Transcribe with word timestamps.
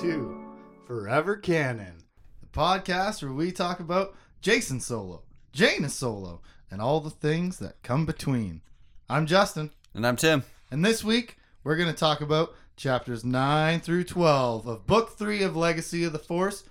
to 0.00 0.40
Forever 0.86 1.36
Canon, 1.36 2.04
the 2.40 2.46
podcast 2.46 3.22
where 3.22 3.32
we 3.32 3.52
talk 3.52 3.80
about 3.80 4.14
Jacen 4.42 4.80
Solo, 4.80 5.22
Jaina 5.52 5.88
Solo, 5.88 6.40
and 6.70 6.80
all 6.80 7.00
the 7.00 7.10
things 7.10 7.58
that 7.58 7.82
come 7.82 8.06
between. 8.06 8.62
I'm 9.08 9.26
Justin, 9.26 9.70
And 9.94 10.06
I'm 10.06 10.16
Tim. 10.16 10.44
and 10.70 10.84
this 10.84 11.02
week 11.04 11.36
we're 11.64 11.76
going 11.76 11.88
to 11.92 11.94
talk 11.98 12.20
about 12.20 12.54
chapters 12.76 13.24
9 13.24 13.80
through 13.80 14.04
12 14.04 14.66
of 14.66 14.86
Book 14.86 15.18
3 15.18 15.42
of 15.42 15.56
Legacy 15.56 16.04
of 16.04 16.12
the 16.12 16.18
Force, 16.18 16.64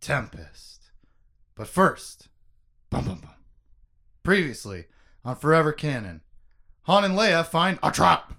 Tempest. 0.00 0.90
But 1.54 1.68
first, 1.68 2.28
bum 2.90 3.06
bum 3.06 3.18
bum. 3.20 3.30
Previously 4.22 4.86
on 5.24 5.36
Forever 5.36 5.72
Canon, 5.72 6.20
Han 6.82 7.04
and 7.04 7.14
Leia 7.14 7.46
find 7.46 7.78
a 7.82 7.90
trap. 7.90 8.34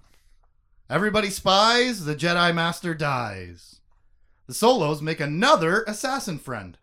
Everybody 0.90 1.30
spies, 1.32 2.06
the 2.06 2.16
Jedi 2.16 2.54
Master 2.54 2.94
dies. 2.94 3.80
The 4.48 4.54
Solos 4.54 5.02
make 5.02 5.20
another 5.20 5.84
assassin 5.88 6.38
friend. 6.38 6.78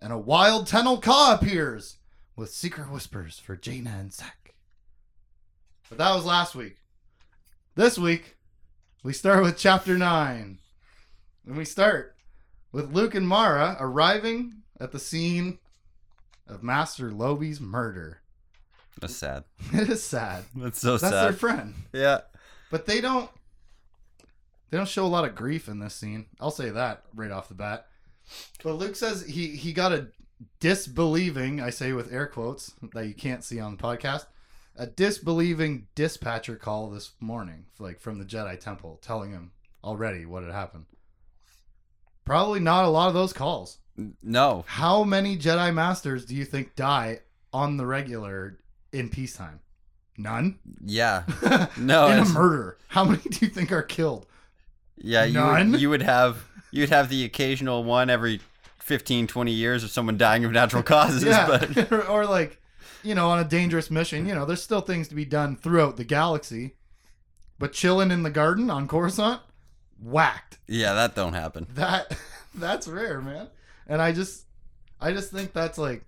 And 0.00 0.12
a 0.12 0.18
wild 0.18 0.66
Tenel 0.66 1.00
Ka 1.02 1.38
appears 1.40 1.96
with 2.36 2.50
secret 2.50 2.90
whispers 2.90 3.38
for 3.38 3.56
Jaina 3.56 3.90
and 3.98 4.10
Zekk. 4.10 4.52
But 5.88 5.98
that 5.98 6.14
was 6.14 6.24
last 6.24 6.54
week. 6.54 6.76
This 7.74 7.98
week, 7.98 8.36
we 9.02 9.12
start 9.12 9.42
with 9.42 9.56
chapter 9.56 9.96
9. 9.96 10.58
And 11.46 11.56
we 11.56 11.64
start 11.64 12.16
with 12.72 12.92
Luke 12.92 13.14
and 13.14 13.26
Mara 13.26 13.76
arriving 13.80 14.62
at 14.80 14.92
the 14.92 14.98
scene 14.98 15.58
of 16.46 16.62
Master 16.62 17.10
Lobi's 17.10 17.60
murder. 17.60 18.20
That's 19.00 19.16
sad. 19.16 19.44
It 19.72 19.88
is 19.88 20.02
sad. 20.02 20.44
That's 20.54 20.80
so 20.80 20.96
sad. 20.96 21.12
That's 21.12 21.24
their 21.24 21.32
friend. 21.32 21.74
yeah. 21.92 22.20
But 22.70 22.86
they 22.86 23.00
don't 23.00 23.30
they 24.70 24.76
don't 24.76 24.88
show 24.88 25.04
a 25.04 25.08
lot 25.08 25.24
of 25.24 25.34
grief 25.34 25.68
in 25.68 25.78
this 25.78 25.94
scene. 25.94 26.26
I'll 26.40 26.50
say 26.50 26.70
that 26.70 27.02
right 27.14 27.30
off 27.30 27.48
the 27.48 27.54
bat. 27.54 27.86
But 28.62 28.74
Luke 28.74 28.96
says 28.96 29.24
he 29.24 29.48
he 29.48 29.72
got 29.72 29.92
a 29.92 30.08
disbelieving, 30.60 31.60
I 31.60 31.70
say 31.70 31.92
with 31.92 32.12
air 32.12 32.26
quotes 32.26 32.74
that 32.94 33.06
you 33.06 33.14
can't 33.14 33.44
see 33.44 33.58
on 33.60 33.76
the 33.76 33.82
podcast, 33.82 34.26
a 34.76 34.86
disbelieving 34.86 35.88
dispatcher 35.94 36.56
call 36.56 36.90
this 36.90 37.12
morning, 37.20 37.66
like 37.78 38.00
from 38.00 38.18
the 38.18 38.24
Jedi 38.24 38.58
Temple, 38.58 38.98
telling 39.02 39.32
him 39.32 39.52
already 39.82 40.26
what 40.26 40.42
had 40.42 40.52
happened. 40.52 40.86
Probably 42.24 42.60
not 42.60 42.84
a 42.84 42.88
lot 42.88 43.08
of 43.08 43.14
those 43.14 43.32
calls. 43.32 43.78
No. 44.22 44.64
How 44.68 45.02
many 45.02 45.36
Jedi 45.36 45.72
Masters 45.74 46.26
do 46.26 46.34
you 46.34 46.44
think 46.44 46.76
die 46.76 47.20
on 47.52 47.76
the 47.78 47.86
regular 47.86 48.58
in 48.92 49.08
peacetime? 49.08 49.60
None. 50.16 50.58
Yeah. 50.84 51.24
No, 51.78 52.08
in 52.08 52.18
a 52.18 52.24
murder, 52.26 52.76
how 52.88 53.04
many 53.04 53.22
do 53.22 53.46
you 53.46 53.50
think 53.50 53.72
are 53.72 53.82
killed? 53.82 54.26
Yeah. 55.00 55.24
You 55.24 55.42
would, 55.72 55.80
you 55.80 55.90
would 55.90 56.02
have 56.02 56.44
you 56.70 56.82
would 56.82 56.90
have 56.90 57.08
the 57.08 57.24
occasional 57.24 57.84
one 57.84 58.10
every 58.10 58.40
15, 58.80 59.26
20 59.26 59.52
years 59.52 59.84
of 59.84 59.90
someone 59.90 60.16
dying 60.16 60.44
of 60.44 60.52
natural 60.52 60.82
causes. 60.82 61.22
yeah, 61.24 61.46
But 61.46 61.92
or, 61.92 62.06
or 62.08 62.26
like, 62.26 62.60
you 63.02 63.14
know, 63.14 63.28
on 63.30 63.38
a 63.38 63.44
dangerous 63.44 63.90
mission, 63.90 64.26
you 64.26 64.34
know, 64.34 64.44
there's 64.44 64.62
still 64.62 64.80
things 64.80 65.08
to 65.08 65.14
be 65.14 65.24
done 65.24 65.56
throughout 65.56 65.96
the 65.96 66.04
galaxy. 66.04 66.74
But 67.58 67.72
chilling 67.72 68.10
in 68.10 68.22
the 68.22 68.30
garden 68.30 68.70
on 68.70 68.86
Coruscant, 68.86 69.40
whacked. 70.00 70.58
yeah, 70.68 70.94
that 70.94 71.16
don't 71.16 71.32
happen. 71.32 71.66
That 71.74 72.16
that's 72.54 72.86
rare, 72.86 73.20
man. 73.20 73.48
And 73.88 74.00
I 74.00 74.12
just, 74.12 74.44
I 75.00 75.12
just 75.12 75.32
think 75.32 75.52
that's 75.52 75.76
like, 75.76 76.04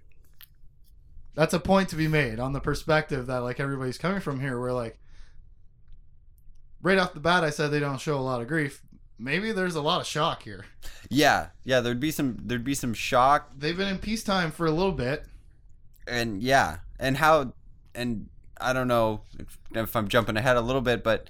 that's 1.35 1.55
a 1.55 1.59
point 1.61 1.89
to 1.89 1.97
be 1.97 2.07
made 2.07 2.39
on 2.39 2.53
the 2.53 2.61
perspective 2.61 3.27
that 3.27 3.39
like 3.39 3.59
everybody's 3.59 3.99
coming 3.99 4.21
from 4.21 4.39
here. 4.41 4.61
Where 4.61 4.73
like, 4.73 4.99
right 6.83 6.99
off 6.99 7.15
the 7.15 7.21
bat, 7.21 7.45
I 7.45 7.51
said 7.51 7.69
they 7.71 7.81
don't 7.81 8.01
show 8.01 8.19
a 8.19 8.21
lot 8.21 8.41
of 8.41 8.49
grief. 8.49 8.83
Maybe 9.19 9.53
there's 9.53 9.75
a 9.75 9.83
lot 9.83 10.01
of 10.01 10.07
shock 10.07 10.43
here. 10.43 10.65
Yeah. 11.11 11.49
Yeah. 11.65 11.81
There'd 11.81 12.01
be 12.01 12.11
some. 12.11 12.39
There'd 12.43 12.65
be 12.65 12.75
some 12.75 12.95
shock 12.95 13.51
They've 13.57 13.77
been 13.77 13.89
in 13.89 13.99
peacetime 13.99 14.51
for 14.51 14.67
a 14.67 14.71
little 14.71 14.93
bit. 14.93 15.27
and 16.07 16.43
yeah 16.43 16.79
and 16.99 17.17
how 17.17 17.53
and 17.95 18.29
i 18.61 18.73
don't 18.73 18.89
know 18.89 19.21
if, 19.39 19.59
if 19.73 19.95
i'm 19.97 20.09
jumping 20.09 20.37
ahead 20.37 20.57
a 20.57 20.61
little 20.61 20.81
bit 20.81 21.03
but 21.05 21.29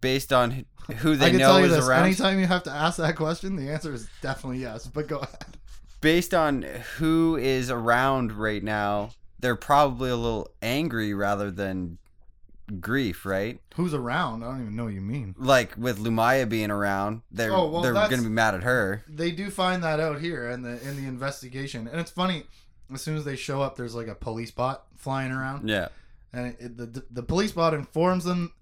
based 0.00 0.32
on 0.32 0.64
who 0.98 1.16
they 1.16 1.32
know 1.32 1.58
is 1.58 1.70
this: 1.72 1.86
around 1.86 2.04
anytime 2.04 2.38
you 2.38 2.46
have 2.46 2.62
to 2.64 2.70
ask 2.70 2.98
that 2.98 3.14
question, 3.16 3.56
the 3.56 3.70
answer 3.70 3.92
is 3.94 4.08
definitely 4.20 4.58
yes. 4.58 4.86
But 4.86 5.06
go 5.06 5.18
ahead. 5.18 5.56
based 6.00 6.34
on 6.34 6.62
who 6.98 7.36
is 7.36 7.70
around 7.70 8.32
right 8.32 8.62
now 8.62 9.10
they're 9.38 9.56
probably 9.56 10.10
a 10.10 10.16
little 10.16 10.48
angry 10.60 11.14
rather 11.14 11.50
than 11.50 11.98
grief 12.80 13.24
right 13.26 13.60
Who's 13.76 13.94
around? 13.94 14.42
I 14.42 14.48
don't 14.48 14.62
even 14.62 14.76
know 14.76 14.84
what 14.84 14.94
you 14.94 15.00
mean. 15.00 15.34
like 15.38 15.76
with 15.76 15.98
Lumiya 15.98 16.48
being 16.48 16.70
around 16.70 17.22
they're 17.30 17.52
Oh, 17.52 17.68
well, 17.68 17.82
they're 17.82 17.92
gonna 17.92 18.22
be 18.22 18.28
mad 18.28 18.54
at 18.54 18.62
her 18.62 19.04
They 19.08 19.30
do 19.30 19.50
find 19.50 19.82
that 19.84 20.00
out 20.00 20.20
here 20.20 20.48
in 20.50 20.62
the 20.62 20.80
in 20.88 20.96
the 20.96 21.06
investigation, 21.08 21.88
and 21.88 22.00
it's 22.00 22.10
funny. 22.10 22.44
As 22.92 23.00
soon 23.00 23.16
as 23.16 23.24
they 23.24 23.36
show 23.36 23.62
up, 23.62 23.76
there's 23.76 23.94
like 23.94 24.08
a 24.08 24.14
police 24.14 24.50
bot 24.50 24.84
flying 24.96 25.32
around, 25.32 25.68
yeah 25.68 25.88
and 26.32 26.48
it, 26.48 26.56
it- 26.60 26.76
the 26.94 27.04
the 27.10 27.22
police 27.22 27.52
bot 27.52 27.74
informs 27.74 28.24
them 28.24 28.52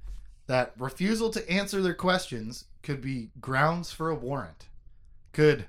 that 0.46 0.72
refusal 0.78 1.30
to 1.30 1.48
answer 1.50 1.80
their 1.80 1.94
questions 1.94 2.64
could 2.82 3.00
be 3.00 3.30
grounds 3.40 3.92
for 3.92 4.10
a 4.10 4.14
warrant. 4.14 4.66
Could 5.32 5.66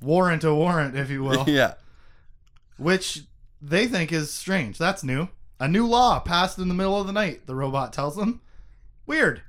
warrant 0.00 0.44
a 0.44 0.54
warrant, 0.54 0.96
if 0.96 1.10
you 1.10 1.22
will. 1.24 1.44
yeah 1.48 1.74
which 2.76 3.24
they 3.60 3.86
think 3.86 4.10
is 4.12 4.30
strange. 4.32 4.78
That's 4.78 5.04
new. 5.04 5.28
A 5.60 5.68
new 5.68 5.86
law 5.86 6.18
passed 6.20 6.58
in 6.58 6.68
the 6.68 6.74
middle 6.74 6.98
of 7.00 7.06
the 7.06 7.12
night, 7.12 7.46
the 7.46 7.54
robot 7.54 7.92
tells 7.92 8.16
them. 8.16 8.40
Weird. 9.06 9.42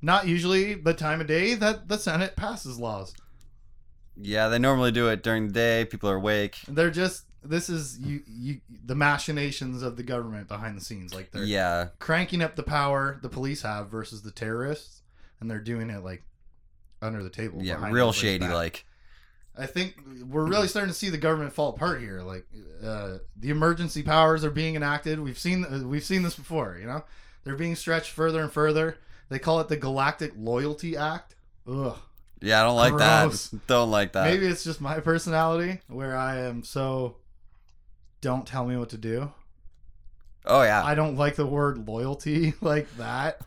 Not 0.00 0.26
usually 0.26 0.74
the 0.74 0.94
time 0.94 1.20
of 1.20 1.26
day 1.26 1.54
that 1.54 1.88
the 1.88 1.98
Senate 1.98 2.34
passes 2.36 2.78
laws. 2.78 3.14
yeah 4.16 4.48
they 4.48 4.58
normally 4.58 4.90
do 4.90 5.08
it 5.08 5.22
during 5.22 5.46
the 5.48 5.52
day 5.52 5.84
people 5.84 6.10
are 6.10 6.16
awake 6.16 6.58
They're 6.66 6.90
just 6.90 7.24
this 7.44 7.68
is 7.68 7.98
you 8.00 8.22
you 8.26 8.60
the 8.84 8.96
machinations 8.96 9.82
of 9.82 9.96
the 9.96 10.02
government 10.02 10.48
behind 10.48 10.76
the 10.76 10.80
scenes. 10.84 11.14
Like 11.14 11.30
they're 11.30 11.44
yeah 11.44 11.88
cranking 12.00 12.42
up 12.42 12.56
the 12.56 12.64
power 12.64 13.18
the 13.22 13.28
police 13.28 13.62
have 13.62 13.88
versus 13.90 14.22
the 14.22 14.32
terrorists, 14.32 15.02
and 15.40 15.48
they're 15.50 15.60
doing 15.60 15.90
it 15.90 16.02
like 16.02 16.24
under 17.00 17.22
the 17.22 17.30
table. 17.30 17.60
yeah 17.62 17.90
real 17.90 18.12
shady 18.12 18.46
back. 18.46 18.54
like 18.54 18.84
I 19.58 19.66
think 19.66 19.96
we're 20.28 20.46
really 20.46 20.68
starting 20.68 20.92
to 20.92 20.98
see 20.98 21.10
the 21.10 21.18
government 21.18 21.52
fall 21.52 21.70
apart 21.70 22.00
here. 22.00 22.22
Like 22.22 22.46
uh, 22.82 23.18
the 23.36 23.50
emergency 23.50 24.02
powers 24.02 24.44
are 24.44 24.50
being 24.50 24.76
enacted. 24.76 25.18
We've 25.18 25.38
seen 25.38 25.64
uh, 25.64 25.86
we've 25.86 26.04
seen 26.04 26.22
this 26.22 26.36
before. 26.36 26.78
You 26.80 26.86
know, 26.86 27.04
they're 27.44 27.56
being 27.56 27.74
stretched 27.74 28.10
further 28.10 28.40
and 28.40 28.52
further. 28.52 28.98
They 29.28 29.38
call 29.38 29.60
it 29.60 29.68
the 29.68 29.76
Galactic 29.76 30.32
Loyalty 30.36 30.96
Act. 30.96 31.34
Ugh. 31.70 31.98
yeah 32.40 32.60
i 32.60 32.64
don't 32.64 32.76
like 32.76 32.94
Gross. 32.94 33.48
that 33.48 33.66
don't 33.66 33.90
like 33.90 34.12
that 34.12 34.24
Maybe 34.24 34.46
it's 34.46 34.64
just 34.64 34.80
my 34.80 35.00
personality 35.00 35.80
where 35.88 36.16
I 36.16 36.38
am 36.38 36.62
so. 36.62 37.16
Don't 38.20 38.46
tell 38.46 38.64
me 38.64 38.76
what 38.76 38.88
to 38.90 38.96
do. 38.96 39.32
oh 40.46 40.62
yeah 40.62 40.82
I 40.82 40.94
don't 40.94 41.16
like 41.16 41.34
the 41.36 41.46
word 41.46 41.86
loyalty 41.86 42.54
like 42.60 42.88
that. 42.96 43.40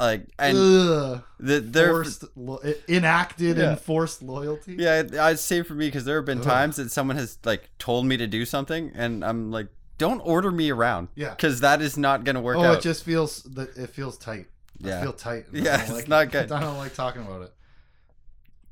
Like 0.00 0.26
and 0.38 0.56
Ugh. 0.56 1.22
the, 1.38 1.60
they're 1.60 1.90
Forced, 1.92 2.24
lo- 2.36 2.60
enacted 2.88 3.58
Yeah. 3.58 3.70
and 3.70 3.80
forced 3.80 4.22
loyalty. 4.22 4.76
Yeah, 4.78 5.02
I'd 5.20 5.38
say 5.38 5.62
for 5.62 5.74
me 5.74 5.86
because 5.88 6.04
there 6.04 6.16
have 6.16 6.24
been 6.24 6.38
Ugh. 6.38 6.44
times 6.44 6.76
that 6.76 6.90
someone 6.90 7.16
has 7.16 7.38
like 7.44 7.68
told 7.78 8.06
me 8.06 8.16
to 8.16 8.26
do 8.26 8.44
something, 8.44 8.90
and 8.94 9.24
I'm 9.24 9.50
like, 9.52 9.68
don't 9.98 10.20
order 10.20 10.50
me 10.50 10.70
around 10.70 11.08
Yeah. 11.14 11.30
because 11.30 11.60
that 11.60 11.82
is 11.82 11.96
not 11.98 12.24
gonna 12.24 12.40
work 12.40 12.56
Oh, 12.56 12.64
out. 12.64 12.78
it 12.78 12.82
just 12.82 13.04
feels 13.04 13.42
that 13.42 13.76
it 13.76 13.90
feels 13.90 14.16
tight. 14.18 14.46
I 14.82 14.88
yeah, 14.88 15.02
feel 15.02 15.12
tight. 15.12 15.44
Yeah, 15.52 15.80
it's 15.82 15.92
like 15.92 16.08
not 16.08 16.24
it. 16.28 16.32
good. 16.32 16.52
I 16.52 16.60
don't 16.60 16.78
like 16.78 16.94
talking 16.94 17.20
about 17.22 17.42
it. 17.42 17.52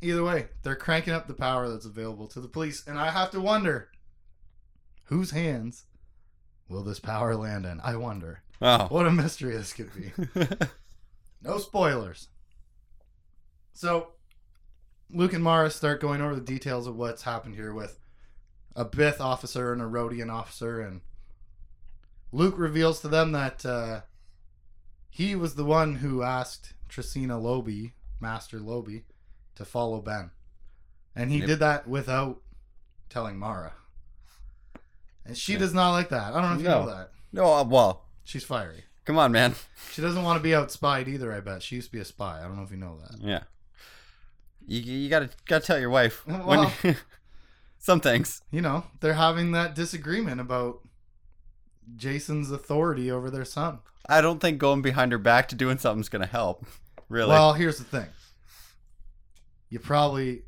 Either 0.01 0.25
way, 0.25 0.47
they're 0.63 0.77
cranking 0.77 1.13
up 1.13 1.27
the 1.29 1.35
power 1.35 1.69
that's 1.69 1.85
available 1.85 2.27
to 2.29 2.41
the 2.41 2.49
police, 2.49 2.87
and 2.87 2.99
I 2.99 3.11
have 3.11 3.31
to 3.33 3.41
wonder 3.41 3.89
whose 5.05 5.33
hands 5.33 5.85
will 6.69 6.83
this 6.85 7.01
power 7.01 7.35
land 7.35 7.67
in? 7.67 7.81
I 7.83 7.97
wonder. 7.97 8.43
oh, 8.63 8.87
What 8.89 9.07
a 9.07 9.11
mystery 9.11 9.57
this 9.57 9.73
could 9.73 9.91
be. 9.95 10.13
No 11.43 11.59
spoilers. 11.59 12.29
So, 13.73 14.13
Luke 15.11 15.33
and 15.33 15.43
Mara 15.45 15.71
start 15.71 16.01
going 16.01 16.21
over 16.21 16.35
the 16.35 16.41
details 16.41 16.87
of 16.87 16.97
what's 16.97 17.23
happened 17.23 17.55
here 17.55 17.73
with 17.73 17.99
a 18.75 18.85
Bith 18.85 19.21
officer 19.21 19.73
and 19.73 19.81
a 19.81 19.85
Rodian 19.87 20.33
officer, 20.33 20.81
and 20.81 21.01
Luke 22.33 22.59
reveals 22.59 23.01
to 23.01 23.09
them 23.09 23.33
that 23.33 23.65
uh, 23.65 24.01
he 25.11 25.35
was 25.35 25.55
the 25.55 25.65
one 25.65 25.97
who 25.97 26.23
asked 26.23 26.75
Tresina 26.89 27.41
Lobi, 27.41 27.95
Master 28.21 28.59
Lobi, 28.59 29.05
to 29.55 29.65
follow 29.65 30.01
Ben, 30.01 30.31
and 31.15 31.31
he 31.31 31.39
Yep. 31.39 31.47
did 31.47 31.59
that 31.61 31.89
without 31.89 32.43
telling 33.09 33.39
Mara. 33.39 33.73
And 35.25 35.37
she 35.37 35.53
Yeah. 35.55 35.59
does 35.61 35.75
not 35.75 35.93
like 35.93 36.09
that. 36.11 36.35
I 36.35 36.41
don't 36.41 36.51
know 36.51 36.57
if 36.57 36.63
you 36.63 36.69
No. 36.69 36.85
know 36.85 36.91
that. 36.95 37.13
no, 37.33 37.53
uh, 37.55 37.65
well, 37.65 38.05
She's 38.25 38.45
fiery. 38.45 38.85
Come 39.09 39.17
on, 39.17 39.33
man. 39.33 39.55
She 39.91 40.03
doesn't 40.03 40.23
want 40.23 40.37
to 40.39 40.43
be 40.43 40.51
outspied 40.51 41.09
either. 41.09 41.33
I 41.33 41.41
bet 41.41 41.63
she 41.63 41.77
used 41.77 41.89
to 41.89 41.93
be 41.93 41.99
a 41.99 42.05
spy. 42.05 42.41
I 42.41 42.43
don't 42.43 42.57
know 42.59 42.63
if 42.63 42.71
you 42.71 42.77
know 42.77 42.99
that. 43.01 43.19
Yeah, 43.23 43.41
you 44.67 44.81
you 44.83 45.09
gotta 45.09 45.31
gotta 45.47 45.65
tell 45.65 45.79
your 45.79 45.89
wife 45.89 46.27
Well- 46.27 46.71
when 46.83 46.97
some 47.79 48.01
things. 48.01 48.43
You 48.51 48.61
know, 48.61 48.85
they're 49.01 49.15
having 49.15 49.53
that 49.53 49.75
disagreement 49.75 50.43
about 50.43 50.81
Jacen's 51.97 52.51
authority 52.51 53.11
over 53.11 53.31
their 53.31 53.47
son. 53.47 53.79
I 54.07 54.21
don't 54.21 54.41
think 54.41 54.59
going 54.59 54.83
behind 54.83 55.13
her 55.13 55.19
back 55.19 55.49
to 55.49 55.55
doing 55.55 55.79
something's 55.79 56.11
gonna 56.11 56.27
help. 56.27 56.67
Really, 57.09 57.31
Well, 57.31 57.55
here's 57.55 57.79
the 57.79 57.85
thing. 57.85 58.09
you 59.71 59.79
probably, 59.79 60.43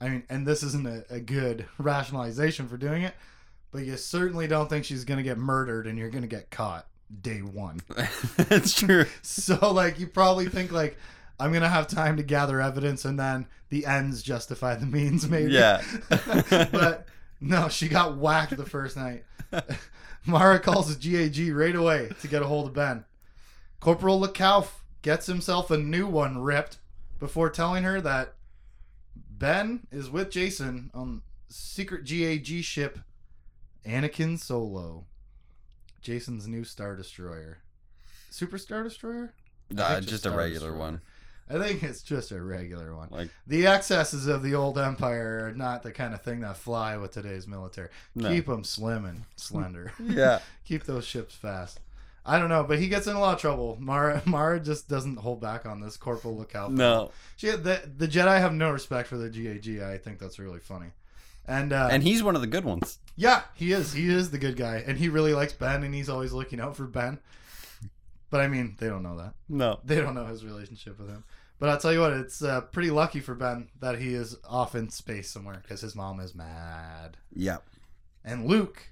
I 0.00 0.08
mean, 0.08 0.24
and 0.28 0.44
this 0.44 0.64
isn't 0.64 0.88
a, 0.88 1.04
a 1.08 1.20
good 1.20 1.66
rationalization 1.78 2.66
for 2.66 2.76
doing 2.76 3.04
it, 3.04 3.14
but 3.70 3.84
you 3.84 3.96
certainly 3.96 4.48
don't 4.48 4.68
think 4.68 4.84
she's 4.84 5.04
to 5.18 5.22
get 5.22 5.38
murdered 5.38 5.86
and 5.86 5.96
you're 5.96 6.10
to 6.22 6.28
get 6.28 6.50
caught 6.50 6.88
day 7.20 7.38
one. 7.38 7.80
That's 8.36 8.74
true. 8.74 9.06
So, 9.22 9.72
like, 9.72 9.98
you 9.98 10.06
probably 10.06 10.48
think, 10.48 10.72
like, 10.72 10.96
I'm 11.38 11.50
going 11.50 11.62
to 11.62 11.68
have 11.68 11.86
time 11.86 12.16
to 12.16 12.22
gather 12.22 12.60
evidence 12.60 13.04
and 13.04 13.18
then 13.18 13.46
the 13.70 13.86
ends 13.86 14.22
justify 14.22 14.74
the 14.74 14.86
means, 14.86 15.28
maybe. 15.28 15.52
Yeah. 15.52 15.82
but 16.50 17.06
no, 17.40 17.68
she 17.68 17.88
got 17.88 18.16
whacked 18.16 18.56
the 18.56 18.66
first 18.66 18.96
night. 18.96 19.24
Mara 20.26 20.60
calls 20.60 20.94
the 20.94 21.10
GAG 21.10 21.54
right 21.54 21.74
away 21.74 22.10
to 22.20 22.28
get 22.28 22.42
a 22.42 22.46
hold 22.46 22.68
of 22.68 22.74
Ben. 22.74 23.04
Corporal 23.80 24.20
Lekauf 24.20 24.68
gets 25.02 25.26
himself 25.26 25.70
a 25.70 25.76
new 25.76 26.06
one 26.06 26.38
ripped 26.38 26.78
before 27.18 27.50
telling 27.50 27.82
her 27.84 28.00
that 28.00 28.34
Ben 29.14 29.86
is 29.90 30.08
with 30.08 30.30
Jacen 30.30 30.90
on 30.94 31.22
secret 31.48 32.04
GAG 32.04 32.62
ship 32.62 33.00
Anakin 33.84 34.38
Solo. 34.38 35.06
Jacen's 36.02 36.46
new 36.46 36.64
Star 36.64 36.96
Destroyer. 36.96 37.58
Super 38.30 38.58
Star 38.58 38.82
Destroyer? 38.82 39.32
Nah, 39.70 39.96
just 39.96 40.08
just 40.08 40.26
a 40.26 40.30
regular 40.30 40.68
Destroyer. 40.70 40.78
one. 40.78 41.00
I 41.50 41.58
think 41.58 41.82
it's 41.82 42.02
just 42.02 42.30
a 42.30 42.40
regular 42.40 42.94
one. 42.94 43.08
Like 43.10 43.30
The 43.46 43.66
excesses 43.66 44.26
of 44.26 44.42
the 44.42 44.54
old 44.54 44.78
empire 44.78 45.46
are 45.46 45.52
not 45.54 45.82
the 45.82 45.92
kind 45.92 46.14
of 46.14 46.22
thing 46.22 46.40
that 46.40 46.56
fly 46.56 46.96
with 46.96 47.10
today's 47.12 47.46
military. 47.46 47.88
No. 48.14 48.28
Keep 48.28 48.46
them 48.46 48.64
slim 48.64 49.04
and 49.04 49.24
slender. 49.36 49.92
yeah. 50.02 50.40
Keep 50.64 50.84
those 50.84 51.04
ships 51.04 51.34
fast. 51.34 51.80
I 52.24 52.38
don't 52.38 52.48
know, 52.48 52.62
but 52.62 52.78
he 52.78 52.88
gets 52.88 53.08
in 53.08 53.16
a 53.16 53.20
lot 53.20 53.34
of 53.34 53.40
trouble. 53.40 53.76
Mara 53.80 54.22
Mara 54.26 54.60
just 54.60 54.88
doesn't 54.88 55.18
hold 55.18 55.40
back 55.40 55.66
on 55.66 55.80
this. 55.80 55.96
Corporal 55.96 56.36
Lookout. 56.36 56.72
No. 56.72 57.10
She 57.36 57.50
the 57.50 57.82
the 57.96 58.08
Jedi 58.08 58.38
have 58.38 58.54
no 58.54 58.70
respect 58.70 59.08
for 59.08 59.16
the 59.16 59.28
GAG. 59.28 59.80
I 59.82 59.98
think 59.98 60.18
that's 60.18 60.38
really 60.38 60.60
funny. 60.60 60.92
And 61.46 61.72
uh, 61.72 61.88
And 61.90 62.02
he's 62.02 62.22
one 62.22 62.34
of 62.36 62.40
the 62.40 62.46
good 62.46 62.64
ones. 62.64 62.98
yeah, 63.16 63.42
he 63.54 63.72
is. 63.72 63.92
He 63.92 64.08
is 64.08 64.30
the 64.30 64.38
good 64.38 64.56
guy, 64.56 64.82
and 64.86 64.96
he 64.98 65.08
really 65.08 65.34
likes 65.34 65.52
Ben, 65.52 65.82
and 65.82 65.94
he's 65.94 66.08
always 66.08 66.32
looking 66.32 66.60
out 66.60 66.76
for 66.76 66.84
Ben. 66.86 67.18
But 68.30 68.40
I 68.40 68.48
mean, 68.48 68.76
they 68.78 68.88
don't 68.88 69.02
know 69.02 69.16
that. 69.18 69.34
No. 69.48 69.80
They 69.84 69.96
don't 69.96 70.14
know 70.14 70.26
his 70.26 70.44
relationship 70.44 70.98
with 70.98 71.08
him. 71.08 71.24
But 71.58 71.68
I'll 71.68 71.78
tell 71.78 71.92
you 71.92 72.00
what, 72.00 72.12
it's 72.12 72.42
uh, 72.42 72.62
pretty 72.62 72.90
lucky 72.90 73.20
for 73.20 73.34
Ben 73.34 73.68
that 73.80 74.00
he 74.00 74.14
is 74.14 74.36
off 74.48 74.74
in 74.74 74.88
space 74.88 75.30
somewhere 75.30 75.60
because 75.62 75.80
his 75.80 75.94
mom 75.94 76.18
is 76.18 76.34
mad. 76.34 77.18
Yep. 77.34 77.62
And 78.24 78.46
Luke 78.46 78.88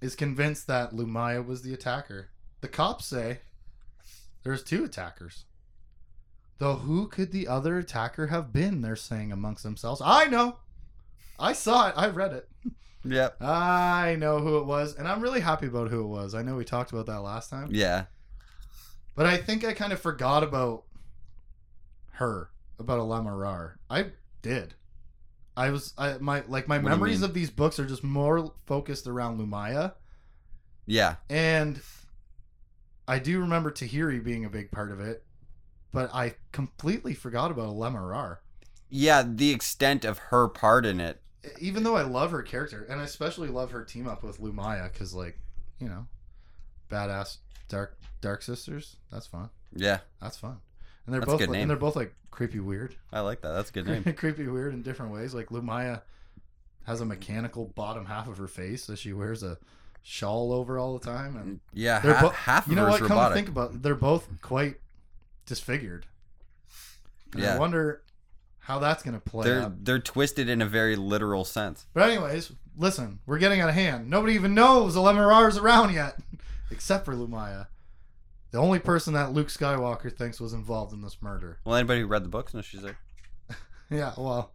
is 0.00 0.16
convinced 0.16 0.66
that 0.68 0.92
Lumiya 0.92 1.44
was 1.46 1.62
the 1.62 1.74
attacker. 1.74 2.30
The 2.60 2.68
cops 2.68 3.04
say 3.06 3.40
there's 4.42 4.64
two 4.64 4.84
attackers. 4.84 5.44
Though 6.58 6.76
who 6.76 7.08
could 7.08 7.30
the 7.32 7.46
other 7.48 7.78
attacker 7.78 8.28
have 8.28 8.52
been? 8.52 8.82
They're 8.82 8.96
saying 8.96 9.30
amongst 9.32 9.62
themselves. 9.62 10.00
I 10.04 10.26
know. 10.26 10.56
I 11.42 11.52
saw 11.54 11.88
it. 11.88 11.94
I 11.96 12.08
read 12.08 12.32
it. 12.32 12.48
Yep. 13.04 13.42
I 13.42 14.16
know 14.18 14.38
who 14.38 14.58
it 14.58 14.66
was. 14.66 14.94
And 14.94 15.08
I'm 15.08 15.20
really 15.20 15.40
happy 15.40 15.66
about 15.66 15.90
who 15.90 16.04
it 16.04 16.06
was. 16.06 16.34
I 16.34 16.42
know 16.42 16.54
we 16.54 16.64
talked 16.64 16.92
about 16.92 17.06
that 17.06 17.20
last 17.20 17.50
time. 17.50 17.68
Yeah. 17.72 18.04
But 19.16 19.26
I 19.26 19.36
think 19.38 19.64
I 19.64 19.72
kind 19.72 19.92
of 19.92 20.00
forgot 20.00 20.44
about 20.44 20.84
her, 22.12 22.50
about 22.78 23.00
Alema 23.00 23.36
Rar. 23.36 23.78
I 23.90 24.12
did. 24.40 24.74
I 25.56 25.70
was 25.70 25.92
I 25.98 26.16
my 26.18 26.44
like 26.48 26.68
my 26.68 26.76
What 26.76 26.82
do 26.82 26.86
you 26.86 26.90
memories 26.90 27.20
mean? 27.20 27.28
of 27.30 27.34
these 27.34 27.50
books 27.50 27.78
are 27.78 27.86
just 27.86 28.04
more 28.04 28.52
focused 28.66 29.06
around 29.06 29.38
Lumiya. 29.38 29.94
Yeah. 30.86 31.16
And 31.28 31.80
I 33.06 33.18
do 33.18 33.40
remember 33.40 33.70
Tahiri 33.70 34.22
being 34.22 34.44
a 34.44 34.50
big 34.50 34.70
part 34.70 34.92
of 34.92 35.00
it, 35.00 35.24
but 35.92 36.08
I 36.14 36.36
completely 36.52 37.14
forgot 37.14 37.50
about 37.50 37.74
Lemarar. 37.74 38.38
Yeah. 38.88 39.24
The 39.26 39.50
extent 39.50 40.04
of 40.04 40.18
her 40.30 40.48
part 40.48 40.86
in 40.86 41.00
it. 41.00 41.21
Even 41.58 41.82
though 41.82 41.96
I 41.96 42.02
love 42.02 42.30
her 42.30 42.42
character, 42.42 42.86
and 42.88 43.00
I 43.00 43.04
especially 43.04 43.48
love 43.48 43.72
her 43.72 43.84
team 43.84 44.06
up 44.06 44.22
with 44.22 44.40
Lumiya, 44.40 44.92
because 44.92 45.12
like, 45.14 45.38
you 45.78 45.88
know, 45.88 46.06
badass 46.90 47.38
dark 47.68 47.96
dark 48.20 48.42
sisters. 48.42 48.96
That's 49.10 49.26
fun. 49.26 49.50
Yeah. 49.74 49.98
That's 50.20 50.36
fun. 50.36 50.58
And 51.06 51.12
they're 51.14 51.20
That's 51.20 51.32
both 51.32 51.40
like, 51.48 51.58
and 51.60 51.68
they're 51.70 51.76
both 51.76 51.96
like 51.96 52.14
creepy 52.30 52.60
weird. 52.60 52.94
I 53.12 53.20
like 53.20 53.40
that. 53.42 53.52
That's 53.52 53.70
a 53.70 53.72
good 53.72 53.86
name. 53.86 54.04
creepy 54.16 54.46
weird 54.46 54.72
in 54.72 54.82
different 54.82 55.12
ways. 55.12 55.34
Like 55.34 55.48
Lumiya 55.48 56.02
has 56.84 57.00
a 57.00 57.04
mechanical 57.04 57.66
bottom 57.74 58.06
half 58.06 58.28
of 58.28 58.38
her 58.38 58.46
face 58.48 58.86
that 58.86 58.98
she 58.98 59.12
wears 59.12 59.42
a 59.42 59.58
shawl 60.02 60.52
over 60.52 60.78
all 60.78 60.96
the 60.98 61.04
time 61.04 61.36
and 61.36 61.60
Yeah. 61.72 61.98
They're 62.00 62.14
Ha- 62.14 62.22
bo- 62.22 62.28
half 62.30 62.66
of 62.66 62.70
you 62.72 62.76
know 62.76 62.88
what? 62.88 63.00
Come 63.02 63.28
to 63.28 63.34
think 63.34 63.48
about, 63.48 63.72
it, 63.74 63.82
they're 63.82 63.94
both 63.96 64.28
quite 64.42 64.76
disfigured. 65.46 66.06
And 67.34 67.42
I 67.42 67.46
Yeah. 67.46 67.58
wonder 67.58 68.02
how 68.62 68.78
that's 68.78 69.02
going 69.02 69.14
to 69.14 69.20
play 69.20 69.44
They're 69.48 69.62
out. 69.62 69.84
they're 69.84 69.98
twisted 69.98 70.48
in 70.48 70.62
a 70.62 70.66
very 70.66 70.96
literal 70.96 71.44
sense. 71.44 71.86
But 71.94 72.08
anyways, 72.08 72.52
listen, 72.76 73.18
we're 73.26 73.38
getting 73.38 73.60
out 73.60 73.68
of 73.68 73.74
hand. 73.74 74.08
Nobody 74.08 74.34
even 74.34 74.54
knows 74.54 74.96
Alema 74.96 75.26
Rar's 75.28 75.58
around 75.58 75.92
yet, 75.94 76.16
except 76.70 77.04
for 77.04 77.14
Lumiya, 77.14 77.66
the 78.52 78.58
only 78.58 78.78
person 78.78 79.14
that 79.14 79.32
Luke 79.32 79.48
Skywalker 79.48 80.14
thinks 80.16 80.40
was 80.40 80.52
involved 80.52 80.92
in 80.92 81.02
this 81.02 81.20
murder. 81.20 81.58
Well, 81.64 81.74
anybody 81.74 82.00
who 82.00 82.06
read 82.06 82.24
the 82.24 82.28
books 82.28 82.54
knows 82.54 82.64
she's 82.64 82.82
there. 82.82 82.98
Yeah, 83.90 84.14
well, 84.16 84.52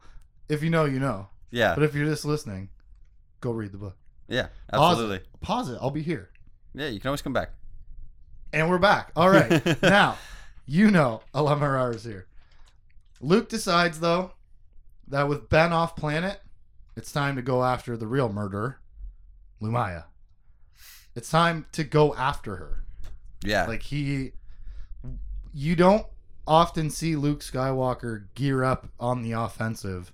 if 0.50 0.64
you 0.64 0.72
know, 0.72 0.86
you 0.86 1.00
know. 1.00 1.28
Yeah. 1.52 1.76
But 1.76 1.84
if 1.84 1.94
you're 1.94 2.08
just 2.08 2.26
listening, 2.26 2.70
go 3.40 3.52
read 3.52 3.72
the 3.72 3.78
book. 3.78 3.96
Yeah. 4.28 4.48
Pause 4.74 4.92
Absolutely. 4.94 5.16
it. 5.18 5.42
Pause 5.42 5.70
it. 5.70 5.78
I'll 5.80 5.92
be 5.92 6.02
here. 6.02 6.30
Yeah. 6.74 6.88
You 6.88 7.00
can 7.00 7.10
always 7.10 7.22
come 7.22 7.34
back. 7.34 7.52
And 8.52 8.68
we're 8.68 8.80
back. 8.80 9.12
All 9.16 9.30
right. 9.30 9.80
now, 9.84 10.18
you 10.66 10.90
know 10.90 11.22
Alema 11.36 11.72
Rar 11.72 11.92
is 11.94 12.04
here. 12.04 12.26
Luke 13.22 13.50
decides, 13.50 14.00
though, 14.00 14.34
that 15.08 15.28
with 15.28 15.50
Ben 15.50 15.74
off 15.74 15.96
planet, 15.96 16.42
it's 16.96 17.12
time 17.12 17.36
to 17.36 17.42
go 17.42 17.64
after 17.64 17.98
the 17.98 18.08
real 18.08 18.32
murderer, 18.32 18.80
Lumiya. 19.62 20.06
It's 21.16 21.30
time 21.30 21.66
to 21.72 21.84
go 21.84 22.14
after 22.16 22.58
her. 22.58 22.84
Yeah. 23.44 23.66
Like, 23.66 23.84
he. 23.84 24.34
You 25.54 25.76
don't 25.76 26.06
often 26.46 26.90
see 26.90 27.16
Luke 27.16 27.40
Skywalker 27.42 28.26
gear 28.36 28.64
up 28.64 28.90
on 29.00 29.24
the 29.24 29.32
offensive 29.32 30.14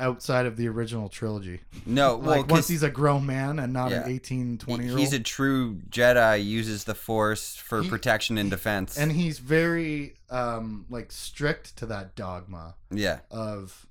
outside 0.00 0.44
of 0.46 0.56
the 0.56 0.66
original 0.68 1.08
trilogy. 1.08 1.60
no. 1.86 2.16
Well, 2.16 2.38
Like, 2.40 2.48
once 2.50 2.66
he's 2.68 2.82
a 2.82 2.90
grown 2.90 3.24
man 3.26 3.58
and 3.60 3.72
not 3.72 3.90
Yeah. 3.92 4.04
an 4.04 4.10
18, 4.10 4.58
20 4.58 4.82
year 4.84 4.92
old. 4.92 5.00
he's 5.00 5.12
a 5.12 5.20
true 5.20 5.76
Jedi. 5.88 6.44
Uses 6.44 6.84
the 6.84 6.94
Force 6.96 7.54
for 7.56 7.82
He- 7.82 7.88
protection 7.88 8.36
and 8.36 8.50
defense. 8.50 8.96
and 8.98 9.12
he's 9.12 9.38
very 9.38 10.16
um 10.30 10.86
like 10.90 11.12
strict 11.12 11.76
to 11.76 11.86
that 11.86 12.16
dogma 12.16 12.74
yeah. 12.90 13.20
of 13.30 13.86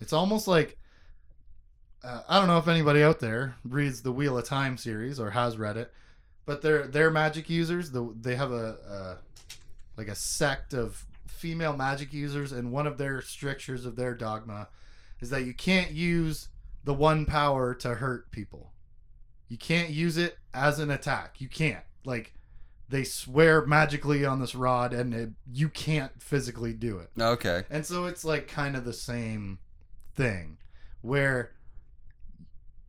it's 0.00 0.12
almost 0.12 0.48
like 0.48 0.78
uh, 2.04 2.22
I 2.28 2.38
don't 2.38 2.46
know 2.48 2.58
if 2.58 2.68
anybody 2.68 3.02
out 3.02 3.20
there 3.20 3.56
reads 3.64 4.02
the 4.02 4.12
Wheel 4.12 4.38
of 4.38 4.44
Time 4.46 4.76
series 4.78 5.18
or 5.18 5.30
has 5.30 5.58
read 5.58 5.76
it, 5.76 5.92
but 6.44 6.62
they're 6.62 6.86
they're 6.86 7.10
magic 7.10 7.50
users. 7.50 7.90
The, 7.90 8.14
they 8.20 8.36
have 8.36 8.52
a, 8.52 8.76
a 8.88 9.18
like 9.96 10.08
a 10.08 10.14
sect 10.14 10.72
of 10.72 11.04
female 11.26 11.76
magic 11.76 12.12
users, 12.12 12.52
and 12.52 12.70
one 12.70 12.86
of 12.86 12.96
their 12.98 13.20
strictures 13.22 13.84
of 13.86 13.96
their 13.96 14.14
dogma 14.14 14.68
is 15.20 15.30
that 15.30 15.44
you 15.44 15.54
can't 15.54 15.92
use 15.92 16.48
the 16.84 16.94
one 16.94 17.26
power 17.26 17.74
to 17.74 17.94
hurt 17.94 18.30
people. 18.30 18.72
You 19.48 19.56
can't 19.56 19.90
use 19.90 20.16
it 20.16 20.38
as 20.54 20.78
an 20.78 20.90
attack. 20.90 21.40
You 21.40 21.48
can't 21.48 21.84
like. 22.04 22.32
They 22.88 23.02
swear 23.02 23.66
magically 23.66 24.24
on 24.24 24.40
this 24.40 24.54
rod, 24.54 24.92
and 24.92 25.12
it, 25.12 25.30
you 25.52 25.68
can't 25.68 26.22
physically 26.22 26.72
do 26.72 26.98
it. 26.98 27.10
Okay. 27.20 27.64
And 27.68 27.84
so 27.84 28.06
it's 28.06 28.24
like 28.24 28.46
kind 28.46 28.76
of 28.76 28.84
the 28.84 28.92
same 28.92 29.58
thing 30.14 30.58
where 31.02 31.52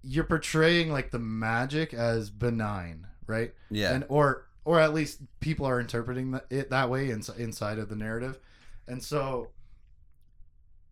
you're 0.04 0.24
portraying 0.24 0.92
like 0.92 1.10
the 1.10 1.20
magic 1.20 1.94
as 1.94 2.30
benign, 2.30 3.08
right? 3.26 3.54
Yeah. 3.72 3.94
And 3.94 4.06
or 4.08 4.48
or 4.66 4.80
at 4.80 4.94
least 4.94 5.22
people 5.40 5.66
are 5.66 5.80
interpreting 5.80 6.40
it 6.50 6.70
that 6.70 6.90
way 6.90 7.10
ins- 7.10 7.30
inside 7.30 7.80
of 7.80 7.90
the 7.90 7.96
narrative. 7.96 8.40
And 8.88 9.04
so 9.04 9.50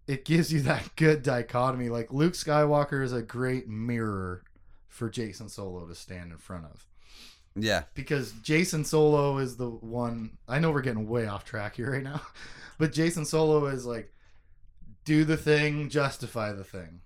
it 0.08 0.26
gives 0.26 0.52
you 0.54 0.62
that 0.62 0.96
good 0.96 1.24
dichotomy 1.24 1.90
like 1.90 2.14
Luke 2.14 2.34
Skywalker 2.34 3.04
is 3.04 3.14
a 3.14 3.22
great 3.22 3.68
mirror 3.68 4.44
for 4.88 5.10
Jacen 5.10 5.50
Solo 5.50 5.86
to 5.88 5.96
stand 5.96 6.32
in 6.32 6.38
front 6.38 6.66
of 6.66 6.88
yeah. 7.56 7.84
because 7.94 8.34
Jacen 8.34 8.86
Solo 8.86 9.38
is 9.38 9.58
the 9.58 9.70
one. 9.70 10.38
I 10.48 10.60
know 10.60 10.72
we're 10.72 10.82
getting 10.82 11.08
way 11.08 11.28
off 11.28 11.46
track 11.46 11.76
here 11.78 11.92
right 11.92 12.04
now, 12.04 12.22
but 12.78 12.92
Jacen 12.92 13.26
Solo 13.26 13.66
is 13.68 13.86
like, 13.86 14.12
do 15.06 15.24
the 15.24 15.38
thing, 15.38 15.90
justify 15.90 16.52
the 16.52 16.64
thing, 16.64 17.02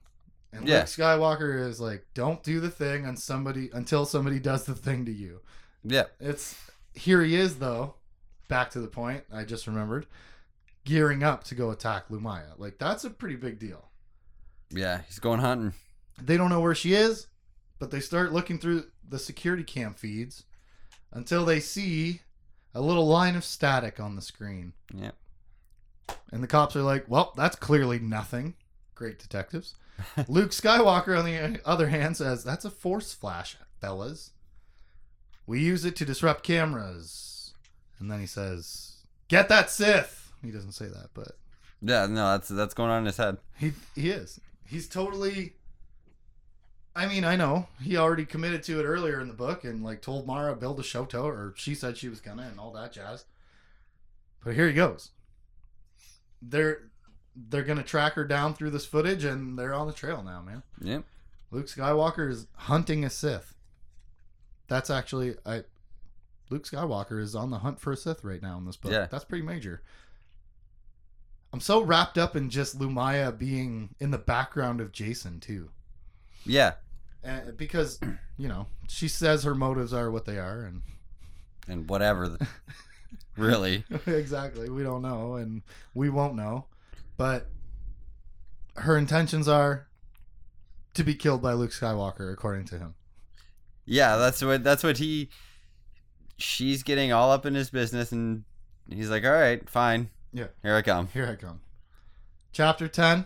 and 0.51 0.67
Yeah. 0.67 0.77
Luke 0.77 0.85
Skywalker 0.85 1.67
is 1.67 1.79
like, 1.79 2.05
don't 2.13 2.43
do 2.43 2.59
the 2.59 2.69
thing 2.69 3.05
on 3.05 3.15
somebody 3.17 3.69
until 3.73 4.05
somebody 4.05 4.39
does 4.39 4.65
the 4.65 4.75
thing 4.75 5.05
to 5.05 5.11
you. 5.11 5.41
Yeah. 5.83 6.05
It's 6.19 6.59
here 6.93 7.21
he 7.21 7.35
is 7.35 7.59
though. 7.59 7.95
Back 8.47 8.71
to 8.71 8.79
the 8.79 8.87
point 8.87 9.23
I 9.31 9.43
just 9.43 9.67
remembered, 9.67 10.07
gearing 10.86 11.24
up 11.24 11.43
to 11.45 11.55
go 11.55 11.71
attack 11.71 12.09
Lumiya. 12.09 12.57
Like 12.57 12.77
that's 12.77 13.03
a 13.03 13.09
pretty 13.09 13.36
big 13.36 13.59
deal. 13.59 13.89
Yeah. 14.71 15.01
He's 15.07 15.19
going 15.19 15.39
hunting. 15.39 15.74
They 16.21 16.38
don't 16.38 16.50
know 16.50 16.62
where 16.62 16.75
she 16.75 16.93
is, 16.93 17.27
but 17.79 17.91
they 17.91 18.00
start 18.00 18.33
looking 18.33 18.59
through 18.59 18.86
the 19.07 19.19
security 19.19 19.63
cam 19.63 19.93
feeds 19.93 20.43
until 21.12 21.45
they 21.45 21.59
see 21.59 22.21
a 22.74 22.81
little 22.81 23.07
line 23.07 23.36
of 23.36 23.43
static 23.43 24.00
on 24.00 24.15
the 24.15 24.21
screen. 24.21 24.74
Yeah. 24.93 25.12
And 26.31 26.43
the 26.43 26.48
cops 26.48 26.75
are 26.75 26.81
like, 26.81 27.05
well, 27.07 27.33
that's 27.36 27.55
clearly 27.55 28.00
nothing. 28.00 28.55
Great 28.95 29.19
detectives. 29.19 29.75
Luke 30.27 30.51
Skywalker, 30.51 31.17
on 31.17 31.25
the 31.25 31.59
other 31.65 31.88
hand, 31.88 32.17
says, 32.17 32.43
that's 32.43 32.65
a 32.65 32.69
force 32.69 33.13
flash, 33.13 33.57
fellas. 33.81 34.31
We 35.45 35.62
use 35.62 35.86
it 35.86 35.95
to 35.98 36.05
disrupt 36.05 36.43
cameras. 36.43 37.53
And 38.00 38.09
then 38.12 38.19
he 38.19 38.27
says, 38.27 38.98
get 39.27 39.50
that 39.50 39.69
Sith. 39.69 40.28
He 40.43 40.51
doesn't 40.51 40.72
say 40.74 40.86
that, 40.88 41.10
but 41.13 41.38
Yeah, 41.81 42.05
no, 42.08 42.31
that's 42.31 42.48
that's 42.50 42.74
going 42.74 42.89
on 42.89 43.00
in 43.00 43.05
his 43.05 43.17
head. 43.17 43.38
he 43.58 43.74
he 43.96 44.10
is. 44.10 44.39
He's 44.67 44.88
totally. 44.88 45.53
I 46.96 47.05
mean, 47.08 47.24
I 47.24 47.36
know 47.36 47.67
he 47.81 47.98
already 47.98 48.25
committed 48.25 48.63
to 48.63 48.79
it 48.79 48.84
earlier 48.84 49.22
in 49.22 49.27
the 49.27 49.34
book 49.34 49.63
and 49.63 49.84
like 49.84 50.01
told 50.01 50.27
Mara 50.27 50.55
build 50.55 50.79
a 50.79 50.84
Shoto, 50.84 51.24
or 51.24 51.53
she 51.55 51.74
said 51.75 51.98
she 51.98 52.10
was 52.10 52.19
gonna, 52.19 52.43
and 52.43 52.60
all 52.60 52.72
that 52.74 52.91
jazz. 52.91 53.25
But 54.43 54.55
here 54.55 54.67
he 54.67 54.74
goes. 54.74 55.12
They're 56.41 56.89
they're 57.36 57.63
gonna 57.63 57.84
track 57.84 58.13
her 58.13 58.25
down 58.25 58.53
through 58.53 58.72
this 58.72 58.86
footage, 58.86 59.24
and 59.24 59.58
they're 59.58 59.74
on 59.74 59.88
the 59.88 59.93
trail 59.93 60.24
now, 60.24 60.41
man. 60.41 60.63
Yep. 60.81 61.03
Luke 61.51 61.67
Skywalker 61.67 62.29
is 62.29 62.48
hunting 62.55 63.03
a 63.05 63.10
Sith. 63.10 63.55
That's 64.67 64.89
actually 64.89 65.36
I. 65.46 65.63
Luke 66.50 66.65
Skywalker 66.65 67.22
is 67.22 67.36
on 67.36 67.50
the 67.51 67.60
hunt 67.60 67.79
for 67.79 67.91
a 67.93 67.98
Sith 67.98 68.24
right 68.24 68.41
now 68.41 68.58
in 68.58 68.65
this 68.65 68.75
book. 68.77 68.91
Yeah. 68.91 69.08
That's 69.10 69.25
pretty 69.25 69.46
major. 69.46 69.81
I'm 71.51 71.59
so 71.59 71.81
wrapped 71.81 72.17
up 72.17 72.35
in 72.35 72.49
just 72.49 72.77
Lumiya 72.77 73.37
being 73.37 73.95
in 73.99 74.11
the 74.11 74.17
background 74.19 74.81
of 74.81 74.91
Jacen 74.91 75.39
too, 75.41 75.69
Yeah. 76.45 76.73
because 77.57 77.99
you 78.37 78.47
know 78.47 78.67
she 78.87 79.07
says 79.07 79.43
her 79.43 79.55
motives 79.55 79.93
are 79.93 80.11
what 80.11 80.25
they 80.25 80.37
are, 80.37 80.61
and 80.61 80.81
And 81.67 81.89
whatever. 81.89 82.29
The, 82.29 82.47
really. 83.37 83.83
exactly 84.05 84.69
we 84.69 84.83
don't 84.83 85.01
know, 85.01 85.35
and 85.35 85.61
we 85.93 86.09
won't 86.09 86.35
know, 86.35 86.65
but 87.17 87.47
her 88.75 88.97
intentions 88.97 89.47
are 89.47 89.87
to 90.93 91.03
be 91.03 91.13
killed 91.15 91.41
by 91.41 91.53
Luke 91.53 91.71
Skywalker, 91.71 92.31
according 92.31 92.65
to 92.65 92.77
him. 92.79 92.93
Yeah, 93.85 94.17
that's 94.17 94.43
what 94.43 94.63
that's 94.63 94.83
what 94.83 94.97
he. 94.99 95.29
She's 96.37 96.83
getting 96.83 97.11
all 97.11 97.31
up 97.31 97.45
in 97.45 97.55
his 97.55 97.69
business, 97.69 98.11
and 98.11 98.43
he's 98.89 99.09
like, 99.09 99.25
"All 99.25 99.31
right, 99.31 99.67
fine. 99.69 100.09
Yeah. 100.33 100.48
here 100.63 100.75
I 100.75 100.81
come." 100.81 101.07
Here 101.07 101.27
I 101.27 101.36
come. 101.36 101.62
Chapter 102.51 102.88
10 102.88 103.25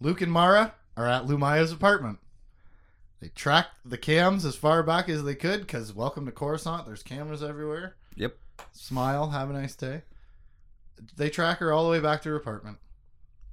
Luke 0.00 0.20
and 0.20 0.32
Mara 0.32 0.74
are 0.96 1.06
at 1.06 1.26
Lumiya's 1.26 1.72
apartment. 1.72 2.18
They 3.20 3.28
tracked 3.28 3.72
the 3.84 3.98
cams 3.98 4.44
as 4.44 4.56
far 4.56 4.82
back 4.82 5.08
as 5.08 5.22
they 5.24 5.34
could 5.34 5.60
because 5.60 5.92
welcome 5.92 6.24
to 6.26 6.32
Coruscant. 6.32 6.86
There's 6.86 7.02
cameras 7.02 7.42
everywhere. 7.42 7.96
Yep. 8.16 8.36
Smile, 8.72 9.30
have 9.30 9.50
a 9.50 9.52
nice 9.52 9.74
day. 9.74 10.02
They 11.16 11.28
track 11.30 11.58
her 11.58 11.72
all 11.72 11.84
the 11.84 11.90
way 11.90 12.00
back 12.00 12.22
to 12.22 12.30
her 12.30 12.36
apartment. 12.36 12.78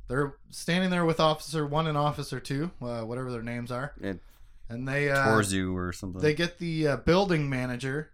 They're 0.08 0.36
standing 0.52 0.90
there 0.90 1.04
with 1.06 1.20
Officer 1.20 1.66
1 1.66 1.88
and 1.88 1.98
Officer 1.98 2.40
2, 2.40 2.72
uh, 2.82 3.02
whatever 3.02 3.32
their 3.32 3.44
names 3.44 3.72
are. 3.72 3.94
It- 4.02 4.22
And 4.70 4.88
they 4.88 5.10
uh, 5.10 5.28
Torzu 5.28 5.74
or 5.76 5.92
something. 5.94 6.22
they 6.22 6.34
get 6.34 6.60
the 6.60 6.88
uh, 6.88 6.98
building 6.98 7.50
manager 7.50 8.12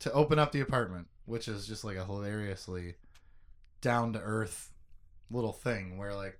to 0.00 0.12
open 0.12 0.38
up 0.38 0.50
the 0.52 0.60
apartment, 0.60 1.06
which 1.26 1.46
is 1.48 1.66
just 1.66 1.84
like 1.84 1.96
a 1.96 2.04
hilariously 2.04 2.94
down 3.80 4.12
to 4.12 4.20
earth 4.20 4.70
little 5.30 5.52
thing 5.52 5.98
where 5.98 6.14
like 6.14 6.38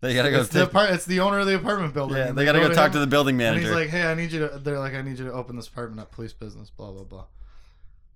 They 0.00 0.14
gotta 0.14 0.30
go. 0.30 0.40
it's 0.40 0.48
the 0.50 0.60
take- 0.60 0.68
apart- 0.70 0.90
it's 0.90 1.04
the 1.04 1.20
owner 1.20 1.38
of 1.40 1.46
the 1.46 1.56
apartment 1.56 1.92
building. 1.94 2.16
yeah, 2.18 2.28
and 2.28 2.38
they 2.38 2.44
gotta 2.44 2.58
go 2.60 2.72
talk 2.72 2.86
him, 2.88 2.92
to 2.94 2.98
the 3.00 3.06
building 3.06 3.34
And 3.34 3.38
manager. 3.56 3.66
he's 3.68 3.74
like, 3.76 3.88
"Hey, 3.90 4.06
I 4.10 4.14
need 4.14 4.32
you 4.32 4.48
to." 4.48 4.58
They're 4.58 4.78
like, 4.78 4.94
"I 4.94 5.02
need 5.02 5.18
you 5.18 5.24
to 5.26 5.32
open 5.32 5.56
this 5.56 5.68
apartment 5.68 6.00
up, 6.00 6.10
police 6.12 6.32
business." 6.32 6.70
Blah 6.70 6.92
blah 6.92 7.04
blah. 7.04 7.26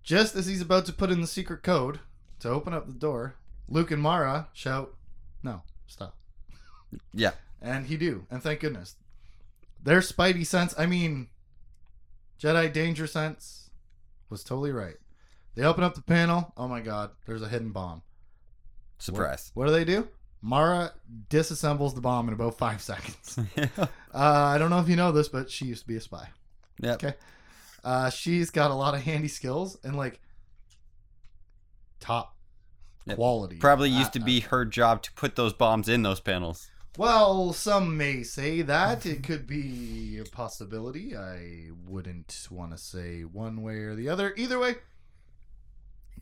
Just 0.02 0.35
as 0.35 0.47
he's 0.47 0.61
about 0.61 0.87
to 0.87 0.92
put 0.92 1.11
in 1.11 1.21
the 1.21 1.26
secret 1.26 1.62
code 1.62 2.00
to 2.40 2.49
open 2.49 2.73
up 2.75 2.87
the 2.87 2.92
door, 2.94 3.37
Luke 3.68 3.90
and 3.90 4.02
Mara 4.02 4.49
shout, 4.52 4.94
"No, 5.42 5.62
stop!" 5.87 6.16
yeah, 7.12 7.33
And 7.61 7.87
he 7.87 7.97
do, 7.97 8.26
and 8.30 8.42
thank 8.42 8.61
goodness. 8.61 8.97
Their 9.83 10.00
spidey 10.00 10.47
sense, 10.47 10.75
I 10.78 10.87
mean, 10.87 11.28
Jedi 12.40 12.73
danger 12.73 13.06
sense, 13.06 13.71
was 14.30 14.42
totally 14.44 14.73
right. 14.73 14.97
They 15.54 15.62
open 15.64 15.84
up 15.84 15.94
the 15.94 16.02
panel. 16.02 16.52
Oh 16.56 16.66
my 16.68 16.80
God! 16.80 17.11
There's 17.26 17.42
a 17.42 17.49
hidden 17.49 17.70
bomb. 17.70 18.02
surprise. 18.99 19.50
What 19.54 19.66
do 19.66 19.73
they 19.73 19.84
do? 19.84 20.08
Mara 20.42 20.92
disassembles 21.30 21.94
the 21.94 22.00
bomb 22.00 22.28
in 22.28 22.34
about 22.34 22.58
five 22.58 22.82
seconds. 22.82 23.38
Uh, 23.78 23.88
I 24.54 24.58
don't 24.58 24.70
know 24.70 24.78
if 24.78 24.88
you 24.88 24.94
know 24.94 25.11
this, 25.11 25.28
but 25.28 25.50
she 25.50 25.64
used 25.64 25.82
to 25.82 25.88
be 25.88 25.96
a 25.96 26.00
spy. 26.00 26.28
yep. 26.80 27.02
Okay. 27.02 27.14
Uh, 27.82 28.08
she's 28.11 28.50
got 28.50 28.70
a 28.70 28.75
lot 28.75 28.94
of 28.94 29.02
handy 29.02 29.26
skills 29.26 29.76
and 29.82 29.96
like 29.96 30.20
top 32.00 32.37
Yep. 33.06 33.16
quality. 33.16 33.56
Probably 33.56 33.90
used 33.90 34.12
to 34.14 34.20
Uh, 34.20 34.25
be 34.25 34.40
her 34.40 34.64
job 34.64 35.02
to 35.02 35.12
put 35.14 35.37
those 35.37 35.52
bombs 35.52 35.88
in 35.88 36.02
those 36.02 36.20
panels. 36.20 36.70
Well, 36.96 37.52
some 37.52 37.96
may 37.96 38.23
say 38.23 38.62
that 38.62 39.04
it 39.04 39.23
could 39.25 39.46
be 39.49 40.18
a 40.18 40.25
possibility. 40.25 41.14
I 41.16 41.70
wouldn't 41.87 42.46
want 42.50 42.70
to 42.70 42.78
say 42.78 43.23
one 43.23 43.62
way 43.62 43.78
or 43.80 43.94
the 43.96 44.08
other. 44.08 44.32
Either 44.37 44.58
way, 44.61 44.76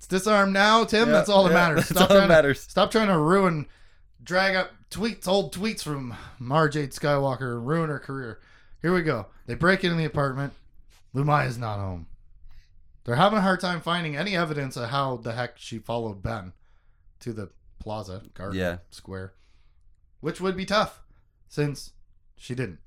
it's 0.02 0.09
disarmed 0.09 0.52
now, 0.52 0.82
Tim. 0.82 1.06
Yeah, 1.06 1.12
that's 1.12 1.28
all 1.28 1.44
that 1.44 1.50
yeah, 1.50 1.68
matters. 1.68 1.76
That's 1.88 1.90
Stop 1.90 2.00
all 2.00 2.16
trying 2.16 2.28
that 2.28 2.35
to 2.35 2.42
matters. 2.42 2.61
Stop 2.61 2.90
trying 2.90 3.06
to 3.06 3.18
ruin, 3.18 3.66
drag 4.21 4.56
up 4.56 4.73
tweets, 4.90 5.28
old 5.28 5.54
tweets 5.54 5.80
from 5.80 6.16
Mara 6.40 6.68
Jade 6.68 6.90
Skywalker, 6.90 7.56
and 7.56 7.68
ruin 7.68 7.88
her 7.88 8.00
career. 8.00 8.40
Here 8.80 8.92
we 8.92 9.02
go. 9.02 9.26
They 9.47 9.54
break 9.54 9.85
into 9.85 9.94
the 9.94 10.04
apartment. 10.04 10.54
Lumiya's 11.14 11.56
not 11.56 11.78
home. 11.78 12.09
They're 13.04 13.14
having 13.14 13.38
a 13.38 13.42
hard 13.42 13.61
time 13.61 13.80
finding 13.80 14.16
any 14.16 14.37
evidence 14.37 14.76
of 14.76 14.90
how 14.90 15.18
the 15.18 15.35
heck 15.35 15.56
she 15.56 15.78
followed 15.78 16.21
Ben 16.21 16.52
to 17.21 17.32
the 17.32 17.50
plaza 17.78 18.23
garden 18.35 18.59
Yeah. 18.59 18.78
square, 18.90 19.35
which 20.18 20.40
would 20.40 20.56
be 20.56 20.66
tough 20.66 21.00
since 21.47 21.92
she 22.37 22.56
didn't. 22.56 22.80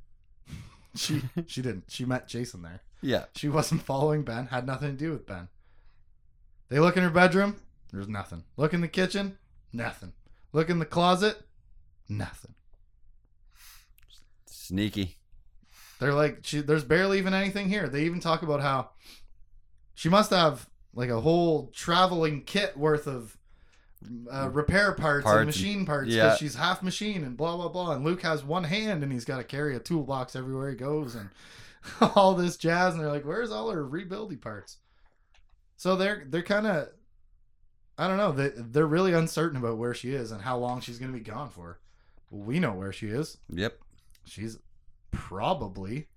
she 0.95 1.21
she 1.47 1.61
didn't. 1.61 1.85
She 1.87 2.03
met 2.03 2.27
Jacen 2.27 2.61
there. 2.61 2.81
Yeah. 3.01 3.25
She 3.35 3.47
wasn't 3.47 3.83
following 3.83 4.23
Ben, 4.23 4.47
had 4.47 4.67
nothing 4.67 4.91
to 4.91 4.97
do 4.97 5.11
with 5.11 5.25
Ben. 5.25 5.47
They 6.69 6.79
look 6.79 6.97
in 6.97 7.03
her 7.03 7.09
bedroom, 7.09 7.57
there's 7.91 8.07
nothing. 8.07 8.43
Look 8.57 8.73
in 8.73 8.81
the 8.81 8.87
kitchen, 8.87 9.37
nothing. 9.71 10.13
Look 10.51 10.69
in 10.69 10.79
the 10.79 10.85
closet, 10.85 11.37
nothing. 12.09 12.53
Sneaky. 14.47 15.17
They're 15.99 16.13
like, 16.13 16.39
she, 16.41 16.61
there's 16.61 16.83
barely 16.83 17.17
even 17.19 17.33
anything 17.33 17.69
here. 17.69 17.87
They 17.87 18.03
even 18.03 18.19
talk 18.19 18.41
about 18.41 18.61
how 18.61 18.89
she 19.93 20.09
must 20.09 20.31
have 20.31 20.67
like 20.93 21.09
a 21.09 21.21
whole 21.21 21.71
traveling 21.73 22.41
kit 22.41 22.75
worth 22.77 23.07
of 23.07 23.37
uh, 24.31 24.49
repair 24.49 24.93
parts, 24.93 25.23
Parts 25.23 25.37
and 25.37 25.45
machine 25.45 25.85
parts 25.85 26.09
because 26.09 26.33
yeah. 26.33 26.35
she's 26.35 26.55
half 26.55 26.83
machine 26.83 27.23
and 27.23 27.37
blah 27.37 27.55
blah 27.55 27.69
blah. 27.69 27.93
And 27.93 28.03
Luke 28.03 28.21
has 28.21 28.43
one 28.43 28.65
hand 28.65 29.03
and 29.03 29.11
he's 29.11 29.25
got 29.25 29.37
to 29.37 29.43
carry 29.43 29.75
a 29.75 29.79
toolbox 29.79 30.35
everywhere 30.35 30.69
he 30.69 30.75
goes 30.75 31.15
and 31.15 31.29
all 32.15 32.33
this 32.35 32.57
jazz. 32.57 32.93
And 32.93 33.01
they're 33.01 33.11
like, 33.11 33.25
"Where's 33.25 33.51
all 33.51 33.71
her 33.71 33.85
rebuildy 33.85 34.39
parts?" 34.39 34.77
So 35.77 35.95
they're 35.95 36.23
they're 36.27 36.41
kind 36.43 36.67
of, 36.67 36.89
I 37.97 38.07
don't 38.07 38.17
know. 38.17 38.31
They 38.31 38.49
they're 38.55 38.85
really 38.87 39.13
uncertain 39.13 39.57
about 39.57 39.77
where 39.77 39.93
she 39.93 40.13
is 40.13 40.31
and 40.31 40.41
how 40.41 40.57
long 40.57 40.81
she's 40.81 40.99
gonna 40.99 41.11
be 41.13 41.19
gone 41.19 41.49
for. 41.49 41.79
We 42.31 42.59
know 42.59 42.73
where 42.73 42.91
she 42.91 43.07
is 43.07 43.37
Yep. 43.49 43.77
she's 44.25 44.57
probably 45.11 46.07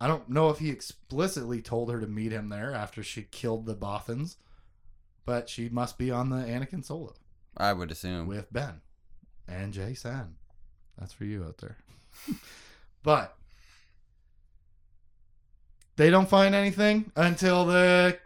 I 0.00 0.06
don't 0.08 0.28
know 0.28 0.50
if 0.50 0.58
he 0.58 0.68
explicitly 0.70 1.62
told 1.62 1.90
her 1.90 2.00
to 2.00 2.06
meet 2.06 2.30
him 2.30 2.50
there 2.50 2.72
after 2.74 3.02
she 3.02 3.22
killed 3.22 3.64
the 3.66 3.74
Bothans, 3.74 4.36
but 5.24 5.48
she 5.48 5.68
must 5.70 5.96
be 5.96 6.10
on 6.10 6.28
the 6.30 6.36
Anakin 6.36 6.84
Solo 6.84 7.14
I 7.56 7.72
would 7.72 7.90
assume. 7.90 8.26
with 8.26 8.52
Ben 8.52 8.82
and 9.48 9.72
Jacen. 9.72 10.32
That's 10.98 11.12
for 11.14 11.24
you 11.24 11.44
out 11.44 11.58
there. 11.58 11.78
but 13.02 13.36
they 15.96 16.10
don't 16.10 16.28
find 16.28 16.54
anything 16.54 17.10
until 17.16 17.64
the 17.64 18.18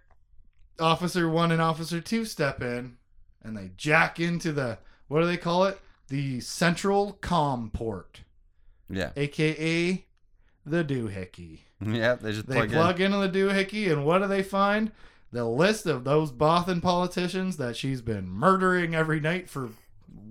officer 0.81 1.29
1 1.29 1.53
and 1.53 1.61
officer 1.63 2.01
2 2.01 2.25
step 2.25 2.63
in 2.63 2.97
and 3.43 3.57
they 3.57 3.71
jack 3.77 4.19
into 4.21 4.53
the 4.53 4.79
what 5.09 5.21
do 5.21 5.27
they 5.27 5.37
call 5.37 5.65
it? 5.65 5.81
The 6.09 6.41
central 6.41 7.13
com 7.21 7.71
port 7.71 8.23
Yeah. 8.89 9.11
aka 9.17 10.05
the 10.67 10.85
doohickey. 10.85 11.61
Yeah. 11.85 12.15
They 12.17 12.33
just 12.33 12.47
They 12.47 12.55
plug, 12.57 12.71
plug, 12.71 13.01
into 13.01 13.17
the 13.19 13.29
doohickey, 13.31 13.91
and 13.91 14.05
what 14.05 14.19
do 14.19 14.29
they 14.29 14.43
find? 14.43 14.93
The 15.33 15.45
list 15.47 15.87
of 15.87 16.05
those 16.05 16.31
Bothan 16.33 16.83
politicians 16.83 17.57
that 17.57 17.77
she's 17.77 18.03
been 18.03 18.29
murdering 18.29 18.95
every 18.95 19.21
night 19.21 19.49
for 19.49 19.71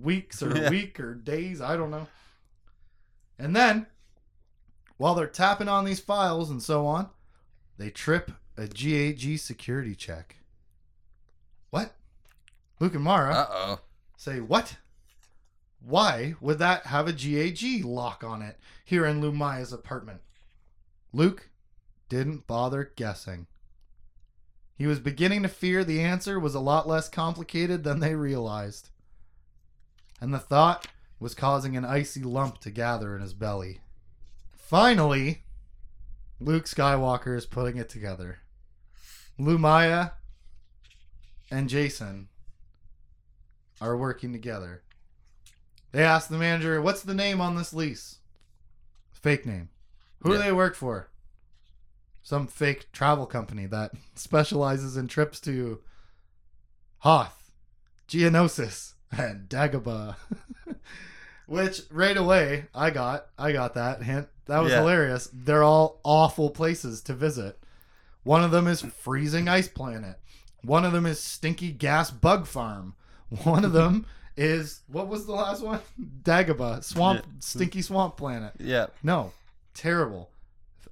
weeks 0.00 0.42
or 0.42 0.56
Yeah. 0.56 0.70
week 0.70 1.00
or 1.00 1.14
days, 1.14 1.60
I 1.60 1.76
don't 1.76 1.90
know. 1.90 2.06
And 3.38 3.56
then, 3.56 3.86
while 4.98 5.14
they're 5.14 5.26
tapping 5.26 5.68
on 5.68 5.84
these 5.84 6.00
files 6.00 6.50
and 6.50 6.62
so 6.62 6.86
on, 6.86 7.08
they 7.78 7.90
trip 7.90 8.30
a 8.56 8.66
GAG 8.68 9.38
security 9.38 9.94
check. 9.94 10.36
Luke 12.80 12.94
and. 12.94 13.04
Mara 13.04 13.32
Uh 13.32 13.46
oh. 13.50 13.80
say, 14.16 14.40
What? 14.40 14.76
Why 15.82 16.34
would 16.40 16.58
that 16.58 16.86
have 16.86 17.08
a 17.08 17.12
GAG 17.12 17.84
lock 17.84 18.24
on 18.24 18.42
it 18.42 18.58
here 18.84 19.06
in 19.06 19.20
Lumiya's 19.20 19.72
apartment? 19.72 20.20
Luke 21.12 21.48
didn't 22.08 22.46
bother 22.46 22.92
guessing. 22.96 23.46
He 24.76 24.86
was 24.86 24.98
beginning 24.98 25.42
to 25.42 25.48
fear 25.48 25.84
the 25.84 26.00
answer 26.00 26.40
was 26.40 26.54
a 26.54 26.60
lot 26.60 26.88
less 26.88 27.08
complicated 27.08 27.84
than 27.84 28.00
they 28.00 28.14
realized. 28.14 28.90
And 30.20 30.32
the 30.34 30.38
thought 30.38 30.86
was 31.18 31.34
causing 31.34 31.76
an 31.76 31.84
icy 31.84 32.22
lump 32.22 32.58
to 32.60 32.70
gather 32.70 33.14
in 33.14 33.22
his 33.22 33.34
belly. 33.34 33.80
Finally, 34.52 35.44
Luke 36.40 36.64
Skywalker 36.64 37.36
is 37.36 37.44
putting 37.44 37.76
it 37.76 37.88
together. 37.88 38.38
Lumaya 39.38 40.12
and 41.50 41.68
Jacen 41.68 42.26
are 43.80 43.96
working 43.96 44.32
together. 44.32 44.82
They 45.92 46.02
ask 46.04 46.28
the 46.28 46.38
manager, 46.38 46.80
"What's 46.80 47.02
the 47.02 47.14
name 47.14 47.40
on 47.40 47.56
this 47.56 47.72
lease?" 47.72 48.18
Fake 49.10 49.44
name. 49.46 49.68
Who 50.20 50.32
do 50.32 50.38
they 50.38 50.52
work 50.52 50.74
for? 50.74 51.08
Some 52.22 52.46
fake 52.46 52.92
travel 52.92 53.26
company 53.26 53.66
that 53.66 53.92
specializes 54.14 54.96
in 54.96 55.08
trips 55.08 55.40
to 55.40 55.80
Hoth, 56.98 57.50
Geonosis, 58.08 58.94
and 59.10 59.48
Dagobah. 59.48 60.16
Which 61.46 61.82
right 61.90 62.16
away 62.16 62.66
I 62.74 62.90
got, 62.90 63.26
I 63.38 63.52
got 63.52 63.74
that 63.74 64.02
hint. 64.04 64.28
That 64.46 64.60
was 64.60 64.70
Yeah. 64.72 64.80
hilarious. 64.80 65.28
They're 65.32 65.64
all 65.64 66.00
awful 66.04 66.50
places 66.50 67.00
to 67.02 67.14
visit. 67.14 67.58
One 68.22 68.44
of 68.44 68.50
them 68.52 68.66
is 68.68 68.82
freezing 68.82 69.48
ice 69.48 69.66
planet. 69.68 70.20
One 70.62 70.84
of 70.84 70.92
them 70.92 71.06
is 71.06 71.18
stinky 71.20 71.72
gas 71.72 72.10
bug 72.10 72.46
farm. 72.46 72.94
One 73.44 73.64
of 73.64 73.72
them 73.72 74.06
is 74.36 74.80
what 74.88 75.08
was 75.08 75.26
the 75.26 75.32
last 75.32 75.62
one? 75.62 75.80
Dagobah 76.22 76.82
swamp, 76.84 77.20
Yeah. 77.24 77.30
stinky 77.40 77.82
swamp 77.82 78.16
planet. 78.16 78.52
Yeah. 78.58 78.86
No, 79.02 79.32
terrible. 79.74 80.30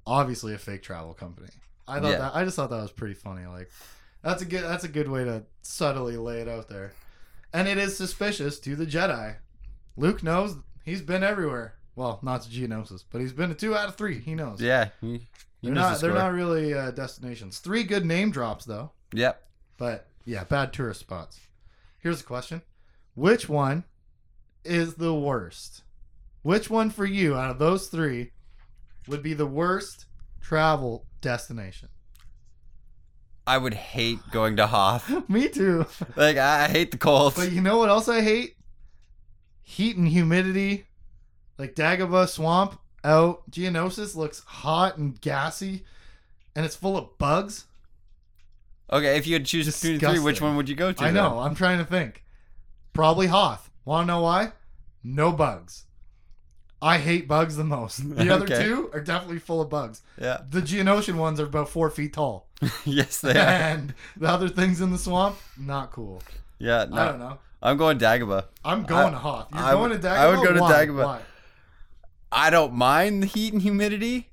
Obviously 0.05 0.53
a 0.53 0.57
fake 0.57 0.81
travel 0.83 1.13
company. 1.13 1.49
I 1.87 1.99
thought 1.99 2.11
Yeah. 2.11 2.17
that 2.19 2.35
I 2.35 2.43
just 2.43 2.55
thought 2.55 2.69
that 2.69 2.81
was 2.81 2.91
pretty 2.91 3.13
funny. 3.15 3.45
Like 3.45 3.69
that's 4.23 4.41
a 4.41 4.45
good 4.45 4.63
that's 4.63 4.83
a 4.83 4.87
good 4.89 5.07
way 5.09 5.23
to 5.23 5.43
subtly 5.61 6.17
lay 6.17 6.41
it 6.41 6.47
out 6.47 6.69
there. 6.69 6.93
And 7.53 7.67
it 7.67 7.77
is 7.77 7.97
suspicious 7.97 8.59
to 8.61 8.75
the 8.75 8.85
Jedi. 8.85 9.35
Luke 9.97 10.21
knows 10.23 10.55
he's 10.83 11.01
been 11.01 11.23
everywhere. 11.23 11.73
Well, 11.95 12.19
not 12.21 12.43
to 12.43 12.49
Geonosis, 12.49 13.03
but 13.11 13.19
he's 13.21 13.33
been 13.33 13.49
to 13.49 13.55
two 13.55 13.75
out 13.75 13.89
of 13.89 13.95
three. 13.95 14.19
He 14.19 14.35
knows. 14.35 14.61
Yeah. 14.61 14.89
He, 15.01 15.17
he 15.61 15.67
they're 15.67 15.73
knows 15.73 15.81
not 15.83 15.99
the 15.99 16.07
they're 16.07 16.15
not 16.15 16.31
really 16.33 16.73
uh, 16.73 16.91
destinations. 16.91 17.59
Three 17.59 17.83
good 17.83 18.05
name 18.05 18.31
drops 18.31 18.65
though. 18.65 18.91
Yep. 19.13 19.41
But 19.77 20.07
yeah, 20.25 20.43
bad 20.43 20.71
tourist 20.73 20.99
spots. 21.01 21.39
Here's 21.99 22.21
a 22.21 22.25
question. 22.25 22.61
Which 23.15 23.49
one 23.49 23.83
is 24.63 24.95
the 24.95 25.13
worst? 25.13 25.83
Which 26.41 26.69
one 26.69 26.89
for 26.89 27.05
you 27.05 27.35
out 27.35 27.51
of 27.51 27.59
those 27.59 27.87
three 27.87 28.31
would 29.07 29.21
be 29.21 29.33
the 29.33 29.45
worst 29.45 30.05
travel 30.41 31.05
destination? 31.21 31.89
I 33.45 33.57
would 33.57 33.73
hate 33.73 34.19
going 34.31 34.55
to 34.57 34.67
Hoth. 34.67 35.11
Me 35.29 35.49
too. 35.49 35.85
Like 36.15 36.37
I 36.37 36.67
hate 36.67 36.91
the 36.91 36.97
cold. 36.97 37.35
But 37.35 37.51
you 37.51 37.61
know 37.61 37.77
what 37.77 37.89
else 37.89 38.07
I 38.07 38.21
hate? 38.21 38.55
Heat 39.63 39.97
and 39.97 40.07
humidity. 40.07 40.85
Like 41.57 41.75
Dagobah 41.75 42.29
Swamp 42.29 42.79
out. 43.03 43.49
Geonosis 43.51 44.15
looks 44.15 44.39
hot 44.41 44.97
and 44.97 45.19
gassy 45.19 45.83
and 46.55 46.65
it's 46.65 46.75
full 46.75 46.97
of 46.97 47.17
bugs. 47.17 47.65
Okay, 48.91 49.17
if 49.17 49.27
you 49.27 49.33
had 49.33 49.45
to 49.45 49.49
choose 49.51 49.65
between 49.67 49.99
three, 49.99 50.19
which 50.19 50.41
one 50.41 50.55
would 50.55 50.67
you 50.69 50.75
go 50.75 50.91
to? 50.91 51.03
I 51.03 51.11
know. 51.11 51.39
I'm 51.39 51.55
trying 51.55 51.77
to 51.77 51.85
think. 51.85 52.23
Probably 52.93 53.27
Hoth. 53.27 53.69
Want 53.85 54.07
to 54.07 54.13
know 54.13 54.21
why? 54.21 54.51
No 55.03 55.31
bugs. 55.31 55.85
I 56.81 56.97
hate 56.97 57.27
bugs 57.27 57.55
the 57.57 57.63
most. 57.63 57.97
The 58.15 58.29
other 58.33 58.45
Okay. 58.45 58.63
two 58.63 58.89
are 58.93 59.01
definitely 59.01 59.39
full 59.39 59.61
of 59.61 59.69
bugs. 59.69 60.01
then? 60.17 60.37
The 60.49 60.61
Geonosian 60.61 61.15
ones 61.15 61.39
are 61.39 61.45
about 61.45 61.69
four 61.69 61.89
feet 61.89 62.13
tall, 62.13 62.47
Yeah. 62.61 62.69
yes, 62.85 63.19
they 63.21 63.31
are. 63.31 63.35
and 63.37 63.93
the 64.17 64.27
other 64.27 64.49
things 64.49 64.79
in 64.81 64.91
the 64.91 64.97
swamp, 64.97 65.35
not 65.57 65.91
cool. 65.91 66.23
Yeah. 66.57 66.85
No. 66.89 66.97
I 67.01 67.05
don't 67.05 67.19
know. 67.19 67.37
I'm 67.61 67.75
going 67.77 67.99
Dagobah. 67.99 68.45
I'm 68.63 68.83
going 68.83 69.07
I- 69.07 69.11
to 69.11 69.17
Hoth. 69.17 69.47
You're 69.53 69.61
I 69.63 69.71
going 69.73 69.89
would- 69.91 70.01
to 70.01 70.07
Dagobah. 70.07 70.17
I 70.17 70.27
would 70.29 70.47
go 70.47 70.53
to 70.53 70.61
Why? 70.61 70.71
Dagobah. 70.85 71.03
Why? 71.05 71.21
I 72.31 72.49
don't 72.49 72.73
mind 72.73 73.23
the 73.23 73.27
heat 73.27 73.53
and 73.53 73.61
humidity, 73.61 74.28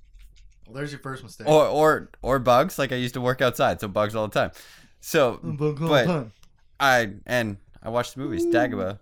Well, 0.67 0.75
there's 0.75 0.91
your 0.93 1.01
first 1.01 1.23
mistake. 1.23 1.49
or 1.49 1.65
or 1.67 2.11
or 2.23 2.39
bugs. 2.39 2.79
Like 2.79 2.93
I 2.93 2.97
used 2.97 3.15
to 3.15 3.21
work 3.21 3.41
outside, 3.41 3.81
so 3.81 3.89
bugs 3.89 4.15
all 4.15 4.27
the 4.29 4.35
time. 4.41 4.51
So 5.01 5.39
Bug 5.43 5.81
all 5.83 5.89
but- 5.89 6.07
the 6.07 6.13
time. 6.13 6.33
I 6.81 7.13
and 7.27 7.57
I 7.83 7.89
watched 7.91 8.15
the 8.15 8.21
movies. 8.21 8.45
Dagobah. 8.47 8.99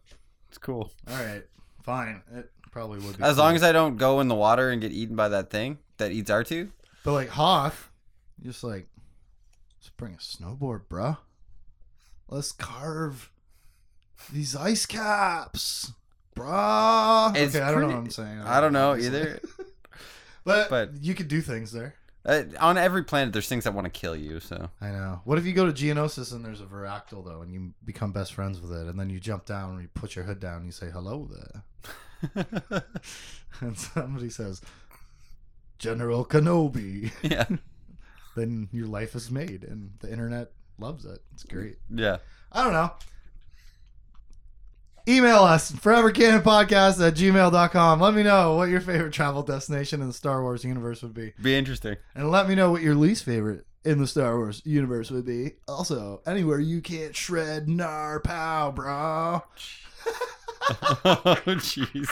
It's 0.48 0.58
cool. 0.58 0.92
All 1.08 1.16
right, 1.16 1.42
fine. 1.82 2.22
It 2.34 2.50
probably 2.70 3.00
would 3.00 3.16
be. 3.18 3.24
As 3.24 3.34
cool. 3.36 3.44
long 3.44 3.56
as 3.56 3.62
I 3.64 3.72
don't 3.72 3.96
go 3.96 4.20
in 4.20 4.28
the 4.28 4.34
water 4.36 4.70
and 4.70 4.80
get 4.80 4.92
eaten 4.92 5.16
by 5.16 5.28
that 5.30 5.50
thing 5.50 5.78
that 5.96 6.12
eats 6.12 6.30
R2. 6.30 6.70
But 7.04 7.12
like 7.12 7.28
Hoth, 7.30 7.90
just 8.42 8.62
like, 8.62 8.86
let's 9.78 9.90
bring 9.96 10.14
a 10.14 10.18
snowboard, 10.18 10.82
bruh. 10.88 11.18
Let's 12.28 12.52
carve 12.52 13.30
these 14.32 14.54
ice 14.54 14.86
caps, 14.86 15.92
bruh. 16.36 17.34
It's 17.36 17.54
okay, 17.56 17.64
I 17.64 17.70
don't 17.72 17.80
know 17.82 17.86
what 17.88 17.96
I'm 17.96 18.10
saying. 18.10 18.40
I 18.40 18.60
don't 18.60 18.72
know 18.72 18.92
obviously. 18.92 19.18
either. 19.20 19.40
But, 20.44 20.68
but- 20.70 21.02
you 21.02 21.14
could 21.14 21.28
do 21.28 21.40
things 21.40 21.72
there. 21.72 21.94
Uh, 22.26 22.44
on 22.58 22.78
every 22.78 23.04
planet, 23.04 23.34
there's 23.34 23.48
things 23.48 23.64
that 23.64 23.74
want 23.74 23.84
to 23.84 23.90
kill 23.90 24.16
you. 24.16 24.40
So 24.40 24.70
I 24.80 24.88
know. 24.90 25.20
What 25.24 25.36
if 25.36 25.44
you 25.44 25.52
go 25.52 25.70
to 25.70 25.72
Geonosis 25.72 26.32
and 26.32 26.42
there's 26.42 26.62
a 26.62 26.64
Varactyl 26.64 27.22
though, 27.22 27.42
and 27.42 27.52
you 27.52 27.74
become 27.84 28.12
best 28.12 28.32
friends 28.32 28.62
with 28.62 28.72
it, 28.72 28.86
and 28.86 28.98
then 28.98 29.10
you 29.10 29.20
jump 29.20 29.44
down 29.44 29.72
and 29.74 29.82
you 29.82 29.88
put 29.92 30.16
your 30.16 30.24
hood 30.24 30.40
down 30.40 30.56
and 30.58 30.64
you 30.66 30.72
say 30.72 30.88
hello 30.90 31.28
there, 32.34 32.82
and 33.60 33.76
somebody 33.76 34.30
says 34.30 34.62
General 35.78 36.24
Kenobi, 36.24 37.12
yeah, 37.22 37.44
then 38.36 38.68
your 38.72 38.86
life 38.86 39.14
is 39.14 39.30
made, 39.30 39.62
and 39.64 39.90
the 40.00 40.10
internet 40.10 40.50
loves 40.78 41.04
it. 41.04 41.18
It's 41.34 41.44
great. 41.44 41.76
yeah. 41.94 42.18
I 42.52 42.64
don't 42.64 42.72
know. 42.72 42.90
Email 45.06 45.40
us, 45.40 45.70
forevercanonpodcast 45.70 47.06
at 47.06 47.14
gmail.com. 47.14 48.00
Let 48.00 48.14
me 48.14 48.22
know 48.22 48.56
what 48.56 48.70
your 48.70 48.80
favorite 48.80 49.12
travel 49.12 49.42
destination 49.42 50.00
in 50.00 50.06
the 50.06 50.14
Star 50.14 50.40
Wars 50.40 50.64
universe 50.64 51.02
would 51.02 51.12
be. 51.12 51.34
Be 51.42 51.54
interesting. 51.54 51.96
And 52.14 52.30
let 52.30 52.48
me 52.48 52.54
know 52.54 52.70
what 52.70 52.80
your 52.80 52.94
least 52.94 53.22
favorite 53.24 53.66
in 53.84 53.98
the 53.98 54.06
Star 54.06 54.38
Wars 54.38 54.62
universe 54.64 55.10
would 55.10 55.26
be. 55.26 55.56
Also, 55.68 56.22
anywhere 56.26 56.58
you 56.58 56.80
can't 56.80 57.14
shred 57.14 57.68
nar 57.68 58.18
pow, 58.20 58.70
bro. 58.70 59.42
oh 61.04 61.42
jeez. 61.46 62.08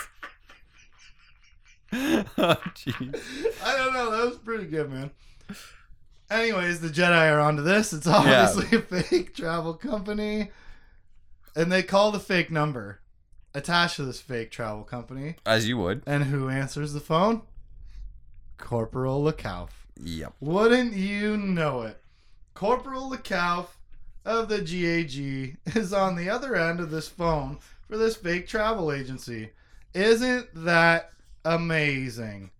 oh 1.95 2.57
jeez. 2.75 3.55
I 3.65 3.77
don't 3.79 3.95
know. 3.95 4.11
That 4.11 4.27
was 4.27 4.39
pretty 4.39 4.67
good, 4.67 4.91
man. 4.91 5.11
Anyways, 6.31 6.83
the 6.83 6.89
Jedi 6.89 7.33
are 7.33 7.41
onto 7.41 7.63
this. 7.63 7.95
It's 7.95 8.07
obviously 8.07 8.77
a 8.77 8.83
fake 8.83 9.35
travel 9.35 9.73
company. 9.73 10.51
And 11.55 11.71
they 11.71 11.83
call 11.83 12.11
the 12.13 12.21
fake 12.21 12.51
number 12.51 13.01
attached 13.55 13.97
to 13.97 14.05
this 14.05 14.21
fake 14.21 14.51
travel 14.51 14.85
company. 14.85 15.37
As 15.45 15.69
you 15.69 15.77
would. 15.79 16.03
And 16.07 16.25
who 16.25 16.49
answers 16.49 16.93
the 16.93 17.01
phone? 17.01 17.43
Corporal 18.59 19.23
Lekauf. 19.23 19.71
Yep. 20.03 20.35
Wouldn't 20.41 20.95
you 20.95 21.37
know 21.37 21.83
it? 21.83 22.03
Corporal 22.55 23.11
Lekauf 23.11 23.67
of 24.25 24.49
the 24.49 24.63
GAG 24.63 25.57
is 25.77 25.93
on 25.93 26.17
the 26.17 26.31
other 26.31 26.55
end 26.55 26.81
of 26.81 26.91
this 26.91 27.09
phone 27.09 27.59
for 27.89 27.97
this 27.97 28.17
fake 28.17 28.47
travel 28.47 28.93
agency. 28.93 29.51
Isn't 29.95 30.49
that 30.55 31.11
amazing? 31.45 32.51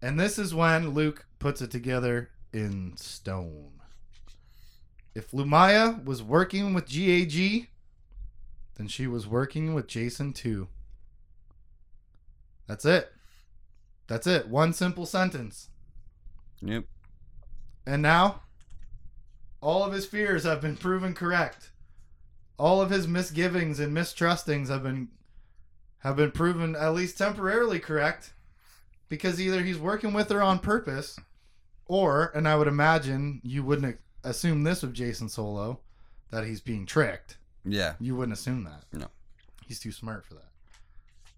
And 0.00 0.18
this 0.18 0.38
is 0.38 0.54
when 0.54 0.90
Luke 0.90 1.26
puts 1.38 1.60
it 1.60 1.70
together 1.70 2.30
in 2.52 2.96
stone. 2.96 3.72
If 5.14 5.32
Lumiya 5.32 6.04
was 6.04 6.22
working 6.22 6.72
with 6.72 6.88
GAG, 6.88 7.68
then 8.80 8.88
she 8.88 9.06
was 9.06 9.26
working 9.26 9.74
with 9.74 9.86
Jacen 9.86 10.34
too. 10.34 10.66
That's 12.66 12.86
it. 12.86 13.12
That's 14.06 14.26
it. 14.26 14.48
One 14.48 14.72
simple 14.72 15.04
sentence. 15.04 15.68
Yep. 16.62 16.84
And 17.86 18.00
now, 18.00 18.40
all 19.60 19.84
of 19.84 19.92
his 19.92 20.06
fears 20.06 20.44
have 20.44 20.62
been 20.62 20.78
proven 20.78 21.12
correct. 21.12 21.72
All 22.58 22.80
of 22.80 22.88
his 22.88 23.06
misgivings 23.06 23.80
and 23.80 23.94
mistrustings 23.94 24.68
have 24.68 24.82
been 24.82 25.08
have 25.98 26.16
been 26.16 26.30
proven 26.30 26.74
at 26.74 26.94
least 26.94 27.18
temporarily 27.18 27.80
correct 27.80 28.32
because 29.10 29.38
either 29.38 29.62
he's 29.62 29.78
working 29.78 30.14
with 30.14 30.30
her 30.30 30.42
on 30.42 30.58
purpose 30.58 31.20
or 31.84 32.32
and 32.34 32.48
I 32.48 32.56
would 32.56 32.68
imagine 32.68 33.42
you 33.44 33.62
wouldn't 33.62 33.98
assume 34.24 34.62
this 34.62 34.82
of 34.82 34.94
Jacen 34.94 35.28
Solo 35.28 35.80
that 36.30 36.46
he's 36.46 36.62
being 36.62 36.86
tricked. 36.86 37.36
Yeah. 37.64 37.94
You 38.00 38.16
wouldn't 38.16 38.36
assume 38.36 38.64
that. 38.64 38.84
No. 38.92 39.06
He's 39.66 39.80
too 39.80 39.92
smart 39.92 40.24
for 40.24 40.34
that. 40.34 40.48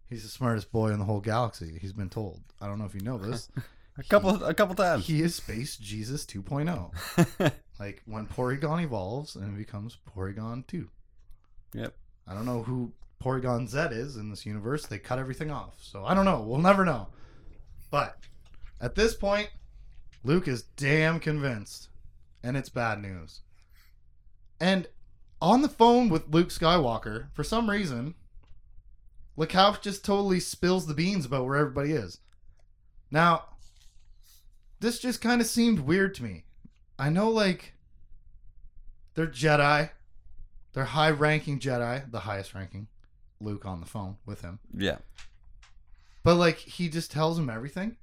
He's 0.09 0.23
the 0.23 0.29
smartest 0.29 0.71
boy 0.71 0.89
in 0.91 0.99
the 0.99 1.05
whole 1.05 1.21
galaxy. 1.21 1.79
He's 1.81 1.93
been 1.93 2.11
told. 2.11 2.41
I 2.61 2.67
don't 2.67 2.79
know 2.79 2.85
if 2.85 2.95
you 2.95 3.01
know 3.01 3.19
this. 3.19 3.49
A 3.99 4.03
couple. 4.05 4.43
A 4.43 4.55
couple 4.55 4.75
times. 4.75 5.07
He 5.07 5.21
is 5.21 5.35
Space 5.35 5.77
Jesus 5.77 6.25
2.0. 6.25 7.53
Like 7.83 8.01
when 8.07 8.29
Porygon 8.29 8.85
evolves 8.85 9.35
and 9.35 9.57
becomes 9.57 9.99
Porygon 10.15 10.65
2. 10.69 10.89
Yep. 11.75 11.97
I 12.29 12.35
don't 12.35 12.47
know 12.47 12.63
who 12.63 12.93
Porygon 13.21 13.69
Z 13.69 13.97
is 13.97 14.17
in 14.17 14.31
this 14.31 14.47
universe. 14.47 14.87
They 14.87 14.99
cut 14.99 15.19
everything 15.19 15.51
off. 15.51 15.79
So 15.81 16.05
I 16.05 16.15
don't 16.15 16.25
know. 16.25 16.43
We'll 16.43 16.61
never 16.61 16.85
know. 16.85 17.09
But 17.91 18.19
at 18.81 18.95
this 18.95 19.15
point, 19.15 19.51
Luke 20.23 20.47
is 20.47 20.63
damn 20.77 21.19
convinced. 21.19 21.89
And 22.45 22.57
it's 22.57 22.69
bad 22.69 23.03
news. 23.03 23.41
And 24.61 24.87
on 25.43 25.61
the 25.61 25.69
phone 25.69 26.09
with 26.09 26.33
Luke 26.33 26.51
Skywalker, 26.51 27.27
for 27.35 27.43
some 27.43 27.69
reason, 27.69 28.15
Lekauf 29.37 29.83
just 29.83 30.05
totally 30.05 30.39
spills 30.39 30.87
the 30.87 30.95
beans 30.95 31.27
about 31.27 31.45
where 31.45 31.57
everybody 31.57 31.93
is. 31.93 32.21
Now, 33.11 33.47
this 34.79 35.01
just 35.01 35.21
kind 35.21 35.41
of 35.41 35.49
seemed 35.49 35.81
weird 35.81 36.15
to 36.15 36.23
me. 36.23 36.45
I 36.97 37.11
know, 37.11 37.29
like, 37.29 37.75
they're 39.15 39.27
Jedi, 39.27 39.91
they're 40.75 40.85
high 40.85 41.11
ranking 41.11 41.59
Jedi, 41.59 42.09
the 42.11 42.21
highest 42.21 42.55
ranking. 42.55 42.87
Luke 43.41 43.67
on 43.67 43.81
the 43.81 43.87
phone 43.87 44.19
with 44.25 44.43
him. 44.43 44.61
Yeah. 44.73 44.99
But, 46.23 46.37
like, 46.37 46.59
he 46.59 46.89
just 46.89 47.11
tells 47.11 47.37
him 47.37 47.51
everything. 47.51 47.97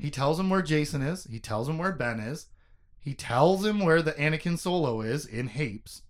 He 0.00 0.10
tells 0.10 0.40
him 0.40 0.50
where 0.50 0.62
Jacen 0.62 1.06
is, 1.08 1.24
he 1.24 1.38
tells 1.38 1.68
him 1.68 1.78
where 1.78 1.92
Ben 1.92 2.18
is, 2.18 2.46
he 2.98 3.14
tells 3.14 3.64
him 3.64 3.78
where 3.78 4.02
the 4.02 4.12
Anakin 4.12 4.58
Solo 4.58 5.00
is 5.00 5.24
in 5.24 5.50
Hapes. 5.50 6.02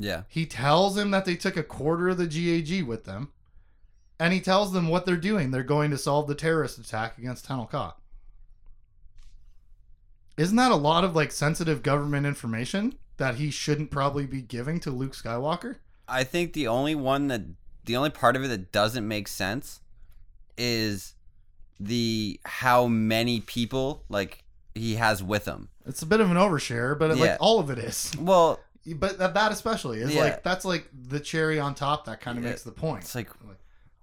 Yeah. 0.00 0.22
He 0.28 0.46
tells 0.46 0.96
him 0.96 1.10
that 1.10 1.24
they 1.26 1.36
took 1.36 1.56
a 1.56 1.62
quarter 1.62 2.08
of 2.08 2.16
the 2.18 2.26
GAG 2.26 2.82
with 2.84 3.04
them. 3.04 3.30
And 4.18 4.32
he 4.34 4.40
tells 4.40 4.72
them 4.72 4.88
what 4.88 5.06
they're 5.06 5.16
doing. 5.16 5.50
They're 5.50 5.62
going 5.62 5.90
to 5.92 5.98
solve 5.98 6.26
the 6.26 6.34
terrorist 6.34 6.78
attack 6.78 7.16
against 7.18 7.46
Tenel 7.46 7.70
Ka. 7.70 7.94
Isn't 10.36 10.56
that 10.56 10.70
a 10.72 10.76
lot 10.76 11.04
of 11.04 11.14
like 11.14 11.32
sensitive 11.32 11.82
government 11.82 12.26
information 12.26 12.96
that 13.18 13.36
he 13.36 13.50
shouldn't 13.50 13.90
probably 13.90 14.26
be 14.26 14.42
giving 14.42 14.80
to 14.80 14.90
Luke 14.90 15.12
Skywalker? 15.14 15.76
I 16.08 16.24
think 16.24 16.52
the 16.54 16.66
only 16.66 16.94
one 16.94 17.28
that 17.28 17.42
the 17.84 17.96
only 17.96 18.10
part 18.10 18.36
of 18.36 18.44
it 18.44 18.48
that 18.48 18.72
doesn't 18.72 19.06
make 19.06 19.28
sense 19.28 19.80
is 20.56 21.14
the 21.78 22.40
how 22.44 22.86
many 22.86 23.40
people 23.40 24.04
like 24.08 24.44
he 24.74 24.96
has 24.96 25.22
with 25.22 25.46
him. 25.46 25.68
It's 25.86 26.02
a 26.02 26.06
bit 26.06 26.20
of 26.20 26.30
an 26.30 26.36
overshare, 26.36 26.98
but 26.98 27.16
Yeah. 27.16 27.22
like 27.32 27.36
all 27.40 27.58
of 27.58 27.70
it 27.70 27.78
is. 27.78 28.12
Well, 28.18 28.60
But 28.86 29.18
that, 29.18 29.34
that 29.34 29.52
especially 29.52 30.00
is 30.00 30.14
Yeah. 30.14 30.22
like 30.22 30.42
that's 30.42 30.64
like 30.64 30.88
the 30.92 31.20
cherry 31.20 31.60
on 31.60 31.74
top 31.74 32.06
that 32.06 32.20
kind 32.20 32.38
of 32.38 32.44
Yeah. 32.44 32.50
makes 32.50 32.62
the 32.62 32.72
point. 32.72 33.04
it's 33.04 33.14
like 33.14 33.28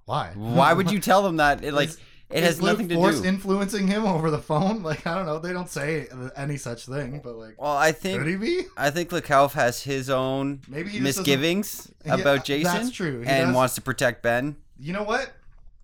Why? 0.06 0.32
why 0.36 0.74
would 0.74 0.92
you 0.92 1.00
tell 1.00 1.22
them 1.24 1.38
that? 1.38 1.64
It 1.64 1.74
like 1.82 1.90
Is- 1.90 2.00
it 2.30 2.44
has 2.44 2.62
nothing 2.62 2.90
to 2.90 2.96
Force 2.96 3.22
do. 3.22 3.28
influencing 3.30 3.88
him 3.88 4.06
over 4.06 4.30
the 4.30 4.38
phone? 4.42 4.84
Like 4.90 5.08
I 5.08 5.16
don't 5.16 5.26
know. 5.26 5.40
They 5.40 5.54
don't 5.54 5.70
say 5.70 6.08
any 6.36 6.58
such 6.58 6.86
thing, 6.86 7.22
but 7.24 7.36
like 7.38 7.60
well, 7.62 7.76
I 7.76 7.92
think 7.92 8.20
could 8.20 8.28
he 8.28 8.36
be? 8.36 8.64
I 8.78 8.90
think 8.92 9.10
Lekauf 9.10 9.54
has 9.54 9.84
his 9.84 10.10
own 10.10 10.62
Maybe 10.68 11.00
misgivings 11.00 11.90
Yeah, 12.06 12.16
about 12.16 12.46
Jacen. 12.46 12.64
That's 12.64 12.92
true. 12.92 13.22
He 13.22 13.28
and 13.28 13.48
does- 13.48 13.56
wants 13.56 13.76
to 13.76 13.82
protect 13.82 14.24
Ben. 14.24 14.58
You 14.80 14.94
know 14.94 15.04
what? 15.04 15.32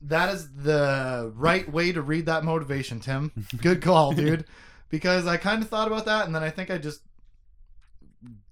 That 0.02 0.34
is 0.34 0.50
the 0.54 1.32
right 1.36 1.72
way 1.72 1.94
to 1.94 2.02
read 2.02 2.26
that 2.26 2.44
motivation, 2.44 3.00
Tim. 3.00 3.32
Good 3.62 3.82
call, 3.82 4.12
dude. 4.22 4.44
Because 4.90 5.26
I 5.26 5.38
kind 5.38 5.64
of 5.64 5.70
thought 5.70 5.88
about 5.88 6.06
that, 6.06 6.26
and 6.26 6.36
then 6.36 6.44
I 6.44 6.50
think 6.50 6.70
I 6.70 6.78
just 6.78 7.00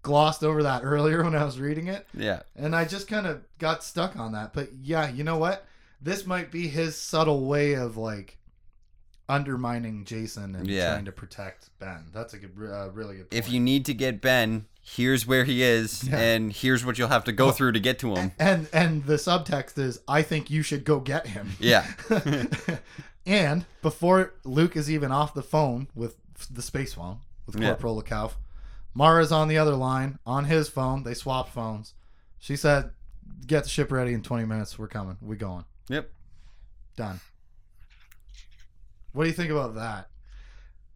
glossed 0.02 0.44
over 0.44 0.64
that 0.64 0.82
earlier 0.84 1.24
when 1.24 1.36
I 1.36 1.44
was 1.44 1.60
reading 1.60 1.88
it, 1.88 2.08
Yeah. 2.14 2.42
and 2.56 2.76
I 2.76 2.86
just 2.86 3.08
kind 3.08 3.28
of 3.28 3.42
got 3.60 3.84
stuck 3.84 4.16
on 4.18 4.32
that. 4.34 4.54
But 4.54 4.70
yeah, 4.82 5.10
you 5.10 5.24
know 5.24 5.38
what? 5.38 5.66
This 6.02 6.26
might 6.26 6.52
be 6.52 6.68
his 6.68 6.96
subtle 6.98 7.46
way 7.46 7.74
of 7.74 7.98
like 7.98 8.38
undermining 9.30 10.04
Jacen 10.04 10.56
and 10.58 10.68
Yeah. 10.68 10.92
trying 10.94 11.06
to 11.06 11.12
protect 11.12 11.70
Ben. 11.80 12.06
That's 12.14 12.34
a 12.34 12.38
good, 12.38 12.52
uh, 12.60 12.90
really 12.92 13.18
good. 13.18 13.30
Point. 13.32 13.40
If 13.46 13.50
you 13.52 13.60
need 13.60 13.86
to 13.86 13.94
get 13.94 14.20
Ben, 14.20 14.66
here's 14.82 15.26
where 15.26 15.46
he 15.46 15.62
is, 15.64 16.04
Yeah. 16.04 16.18
and 16.20 16.52
here's 16.52 16.84
what 16.84 16.98
you'll 16.98 17.08
have 17.10 17.24
to 17.26 17.32
go 17.32 17.52
through 17.52 17.72
to 17.74 17.80
get 17.80 18.00
to 18.00 18.16
him. 18.16 18.32
and 18.40 18.68
and 18.74 19.06
the 19.06 19.16
subtext 19.16 19.78
is, 19.78 20.00
I 20.08 20.22
think 20.22 20.50
you 20.50 20.64
should 20.64 20.84
go 20.84 21.00
get 21.00 21.28
him. 21.28 21.52
Yeah. 21.60 21.86
and 23.26 23.66
before 23.82 24.34
Luke 24.44 24.76
is 24.76 24.90
even 24.90 25.12
off 25.12 25.34
the 25.34 25.44
phone 25.44 25.88
with 25.96 26.16
the 26.50 26.62
space 26.62 26.94
phone 26.96 27.20
with 27.46 27.56
Yeah. 27.60 27.68
Corporal 27.70 28.02
Lekauf, 28.02 28.32
Mara's 28.94 29.32
on 29.32 29.48
the 29.48 29.58
other 29.58 29.76
line 29.76 30.20
on 30.26 30.46
his 30.46 30.68
phone. 30.70 31.04
They 31.04 31.14
swapped 31.14 31.54
phones. 31.54 31.94
She 32.40 32.56
said, 32.56 32.92
"Get 33.48 33.64
the 33.64 33.70
ship 33.70 33.92
ready 33.92 34.14
in 34.14 34.22
20 34.22 34.46
minutes. 34.46 34.78
We're 34.78 34.88
coming. 34.88 35.18
We 35.22 35.36
going. 35.38 35.66
Yep. 35.90 36.10
Done." 36.96 37.20
What 39.14 39.24
do 39.24 39.30
you 39.30 39.36
think 39.36 39.52
about 39.52 39.76
that? 39.76 40.08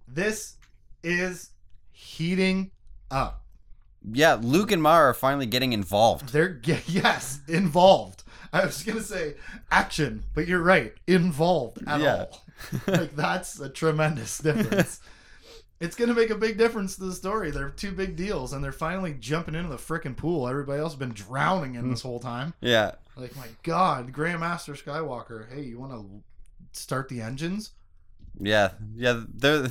This 0.07 0.55
is 1.03 1.51
heating 1.91 2.71
up. 3.11 3.43
Yeah, 4.11 4.37
Luke 4.41 4.71
and 4.71 4.81
Mara 4.81 5.09
are 5.09 5.13
finally 5.13 5.45
getting 5.47 5.73
involved. 5.73 6.29
They're 6.29 6.61
yes, 6.87 7.39
involved. 7.47 8.23
I 8.53 8.65
was 8.65 8.83
gonna 8.83 9.01
say 9.01 9.35
action, 9.71 10.23
but 10.33 10.47
you're 10.47 10.61
right, 10.61 10.93
involved 11.07 11.79
at 11.87 11.99
Yeah. 11.99 12.15
all. 12.31 12.41
like 12.87 13.15
that's 13.15 13.59
a 13.59 13.69
tremendous 13.69 14.37
difference. 14.37 14.99
it's 15.79 15.95
gonna 15.95 16.13
make 16.13 16.29
a 16.29 16.35
big 16.35 16.57
difference 16.57 16.95
to 16.95 17.03
the 17.03 17.13
story. 17.13 17.51
They're 17.51 17.69
two 17.69 17.91
big 17.91 18.15
deals, 18.15 18.53
and 18.53 18.63
they're 18.63 18.71
finally 18.71 19.15
jumping 19.19 19.55
into 19.55 19.69
the 19.69 19.77
frickin' 19.77 20.15
pool. 20.15 20.47
Everybody 20.47 20.79
else 20.79 20.93
has 20.93 20.99
been 20.99 21.13
drowning 21.13 21.75
in 21.75 21.89
this 21.89 22.01
hmm. 22.01 22.07
whole 22.07 22.19
time. 22.19 22.53
Yeah. 22.61 22.93
Like 23.17 23.35
my 23.35 23.47
God, 23.63 24.11
Grandmaster 24.11 24.81
Skywalker. 24.81 25.51
Hey, 25.53 25.61
you 25.63 25.79
want 25.79 25.91
to 25.93 26.79
start 26.79 27.09
the 27.09 27.21
engines? 27.21 27.71
Yeah. 28.39 28.71
Yeah, 28.95 29.23
they're 29.33 29.69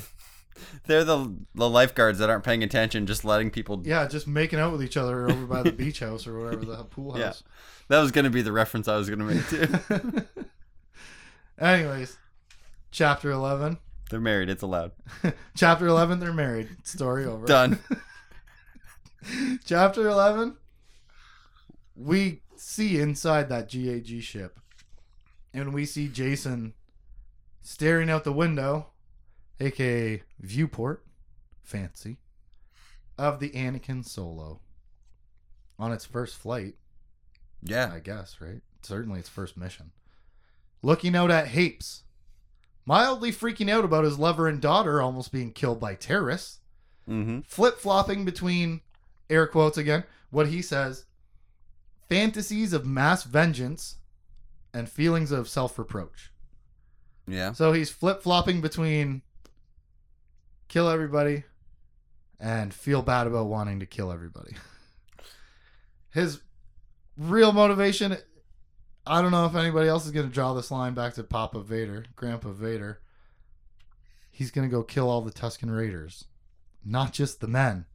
they're 0.85 1.03
the 1.03 1.35
the 1.53 1.69
lifeguards 1.69 2.19
that 2.19 2.29
aren't 2.29 2.43
paying 2.43 2.63
attention, 2.63 3.05
just 3.05 3.25
letting 3.25 3.51
people 3.51 3.81
Yeah, 3.83 4.07
just 4.07 4.27
making 4.27 4.59
out 4.59 4.71
with 4.71 4.83
each 4.83 4.97
other 4.97 5.29
over 5.29 5.45
by 5.45 5.63
the 5.63 5.71
beach 5.71 5.99
house 5.99 6.27
or 6.27 6.39
whatever 6.39 6.65
the 6.65 6.83
pool 6.89 7.13
house. 7.13 7.43
Yeah. 7.45 7.51
That 7.89 8.01
was 8.01 8.11
going 8.11 8.25
to 8.25 8.31
be 8.31 8.41
the 8.41 8.51
reference 8.51 8.87
I 8.87 8.97
was 8.97 9.09
going 9.09 9.19
to 9.19 9.25
make 9.25 9.47
too. 9.47 10.43
Anyways, 11.59 12.17
chapter 12.91 13.31
eleven. 13.31 13.77
They're 14.09 14.19
married, 14.21 14.49
it's 14.49 14.61
allowed. 14.63 14.91
Chapter 15.55 15.87
11, 15.87 16.19
they're 16.19 16.33
married. 16.33 16.69
Story 16.83 17.25
over. 17.25 17.45
Done. 17.45 17.79
Chapter 19.65 20.07
11, 20.07 20.57
we 21.95 22.41
see 22.55 22.99
inside 22.99 23.49
that 23.49 23.69
GAG 23.69 24.21
ship. 24.21 24.59
And 25.53 25.73
we 25.73 25.85
see 25.85 26.07
Jacen 26.07 26.73
staring 27.61 28.09
out 28.09 28.23
the 28.25 28.33
window, 28.33 28.87
aka 29.59 30.21
viewport, 30.39 31.05
fancy, 31.63 32.17
of 33.17 33.39
the 33.39 33.49
Anakin 33.51 34.05
Solo. 34.05 34.59
On 35.79 35.91
its 35.91 36.05
first 36.05 36.35
flight, 36.35 36.75
Yeah. 37.63 37.91
I 37.93 37.99
guess, 37.99 38.39
right? 38.39 38.61
Certainly 38.83 39.21
its 39.21 39.29
first 39.29 39.57
mission. 39.57 39.91
Looking 40.81 41.15
out 41.15 41.31
at 41.31 41.47
Hapes, 41.47 42.03
mildly 42.85 43.31
freaking 43.31 43.69
out 43.69 43.83
about 43.85 44.03
his 44.03 44.19
lover 44.19 44.47
and 44.47 44.61
daughter 44.61 45.01
almost 45.01 45.31
being 45.31 45.51
killed 45.51 45.79
by 45.79 45.95
terrorists 45.95 46.59
Mm-hmm. 47.09 47.41
flip 47.41 47.77
flopping 47.77 48.25
between 48.25 48.81
air 49.29 49.45
quotes 49.45 49.77
again 49.77 50.03
what 50.31 50.47
he 50.47 50.59
says 50.63 51.05
fantasies 52.09 52.73
of 52.73 52.83
mass 52.85 53.23
vengeance 53.23 53.97
and 54.73 54.89
feelings 54.89 55.31
of 55.31 55.47
self 55.47 55.77
reproach. 55.77 56.31
Yeah. 57.27 57.53
So 57.53 57.73
he's 57.73 57.89
flip 57.91 58.21
flopping 58.23 58.59
between 58.59 59.21
kill 60.67 60.89
everybody 60.89 61.43
and 62.39 62.73
feel 62.73 63.01
bad 63.03 63.27
about 63.27 63.45
wanting 63.45 63.79
to 63.81 63.85
kill 63.85 64.11
everybody. 64.11 64.55
His 66.11 66.41
real 67.17 67.51
motivation 67.51 68.17
I 69.07 69.21
don't 69.21 69.31
know 69.31 69.45
if 69.45 69.55
anybody 69.55 69.87
else 69.87 70.05
is 70.05 70.11
going 70.11 70.27
to 70.27 70.33
draw 70.33 70.53
this 70.53 70.71
line 70.71 70.93
back 70.93 71.13
to 71.15 71.23
Papa 71.23 71.61
Vader, 71.61 72.05
Grandpa 72.15 72.49
Vader. 72.51 72.99
He's 74.31 74.51
going 74.51 74.67
to 74.67 74.71
go 74.75 74.83
kill 74.83 75.09
all 75.09 75.21
the 75.21 75.31
Tusken 75.31 75.75
Raiders, 75.75 76.25
not 76.83 77.13
just 77.13 77.39
the 77.39 77.47
men 77.47 77.85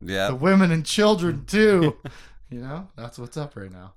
Yeah. 0.00 0.28
the 0.28 0.34
women 0.36 0.70
and 0.70 0.86
children 0.86 1.44
too. 1.46 1.96
you 2.50 2.60
know, 2.60 2.88
that's 2.96 3.18
what's 3.18 3.36
up 3.36 3.56
right 3.56 3.72
now. 3.72 3.94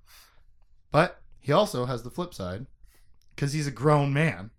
But 0.91 1.21
he 1.39 1.51
also 1.51 1.85
has 1.85 2.03
the 2.03 2.09
flip 2.11 2.33
side 2.33 2.65
because 3.35 3.53
he's 3.53 3.67
a 3.67 3.71
grown 3.71 4.11
man. 4.13 4.49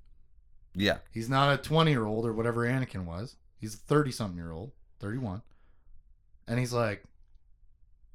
Yeah. 0.74 0.98
He's 1.12 1.28
not 1.28 1.52
a 1.52 1.62
20 1.62 1.90
year 1.90 2.04
old 2.06 2.26
or 2.26 2.32
whatever 2.32 2.66
Anakin 2.66 3.04
was. 3.04 3.36
He's 3.58 3.74
a 3.74 3.78
30 3.78 4.10
something 4.12 4.36
year 4.36 4.52
old, 4.52 4.72
31. 5.00 5.42
And 6.46 6.58
he's 6.58 6.72
like, 6.72 7.04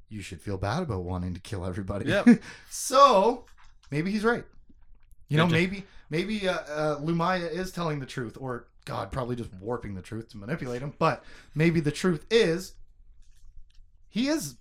you 0.08 0.22
should 0.22 0.40
feel 0.42 0.56
bad 0.58 0.82
about 0.82 1.04
wanting 1.04 1.34
to 1.34 1.40
kill 1.40 1.64
everybody. 1.64 2.06
Yep. 2.10 2.40
so 2.70 3.44
maybe 3.90 4.10
he's 4.10 4.24
right. 4.24 4.44
You 5.28 5.36
know, 5.36 5.46
Good 5.46 5.52
maybe 5.52 5.84
maybe 6.08 6.48
uh, 6.48 6.54
uh, 6.54 7.00
Lumiya 7.00 7.50
is 7.50 7.70
telling 7.70 8.00
the 8.00 8.06
truth, 8.06 8.36
or 8.40 8.66
God, 8.84 9.12
probably 9.12 9.36
just 9.36 9.52
warping 9.60 9.94
the 9.94 10.02
truth 10.02 10.30
to 10.30 10.38
manipulate 10.38 10.82
him. 10.82 10.94
But 10.98 11.22
maybe 11.54 11.80
the 11.80 11.92
truth 11.92 12.26
is 12.30 12.74
he 14.08 14.28
is 14.28 14.56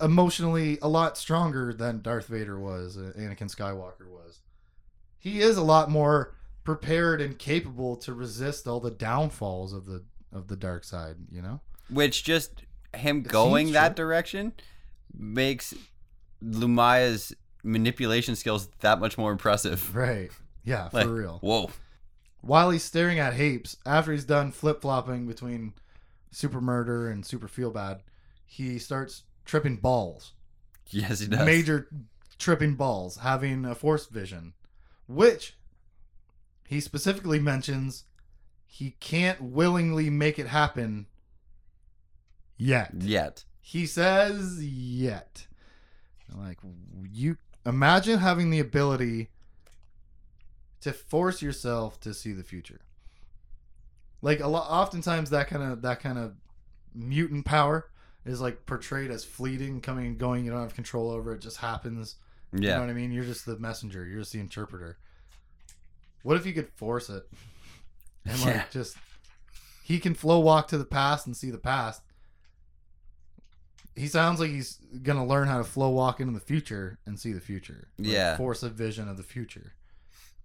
emotionally 0.00 0.78
a 0.80 0.88
lot 0.88 1.16
stronger 1.16 1.72
than 1.72 2.02
Darth 2.02 2.26
Vader 2.26 2.58
was, 2.58 2.96
uh, 2.96 3.12
Anakin 3.16 3.52
Skywalker 3.54 4.08
was. 4.08 4.40
He 5.18 5.40
is 5.40 5.56
a 5.56 5.62
lot 5.62 5.90
more 5.90 6.34
prepared 6.64 7.20
and 7.20 7.38
capable 7.38 7.96
to 7.96 8.12
resist 8.12 8.66
all 8.68 8.80
the 8.80 8.90
downfalls 8.90 9.72
of 9.72 9.86
the 9.86 10.04
of 10.32 10.48
the 10.48 10.56
dark 10.56 10.84
side. 10.84 11.16
You 11.30 11.42
know. 11.42 11.60
Which 11.88 12.24
just 12.24 12.62
him 12.94 13.18
It 13.18 13.28
going 13.28 13.72
that 13.72 13.96
true. 13.96 14.04
direction 14.04 14.52
makes 15.16 15.74
Lumiya's 16.42 17.34
manipulation 17.64 18.36
skills 18.36 18.68
that 18.80 19.00
much 19.00 19.18
more 19.18 19.32
impressive. 19.32 19.94
Right. 19.96 20.30
Yeah, 20.64 20.88
for 20.88 20.96
Like, 20.98 21.08
real. 21.08 21.38
Whoa. 21.42 21.70
while 22.40 22.70
he's 22.70 22.82
staring 22.84 23.18
at 23.18 23.34
Hapes, 23.34 23.76
after 23.84 24.12
he's 24.12 24.24
done 24.24 24.52
flip 24.52 24.80
flopping 24.82 25.26
between 25.26 25.72
Super 26.30 26.60
Murder 26.60 27.08
and 27.08 27.24
Super 27.26 27.48
Feel 27.48 27.70
Bad, 27.70 28.02
he 28.46 28.78
starts 28.78 29.24
tripping 29.44 29.76
balls. 29.76 30.32
Yes, 30.90 31.20
he 31.20 31.26
does. 31.26 31.44
Major 31.44 31.88
tripping 32.38 32.74
balls, 32.76 33.18
having 33.18 33.64
a 33.64 33.74
force 33.74 34.06
vision, 34.06 34.52
which 35.06 35.56
he 36.66 36.80
specifically 36.80 37.38
mentions 37.40 38.04
he 38.66 38.90
can't 39.00 39.40
willingly 39.40 40.08
make 40.10 40.38
it 40.38 40.46
happen 40.48 41.06
yet. 42.56 42.92
Yet. 42.98 43.44
He 43.60 43.86
says 43.86 44.64
yet. 44.64 45.46
Like 46.34 46.58
you 47.12 47.36
imagine 47.66 48.18
having 48.18 48.50
the 48.50 48.60
ability 48.60 49.30
to 50.80 50.92
force 50.92 51.40
yourself 51.42 51.98
to 52.00 52.12
see 52.12 52.32
the 52.32 52.42
future. 52.42 52.80
Like 54.22 54.40
a 54.40 54.46
lot 54.48 54.70
oftentimes 54.70 55.30
that 55.30 55.48
kind 55.48 55.62
of 55.62 55.82
that 55.82 56.00
kind 56.00 56.18
of 56.18 56.34
mutant 56.94 57.44
power 57.44 57.88
is 58.24 58.40
like 58.40 58.64
portrayed 58.66 59.10
as 59.10 59.24
fleeting, 59.24 59.80
coming 59.80 60.06
and 60.06 60.18
going, 60.18 60.44
you 60.44 60.50
don't 60.50 60.62
have 60.62 60.74
control 60.74 61.10
over 61.10 61.34
it, 61.34 61.40
just 61.40 61.58
happens. 61.58 62.16
Yeah. 62.52 62.60
You 62.60 62.74
know 62.76 62.80
what 62.80 62.90
I 62.90 62.94
mean? 62.94 63.12
You're 63.12 63.24
just 63.24 63.44
the 63.46 63.58
messenger, 63.58 64.04
you're 64.06 64.20
just 64.20 64.32
the 64.32 64.40
interpreter. 64.40 64.96
What 66.22 66.36
if 66.36 66.46
you 66.46 66.52
could 66.52 66.68
force 66.70 67.08
it? 67.10 67.26
And 68.26 68.40
like 68.40 68.54
Yeah. 68.54 68.64
just 68.70 68.96
he 69.82 69.98
can 69.98 70.14
flow 70.14 70.40
walk 70.40 70.68
to 70.68 70.78
the 70.78 70.86
past 70.86 71.26
and 71.26 71.36
see 71.36 71.50
the 71.50 71.58
past. 71.58 72.00
He 73.96 74.08
sounds 74.08 74.40
like 74.40 74.50
he's 74.50 74.78
gonna 75.02 75.24
learn 75.24 75.46
how 75.48 75.58
to 75.58 75.64
flow 75.64 75.90
walk 75.90 76.20
into 76.20 76.32
the 76.32 76.44
future 76.44 76.98
and 77.06 77.18
see 77.18 77.32
the 77.32 77.40
future. 77.40 77.88
Like, 77.98 78.08
Yeah. 78.08 78.36
Force 78.36 78.62
a 78.62 78.68
vision 78.68 79.08
of 79.08 79.16
the 79.16 79.22
future. 79.22 79.74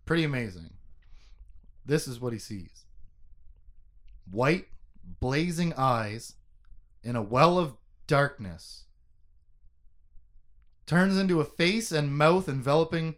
Pretty 0.06 0.24
amazing. 0.24 0.74
This 1.86 2.08
is 2.08 2.20
what 2.20 2.34
he 2.34 2.40
sees. 2.40 2.86
White, 4.30 4.68
blazing 5.20 5.74
eyes 5.76 6.36
in 7.04 7.16
a 7.16 7.22
well 7.22 7.58
of 7.58 7.76
darkness 8.06 8.86
turns 10.86 11.18
into 11.18 11.40
a 11.40 11.46
face 11.46 11.92
and 11.92 12.16
mouth 12.18 12.50
enveloping 12.50 13.16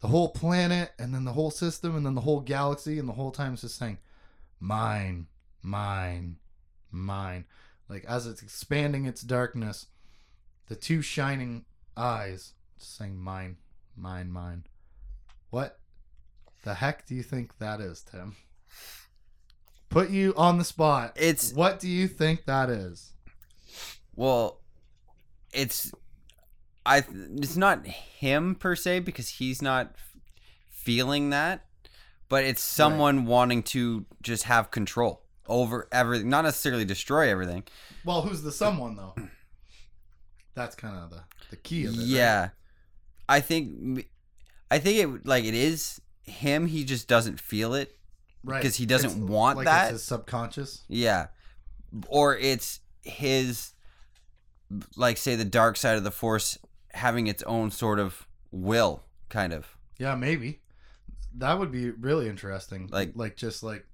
the 0.00 0.08
whole 0.08 0.28
planet 0.28 0.92
and 0.98 1.14
then 1.14 1.24
the 1.24 1.32
whole 1.32 1.50
system 1.50 1.96
and 1.96 2.04
then 2.04 2.14
the 2.14 2.20
whole 2.20 2.40
galaxy 2.40 2.98
and 2.98 3.08
the 3.08 3.14
whole 3.14 3.30
time 3.30 3.54
it's 3.54 3.62
just 3.62 3.78
saying 3.78 3.96
mine 4.60 5.26
mine 5.62 6.36
mine 6.90 7.46
like 7.88 8.04
as 8.06 8.26
it's 8.26 8.42
expanding 8.42 9.06
its 9.06 9.22
darkness 9.22 9.86
the 10.68 10.76
two 10.76 11.02
shining 11.02 11.64
eyes 11.96 12.54
saying 12.76 13.18
mine 13.18 13.56
mine 13.96 14.30
mine. 14.30 14.64
What 15.50 15.78
the 16.62 16.74
heck 16.74 17.06
do 17.06 17.14
you 17.14 17.22
think 17.22 17.58
that 17.58 17.80
is 17.80 18.02
tim? 18.02 18.36
Put 19.88 20.10
you 20.10 20.34
on 20.36 20.58
the 20.58 20.64
spot. 20.64 21.12
It's 21.16 21.52
what 21.52 21.78
do 21.78 21.88
you 21.88 22.08
think 22.08 22.46
that 22.46 22.70
is? 22.70 23.12
Well, 24.16 24.60
it's 25.52 25.92
I. 26.84 27.04
It's 27.36 27.56
not 27.56 27.86
him 27.86 28.54
per 28.54 28.74
se 28.74 29.00
because 29.00 29.28
he's 29.28 29.62
not 29.62 29.94
feeling 30.70 31.30
that, 31.30 31.66
but 32.28 32.44
it's 32.44 32.62
someone 32.62 33.26
wanting 33.26 33.62
to 33.62 34.06
just 34.22 34.44
have 34.44 34.70
control 34.70 35.23
over 35.48 35.88
everything, 35.92 36.28
not 36.28 36.42
necessarily 36.44 36.84
destroy 36.84 37.28
everything. 37.30 37.62
well 38.04 38.22
who's 38.22 38.42
the 38.42 38.52
someone 38.52 38.96
though 38.96 39.14
that's 40.54 40.74
kind 40.76 40.96
of 40.96 41.10
the 41.10 41.22
the 41.50 41.56
key 41.56 41.84
of 41.84 41.94
it 41.94 41.98
right? 41.98 42.06
Yeah, 42.06 42.48
I 43.28 43.40
think 43.40 44.06
I 44.70 44.78
think 44.78 44.98
it 44.98 45.26
like 45.26 45.44
it 45.44 45.54
is 45.54 46.00
him. 46.22 46.66
He 46.66 46.84
just 46.84 47.08
doesn't 47.08 47.38
feel 47.40 47.74
it. 47.74 47.96
right? 48.44 48.60
Because 48.60 48.76
he 48.76 48.86
doesn't 48.86 49.10
It's 49.10 49.18
want 49.18 49.58
like 49.58 49.66
that. 49.66 49.84
it's 49.86 49.92
his 49.92 50.04
subconscious 50.04 50.82
Yeah, 50.88 51.26
or 52.08 52.36
it's 52.36 52.80
his 53.02 53.72
like 54.96 55.16
say 55.16 55.36
the 55.36 55.44
dark 55.44 55.76
side 55.76 55.96
of 55.96 56.04
the 56.04 56.10
force 56.10 56.58
having 56.92 57.26
its 57.26 57.42
own 57.42 57.70
sort 57.70 57.98
of 57.98 58.26
will, 58.50 59.02
kind 59.28 59.52
of. 59.52 59.66
Yeah, 59.98 60.14
maybe. 60.14 60.60
That 61.36 61.58
would 61.58 61.70
be 61.72 61.90
really 61.90 62.28
interesting. 62.28 62.88
Like- 62.92 63.12
like 63.16 63.36
just 63.36 63.62
like 63.62 63.84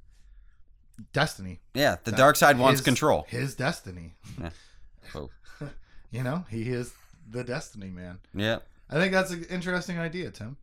destiny. 1.13 1.61
Yeah, 1.75 1.97
the 2.05 2.11
That- 2.11 2.17
dark 2.17 2.37
side 2.37 2.59
wants 2.59 2.81
his- 2.81 2.85
control. 2.85 3.27
His 3.29 3.55
destiny. 3.55 4.15
Yeah. 4.41 4.51
Oh. 5.15 5.29
you 6.13 6.23
know, 6.23 6.45
he 6.49 6.71
is 6.71 6.93
the 7.29 7.43
destiny 7.43 7.91
man. 7.91 8.19
Yeah. 8.33 8.59
I 8.89 8.95
think 8.95 9.13
that's 9.13 9.33
an 9.33 9.45
interesting 9.51 9.99
idea, 9.99 10.31
Tim. 10.31 10.57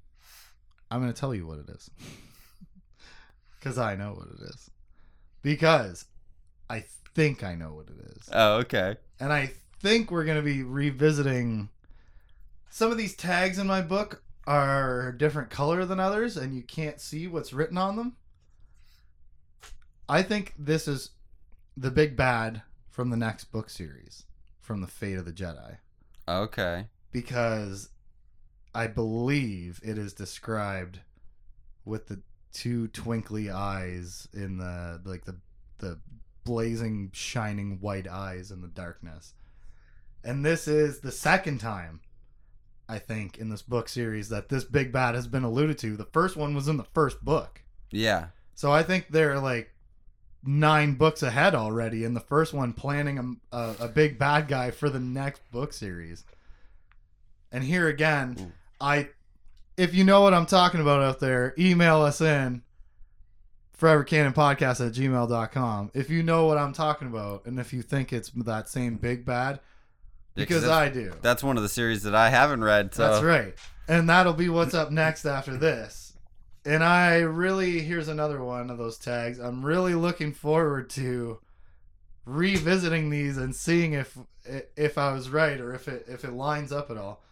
I'm 0.90 1.02
going 1.02 1.12
to 1.12 1.20
tell 1.20 1.36
you 1.36 1.46
what 1.46 1.60
it 1.60 1.70
is. 1.70 1.90
Cuz 3.62 3.78
I 3.78 3.96
know 3.96 4.14
what 4.14 4.28
it 4.28 4.42
is. 4.50 4.70
Because 5.42 6.06
I 6.70 6.86
think 7.14 7.44
I 7.44 7.56
know 7.56 7.74
what 7.74 7.88
it 7.90 8.00
is. 8.18 8.30
Oh, 8.32 8.58
okay. 8.60 8.96
And 9.20 9.34
I 9.34 9.52
think 9.82 10.12
we're 10.12 10.24
going 10.26 10.38
to 10.38 10.44
be 10.44 10.64
revisiting 10.64 11.70
some 12.70 12.92
of 12.92 12.98
these 12.98 13.16
tags 13.16 13.58
in 13.58 13.68
my 13.68 13.82
book 13.82 14.24
are 14.46 15.12
different 15.12 15.50
color 15.50 15.84
than 15.86 16.00
others 16.00 16.38
and 16.38 16.56
you 16.56 16.62
can't 16.64 17.02
see 17.02 17.28
what's 17.28 17.52
written 17.52 17.78
on 17.78 17.96
them. 17.98 18.16
I 20.10 20.22
think 20.24 20.54
this 20.58 20.88
is 20.88 21.12
the 21.76 21.92
big 21.92 22.16
bad 22.16 22.62
from 22.90 23.10
the 23.10 23.18
next 23.18 23.46
book 23.46 23.70
series 23.70 24.24
from 24.62 24.82
the 24.82 24.88
Fate 24.88 25.18
of 25.18 25.26
the 25.26 25.32
Jedi 25.32 25.78
Okay. 26.28 26.88
because 27.12 27.90
I 28.74 28.88
believe 28.88 29.80
it 29.84 29.98
is 29.98 30.14
described 30.14 31.00
with 31.86 32.08
the 32.08 32.22
two 32.54 32.88
twinkly 32.90 33.50
eyes 33.50 34.28
in 34.34 34.58
the 34.58 35.02
like 35.06 35.26
the 35.26 35.38
the 35.80 36.00
blazing 36.44 37.12
shining 37.14 37.80
white 37.82 38.08
eyes 38.08 38.52
in 38.52 38.62
the 38.62 38.68
darkness. 38.68 39.34
And 40.24 40.46
this 40.46 40.68
is 40.68 41.00
the 41.00 41.12
second 41.12 41.60
time 41.60 42.02
I 42.90 43.00
think 43.00 43.38
in 43.38 43.50
this 43.50 43.62
book 43.62 43.90
series 43.90 44.30
that 44.30 44.50
this 44.50 44.64
big 44.64 44.92
bad 44.92 45.14
has 45.16 45.28
been 45.28 45.44
alluded 45.44 45.78
to. 45.80 45.98
The 45.98 46.06
first 46.06 46.36
one 46.38 46.56
was 46.56 46.68
in 46.68 46.78
the 46.78 46.84
first 46.94 47.24
book. 47.24 47.62
Yeah. 47.92 48.28
So 48.56 48.72
I 48.72 48.82
think 48.84 49.08
they're 49.10 49.40
like 49.40 49.72
nine 50.48 50.94
books 50.94 51.22
ahead 51.22 51.54
already 51.54 52.06
in 52.06 52.14
the 52.14 52.22
first 52.22 52.54
one, 52.54 52.72
planning 52.74 53.40
a, 53.52 53.56
a, 53.56 53.76
a 53.82 53.88
big 53.90 54.18
bad 54.18 54.48
guy 54.48 54.72
for 54.72 54.90
the 54.90 55.00
next 55.00 55.42
book 55.52 55.74
series. 55.74 56.24
And 57.52 57.64
here 57.64 57.88
again, 57.88 58.38
Ooh. 58.40 58.52
I, 58.80 59.10
if 59.76 59.94
you 59.94 60.04
know 60.04 60.22
what 60.22 60.34
I'm 60.34 60.46
talking 60.46 60.80
about 60.80 61.02
out 61.02 61.20
there, 61.20 61.54
email 61.60 62.02
us 62.02 62.22
in 62.22 62.64
forevercanonpodcast 63.78 64.88
at 64.88 64.94
gmail.com. 64.94 65.92
If 65.94 66.10
you 66.10 66.24
know 66.24 66.46
what 66.46 66.58
I'm 66.58 66.74
talking 66.74 67.10
about 67.10 67.46
and 67.46 67.60
if 67.60 67.74
you 67.74 67.82
think 67.82 68.14
it's 68.14 68.30
that 68.30 68.70
same 68.70 68.96
big 68.96 69.26
bad, 69.26 69.60
because 70.34 70.62
that's, 70.62 70.74
I 70.74 70.90
do. 70.90 71.14
that's 71.22 71.44
one 71.44 71.58
of 71.58 71.64
the 71.64 71.70
series 71.70 72.04
that 72.04 72.16
I 72.16 72.30
haven't 72.30 72.64
read. 72.64 72.94
So 72.94 73.08
That's 73.08 73.24
right. 73.24 73.54
And 73.88 74.10
that'll 74.10 74.34
be 74.34 74.50
what's 74.50 74.74
up 74.74 74.92
next 74.92 75.26
after 75.26 75.58
this. 75.58 76.07
And 76.68 76.84
I 76.84 77.20
really 77.20 77.80
here's 77.80 78.10
another 78.10 78.44
one 78.44 78.70
of 78.70 78.78
those 78.78 78.98
tags. 78.98 79.40
I'm 79.40 79.66
really 79.66 79.96
looking 79.96 80.34
forward 80.34 80.90
to 80.92 81.40
revisiting 82.26 83.10
these 83.10 83.38
and 83.38 83.56
seeing 83.56 83.94
if 83.94 84.18
if 84.76 84.98
I 84.98 85.14
was 85.14 85.30
right 85.30 85.62
or 85.62 85.74
if 85.74 85.88
it 85.88 86.04
if 86.10 86.26
it 86.26 86.34
lines 86.34 86.74
up 86.74 86.92
at 86.92 86.98
all. 86.98 87.24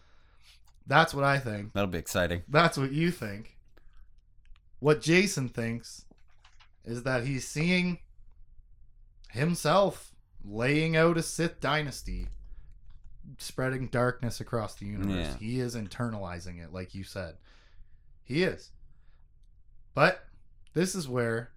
That's 0.86 1.12
what 1.12 1.22
I 1.24 1.38
think. 1.38 1.74
that'll 1.74 1.86
be 1.86 1.98
exciting. 1.98 2.44
That's 2.48 2.78
what 2.78 2.92
you 2.92 3.10
think. 3.10 3.58
What 4.78 5.02
Jacen 5.02 5.52
thinks 5.52 6.06
is 6.86 7.02
that 7.02 7.26
he's 7.26 7.46
seeing 7.46 7.98
himself 9.32 10.14
laying 10.42 10.96
out 10.96 11.18
a 11.18 11.22
Sith 11.22 11.60
dynasty, 11.60 12.28
spreading 13.36 13.88
darkness 13.88 14.40
across 14.40 14.76
the 14.76 14.86
universe. 14.86 15.36
Yeah. 15.40 15.46
He 15.46 15.60
is 15.60 15.76
internalizing 15.76 16.64
it, 16.64 16.72
like 16.72 16.94
you 16.94 17.04
said. 17.04 17.34
He 18.22 18.42
is. 18.42 18.70
But 19.96 20.26
this 20.74 20.94
is 20.94 21.08
where 21.08 21.52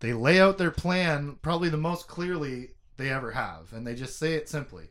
they 0.00 0.14
lay 0.14 0.40
out 0.40 0.56
their 0.56 0.70
plan 0.70 1.36
probably 1.42 1.68
the 1.68 1.76
most 1.76 2.08
clearly 2.08 2.70
they 2.96 3.10
ever 3.10 3.32
have, 3.32 3.74
and 3.74 3.86
they 3.86 3.94
just 3.94 4.18
say 4.18 4.32
it 4.32 4.48
simply. 4.48 4.88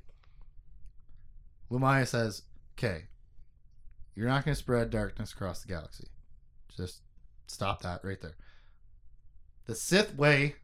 Lumiya 1.71 2.07
says, 2.07 2.43
Okay, 2.77 3.05
you're 4.13 4.27
not 4.27 4.45
going 4.45 4.53
to 4.53 4.59
spread 4.59 4.91
darkness 4.91 5.33
across 5.33 5.63
the 5.63 5.69
galaxy. 5.69 6.05
Just 6.77 7.01
stop 7.47 7.81
that 7.81 8.05
right 8.05 8.21
there. 8.21 8.35
The 9.65 9.73
Sith 9.73 10.13
way 10.13 10.57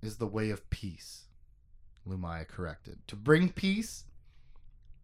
is 0.00 0.18
the 0.18 0.28
way 0.28 0.50
of 0.50 0.70
peace. 0.70 1.24
Lumiya 2.06 2.46
corrected. 2.46 3.00
To 3.08 3.16
bring 3.16 3.48
peace, 3.48 4.04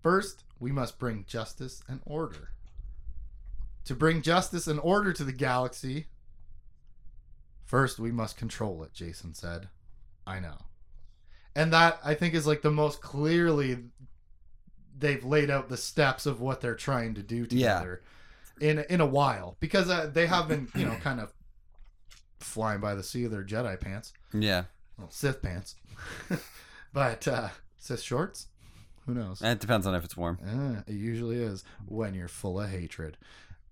first 0.01 0.45
we 0.61 0.71
must 0.71 1.01
bring 1.01 1.25
justice 1.27 1.83
and 1.89 2.01
order. 2.07 2.51
To 3.87 3.95
bring 3.95 4.23
justice 4.23 4.67
and 4.67 4.81
order 4.81 5.13
to 5.13 5.25
the 5.25 5.33
galaxy, 5.33 6.07
first 7.65 7.99
we 7.99 8.11
must 8.11 8.37
control 8.37 8.83
it, 8.83 8.93
Jacen 8.95 9.37
said. 9.37 9.69
I 10.27 10.41
know. 10.41 10.57
And 11.55 11.73
that 11.73 11.99
I 12.05 12.15
think 12.15 12.35
is 12.35 12.47
like 12.47 12.63
the 12.63 12.71
most 12.71 13.01
clearly 13.01 13.79
they've 14.97 15.25
laid 15.25 15.51
out 15.51 15.69
the 15.69 15.77
steps 15.77 16.25
of 16.27 16.41
what 16.41 16.61
they're 16.61 16.75
trying 16.75 17.15
to 17.15 17.23
do 17.23 17.47
Yeah. 17.51 17.79
together 17.79 18.03
in 18.61 18.79
in 18.89 19.01
a 19.01 19.07
while 19.07 19.57
because 19.61 19.91
uh, 19.91 20.11
they 20.13 20.27
have 20.27 20.49
been, 20.49 20.69
you 20.75 20.87
know, 20.87 20.97
kind 21.03 21.21
of 21.21 21.33
flying 22.41 22.81
by 22.81 22.95
the 22.95 23.03
seat 23.03 23.25
of 23.25 23.31
their 23.33 23.45
Jedi 23.45 23.79
pants 23.81 24.13
Yeah. 24.33 24.65
well, 24.99 25.11
Sith 25.11 25.43
pants. 25.43 25.75
but 26.93 27.27
uh, 27.29 27.49
Sith 27.77 28.01
shorts? 28.01 28.47
Who 29.07 29.15
knows? 29.15 29.43
It 29.43 29.61
depends 29.61 29.87
on 29.87 29.95
if 29.95 30.05
it's 30.05 30.17
warm. 30.17 30.39
Eh, 30.87 30.93
it 30.93 30.95
usually 30.97 31.37
is 31.43 31.63
when 31.87 32.15
you're 32.15 32.29
full 32.29 32.59
of 32.61 32.71
hatred. 32.71 33.19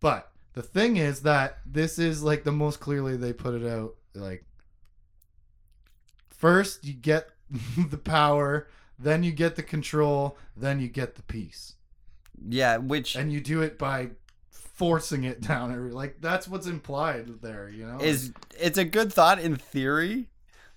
But 0.03 0.31
the 0.53 0.62
thing 0.62 0.99
is 0.99 1.23
that 1.23 1.61
this 1.65 1.99
is 1.99 2.23
like 2.23 2.45
the 2.45 2.53
most 2.53 2.79
clearly 2.81 3.17
they 3.17 3.33
put 3.33 3.55
it 3.55 3.67
out. 3.67 3.95
Like, 4.15 4.45
first 6.29 6.85
you 6.85 6.93
get 6.93 7.31
the 7.91 7.99
power, 7.99 8.69
then 8.99 9.23
you 9.23 9.33
get 9.33 9.57
the 9.57 9.62
control, 9.62 10.37
then 10.57 10.81
you 10.81 10.88
get 10.88 11.15
the 11.15 11.23
peace. 11.23 11.75
Yeah, 12.49 12.79
which 12.79 13.15
And 13.15 13.33
you 13.33 13.41
do 13.41 13.62
it 13.62 13.79
by 13.79 14.11
forcing 14.51 15.25
it 15.25 15.41
down. 15.41 15.73
every- 15.73 15.93
Like, 15.93 16.17
that's 16.21 16.49
what's 16.49 16.67
implied 16.67 17.41
there, 17.41 17.69
you 17.69 17.87
know? 17.87 17.99
is 18.01 18.33
it's 18.59 18.79
a 18.79 18.85
good 18.85 19.12
thought 19.12 19.38
in 19.38 19.57
theory. 19.57 20.29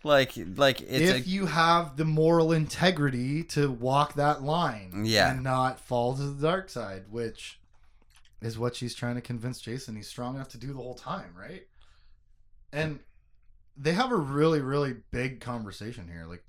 Like 0.03 0.33
like 0.55 0.81
it's 0.81 1.09
if 1.09 1.15
a 1.25 1.27
you 1.27 1.47
have 1.47 1.97
the 1.97 2.05
moral 2.05 2.51
integrity 2.51 3.43
to 3.45 3.71
walk 3.71 4.13
that 4.13 4.43
line 4.43 5.01
Yeah. 5.03 5.31
and 5.31 5.41
not 5.41 5.79
fall 5.79 6.15
to 6.15 6.21
the 6.21 6.39
dark 6.47 6.69
side, 6.69 7.05
which 7.09 7.59
is 8.45 8.59
what 8.59 8.75
she's 8.75 8.93
trying 8.93 9.15
to 9.15 9.21
convince 9.21 9.61
Jacen 9.61 9.95
he's 9.95 10.07
strong 10.07 10.35
enough 10.35 10.49
to 10.49 10.57
do 10.57 10.67
the 10.67 10.75
whole 10.75 10.93
time, 10.93 11.33
right? 11.35 11.63
And 12.71 12.99
they 13.75 13.93
have 13.93 14.11
a 14.11 14.15
really, 14.15 14.61
really 14.61 14.95
big 15.11 15.39
conversation 15.41 16.07
here. 16.07 16.25
Like, 16.27 16.43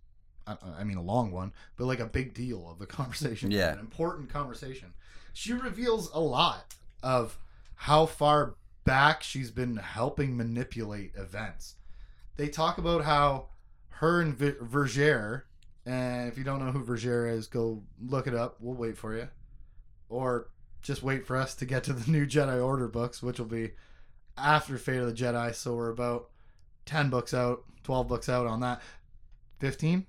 I, 0.47 0.57
I 0.81 0.85
mean, 0.85 0.99
a 0.99 1.03
long 1.03 1.33
one, 1.33 1.53
but 1.77 1.87
like 1.87 2.01
a 2.01 2.07
big 2.07 2.35
deal 2.35 2.69
of 2.71 2.79
the 2.79 2.87
conversation. 2.99 3.51
Yeah. 3.51 3.73
An 3.73 3.79
important 3.79 4.29
conversation. 4.29 4.93
She 5.33 5.55
reveals 5.55 6.11
a 6.13 6.21
lot 6.21 6.75
of 7.03 7.39
how 7.75 8.05
far 8.07 8.57
back 8.85 9.23
she's 9.23 9.51
been 9.51 9.77
helping 9.77 10.37
manipulate 10.37 11.13
events. 11.17 11.77
They 12.37 12.49
talk 12.49 12.77
about 12.77 13.05
how 13.05 13.49
her 13.89 14.21
and 14.21 14.37
Ver- 14.37 14.59
Vergere, 14.63 15.43
and 15.87 16.29
if 16.29 16.37
you 16.37 16.45
don't 16.45 16.65
know 16.65 16.73
who 16.73 16.85
Vergere 16.85 17.33
is, 17.33 17.47
go 17.47 17.83
look 18.05 18.27
it 18.27 18.35
up. 18.35 18.57
We'll 18.61 18.75
wait 18.75 18.99
for 18.99 19.17
you. 19.17 19.29
Or 20.09 20.49
just 20.83 21.03
wait 21.03 21.27
for 21.27 21.37
us 21.37 21.55
to 21.57 21.65
get 21.65 21.85
to 21.85 21.93
the 21.93 22.11
new 22.11 22.27
Jedi 22.27 22.65
Order 22.65 22.89
books, 22.89 23.23
which 23.23 23.39
will 23.39 23.47
be 23.47 23.73
after 24.37 24.79
Fate 24.79 24.99
of 24.99 25.07
the 25.07 25.13
Jedi. 25.13 25.55
So 25.55 25.75
we're 25.75 25.91
about 25.91 26.31
10 26.87 27.11
books 27.11 27.35
out, 27.35 27.65
12 27.85 28.09
books 28.09 28.29
out 28.29 28.47
on 28.47 28.61
that. 28.61 28.81
15? 29.61 30.07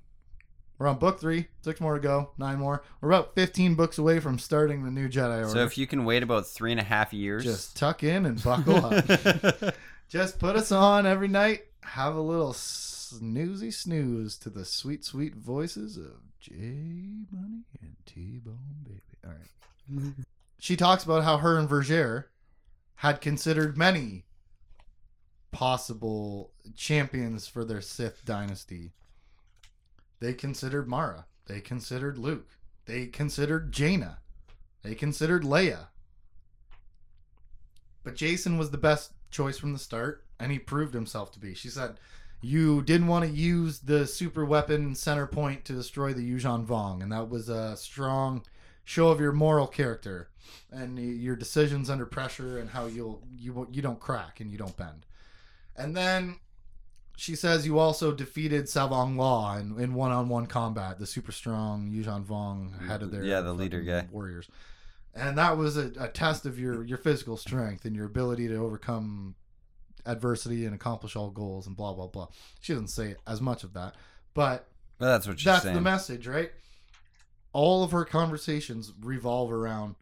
We're 0.79 0.87
on 0.87 0.99
book 0.99 1.19
three, 1.19 1.47
six 1.63 1.81
more 1.81 1.95
to 1.95 1.99
go, 1.99 2.29
nine 2.37 2.59
more. 2.59 2.83
We're 3.01 3.09
about 3.09 3.33
15 3.33 3.73
books 3.73 3.97
away 3.97 4.19
from 4.19 4.37
starting 4.37 4.83
the 4.85 4.91
new 4.91 5.09
Jedi 5.09 5.37
Order. 5.39 5.49
so 5.49 5.63
if 5.63 5.75
you 5.75 5.87
can 5.87 6.05
wait 6.05 6.21
about 6.21 6.45
three 6.45 6.69
and 6.71 6.79
a 6.79 6.83
half 6.83 7.13
years. 7.13 7.43
just 7.43 7.75
tuck 7.75 8.03
in 8.03 8.27
and 8.27 8.43
buckle 8.43 8.85
up. 8.85 9.73
Just 10.09 10.39
put 10.39 10.55
us 10.55 10.71
on 10.71 11.05
every 11.05 11.27
night. 11.27 11.63
Have 11.83 12.15
a 12.15 12.21
little 12.21 12.53
snoozy 12.53 13.73
snooze 13.73 14.37
to 14.37 14.49
the 14.49 14.63
sweet, 14.63 15.03
sweet 15.03 15.35
voices 15.35 15.97
of 15.97 16.13
J 16.39 16.53
Money 17.29 17.65
and 17.81 17.95
T 18.05 18.39
Bone 18.41 18.85
Baby. 18.85 19.01
All 19.25 19.31
right. 19.31 20.13
She 20.59 20.75
talks 20.75 21.03
about 21.03 21.23
how 21.23 21.37
her 21.37 21.57
and 21.57 21.69
Vergere 21.69 22.25
had 22.95 23.21
considered 23.21 23.77
many 23.77 24.25
possible 25.51 26.51
champions 26.75 27.47
for 27.47 27.63
their 27.63 27.81
Sith 27.81 28.25
dynasty. 28.25 28.91
They 30.19 30.33
considered 30.33 30.87
Mara. 30.87 31.25
They 31.45 31.61
considered 31.61 32.17
Luke. 32.17 32.57
They 32.85 33.05
considered 33.05 33.71
Jaina. 33.71 34.19
They 34.81 34.95
considered 34.95 35.43
Leia. 35.43 35.87
But 38.03 38.15
Jacen 38.15 38.57
was 38.57 38.71
the 38.71 38.77
best 38.77 39.11
choice 39.29 39.57
from 39.57 39.73
the 39.73 39.79
start, 39.79 40.25
and 40.39 40.51
he 40.51 40.59
proved 40.59 40.93
himself 40.93 41.31
to 41.33 41.39
be. 41.39 41.53
She 41.53 41.69
said, 41.69 41.97
You 42.41 42.81
didn't 42.81 43.07
want 43.07 43.25
to 43.25 43.31
use 43.31 43.79
the 43.79 44.07
super 44.07 44.45
weapon 44.45 44.93
Centerpoint 44.93 45.63
to 45.65 45.73
destroy 45.73 46.13
the 46.13 46.27
Yuuzhan 46.27 46.65
Vong, 46.65 47.03
and 47.03 47.11
that 47.11 47.29
was 47.29 47.49
a 47.49 47.75
strong 47.75 48.43
show 48.87 49.09
of 49.09 49.19
your 49.19 49.33
moral 49.33 49.67
character 49.67 50.29
and 50.71 50.97
your 50.97 51.35
decisions 51.35 51.89
under 51.89 52.05
pressure 52.05 52.57
and 52.57 52.69
how 52.69 52.85
you'll 52.85 53.21
you 53.37 53.51
won't- 53.51 53.75
you 53.75 53.81
don't 53.81 53.99
crack 53.99 54.39
and 54.39 54.49
you 54.49 54.57
don't 54.57 54.77
bend. 54.77 55.05
And 55.75 55.95
then 55.95 56.37
she 57.17 57.35
says 57.35 57.65
you 57.65 57.77
also 57.79 58.13
defeated 58.13 58.63
Tsavong 58.65 59.17
Lah 59.17 59.57
in, 59.57 59.77
in 59.77 59.93
one-on-one 59.93 60.45
combat, 60.45 60.99
the 60.99 61.05
super 61.05 61.33
strong 61.33 61.89
Yuuzhan 61.91 62.23
Vong 62.25 62.87
head 62.87 63.01
of 63.03 63.11
their 63.11 63.23
Yeah, 63.25 63.41
the 63.41 63.53
leader 63.53 63.81
guy. 63.81 64.07
warriors. 64.09 64.47
And 65.13 65.37
that 65.37 65.57
was 65.57 65.75
a, 65.75 65.91
a 65.99 66.07
test 66.07 66.45
of 66.45 66.57
your, 66.57 66.81
your 66.85 66.97
physical 66.97 67.35
strength 67.35 67.83
and 67.83 67.93
your 67.95 68.05
ability 68.05 68.47
to 68.47 68.55
overcome 68.55 69.35
adversity 70.05 70.65
and 70.65 70.73
accomplish 70.73 71.15
all 71.17 71.29
goals 71.31 71.67
and 71.67 71.75
blah 71.75 71.93
blah 71.93 72.07
blah. 72.07 72.27
She 72.61 72.71
doesn't 72.71 72.87
say 72.89 73.15
as 73.27 73.41
much 73.41 73.63
of 73.65 73.73
that, 73.73 73.95
but 74.33 74.67
Well, 74.99 75.09
that's 75.09 75.27
what 75.27 75.39
she's 75.39 75.45
that's 75.45 75.63
saying. 75.63 75.75
the 75.75 75.81
message, 75.81 76.27
right? 76.27 76.51
All 77.57 77.83
of 77.83 77.89
her 77.91 78.05
conversations 78.05 78.93
revolve 79.01 79.51
around 79.51 79.95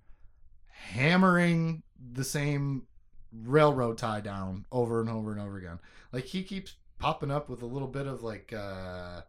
hammering 0.68 1.84
the 2.14 2.26
same 2.26 2.84
railroad 3.32 3.98
tie 3.98 4.20
down 4.20 4.66
over 4.74 5.00
and 5.00 5.10
over 5.10 5.32
and 5.32 5.40
over 5.40 5.58
again. 5.58 5.80
Like 6.12 6.26
he 6.26 6.44
keeps 6.44 6.74
popping 7.00 7.32
up 7.32 7.48
with 7.48 7.62
a 7.62 7.66
little 7.66 7.88
bit 7.88 8.08
of 8.08 8.22
like 8.24 8.52
uh 8.54 9.22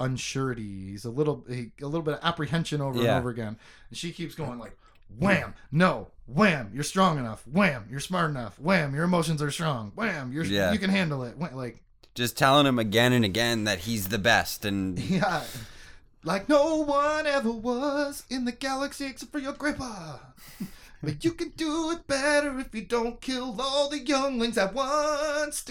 unsurety. 0.00 0.90
He's 0.90 1.04
a 1.04 1.10
little 1.10 1.44
he, 1.48 1.70
a 1.80 1.86
little 1.86 2.02
bit 2.02 2.14
of 2.14 2.20
apprehension 2.24 2.80
over 2.80 2.98
Yeah. 3.00 3.10
and 3.10 3.18
over 3.20 3.30
again. 3.30 3.56
And 3.88 3.96
she 3.96 4.10
keeps 4.12 4.34
going 4.34 4.58
like 4.58 4.76
wham, 5.18 5.54
no, 5.70 6.08
wham, 6.26 6.70
you're 6.74 6.82
strong 6.84 7.18
enough. 7.18 7.46
Wham, 7.46 7.86
you're 7.90 8.00
smart 8.00 8.30
enough. 8.30 8.58
Wham, 8.58 8.94
your 8.94 9.04
emotions 9.04 9.40
are 9.42 9.50
strong. 9.50 9.92
Wham, 9.94 10.32
you're 10.32 10.44
Yeah. 10.44 10.72
you 10.72 10.78
can 10.78 10.90
handle 10.90 11.22
it. 11.22 11.36
Wham, 11.36 11.54
like 11.54 11.82
Just 12.16 12.36
telling 12.36 12.66
him 12.66 12.78
again 12.80 13.12
and 13.12 13.24
again 13.24 13.64
that 13.64 13.80
he's 13.80 14.08
the 14.08 14.18
best, 14.18 14.64
and 14.64 14.98
Yeah. 15.18 15.42
Like 16.24 16.48
no 16.48 16.76
one 16.76 17.26
ever 17.26 17.50
was 17.50 18.24
in 18.30 18.44
the 18.44 18.52
galaxy 18.52 19.06
except 19.06 19.32
for 19.32 19.38
your 19.38 19.52
grandpa. 19.52 20.18
But 21.04 21.24
you 21.24 21.32
can 21.32 21.48
do 21.56 21.90
it 21.90 22.06
better 22.06 22.60
if 22.60 22.72
you 22.72 22.82
don't 22.84 23.20
kill 23.20 23.60
all 23.60 23.88
the 23.90 23.98
younglings 23.98 24.56
at 24.56 24.72
once. 24.72 25.64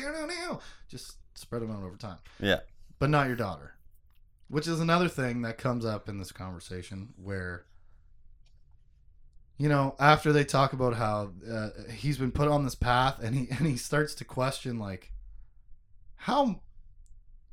Just 0.90 1.16
spread 1.36 1.62
them 1.62 1.72
out 1.72 1.84
over 1.84 1.96
time. 1.96 2.18
yeah, 2.42 2.60
But 3.00 3.10
not 3.10 3.28
your 3.28 3.38
daughter. 3.38 3.76
Which 4.50 4.68
is 4.68 4.82
another 4.82 5.08
thing 5.08 5.42
that 5.44 5.58
comes 5.58 5.86
up 5.86 6.10
in 6.10 6.20
this 6.20 6.34
conversation 6.34 7.14
where, 7.16 7.64
you 9.58 9.70
know, 9.70 9.96
after 10.00 10.34
they 10.34 10.44
talk 10.44 10.74
about 10.74 10.96
how 10.96 11.32
uh, 11.50 11.70
he's 11.94 12.18
been 12.18 12.34
put 12.34 12.50
on 12.50 12.66
this 12.66 12.76
path 12.76 13.20
and 13.24 13.34
he, 13.34 13.48
and 13.52 13.66
he 13.66 13.78
starts 13.78 14.14
to 14.16 14.26
question, 14.26 14.78
like, 14.78 15.14
how 16.16 16.60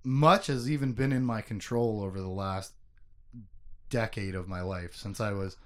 much 0.02 0.48
has 0.48 0.68
even 0.68 0.94
been 0.94 1.12
in 1.12 1.24
my 1.24 1.42
control 1.42 2.02
over 2.02 2.20
the 2.20 2.26
last 2.26 2.72
decade 3.90 4.34
of 4.34 4.48
my 4.48 4.60
life 4.60 4.94
since 4.94 5.20
I 5.20 5.32
was 5.32 5.56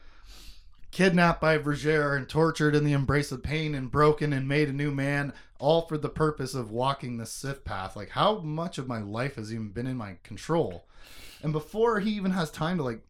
kidnapped 0.90 1.40
by 1.40 1.58
Vergere 1.58 2.16
and 2.16 2.28
tortured 2.28 2.74
in 2.74 2.84
the 2.84 2.92
embrace 2.92 3.32
of 3.32 3.42
pain 3.42 3.74
and 3.74 3.90
broken 3.90 4.32
and 4.32 4.46
made 4.46 4.68
a 4.68 4.72
new 4.72 4.90
man, 4.92 5.32
all 5.58 5.82
for 5.82 5.96
the 5.98 6.08
purpose 6.08 6.54
of 6.54 6.70
walking 6.70 7.16
the 7.16 7.26
Sith 7.26 7.64
path. 7.64 7.96
Like, 7.96 8.10
how 8.10 8.38
much 8.38 8.78
of 8.78 8.86
my 8.86 9.00
life 9.00 9.36
has 9.36 9.52
even 9.52 9.70
been 9.70 9.86
in 9.86 9.96
my 9.96 10.16
control? 10.22 10.86
And 11.42 11.52
before 11.52 12.00
he 12.00 12.10
even 12.10 12.32
has 12.32 12.50
time 12.50 12.76
to 12.76 12.84
like 12.84 13.02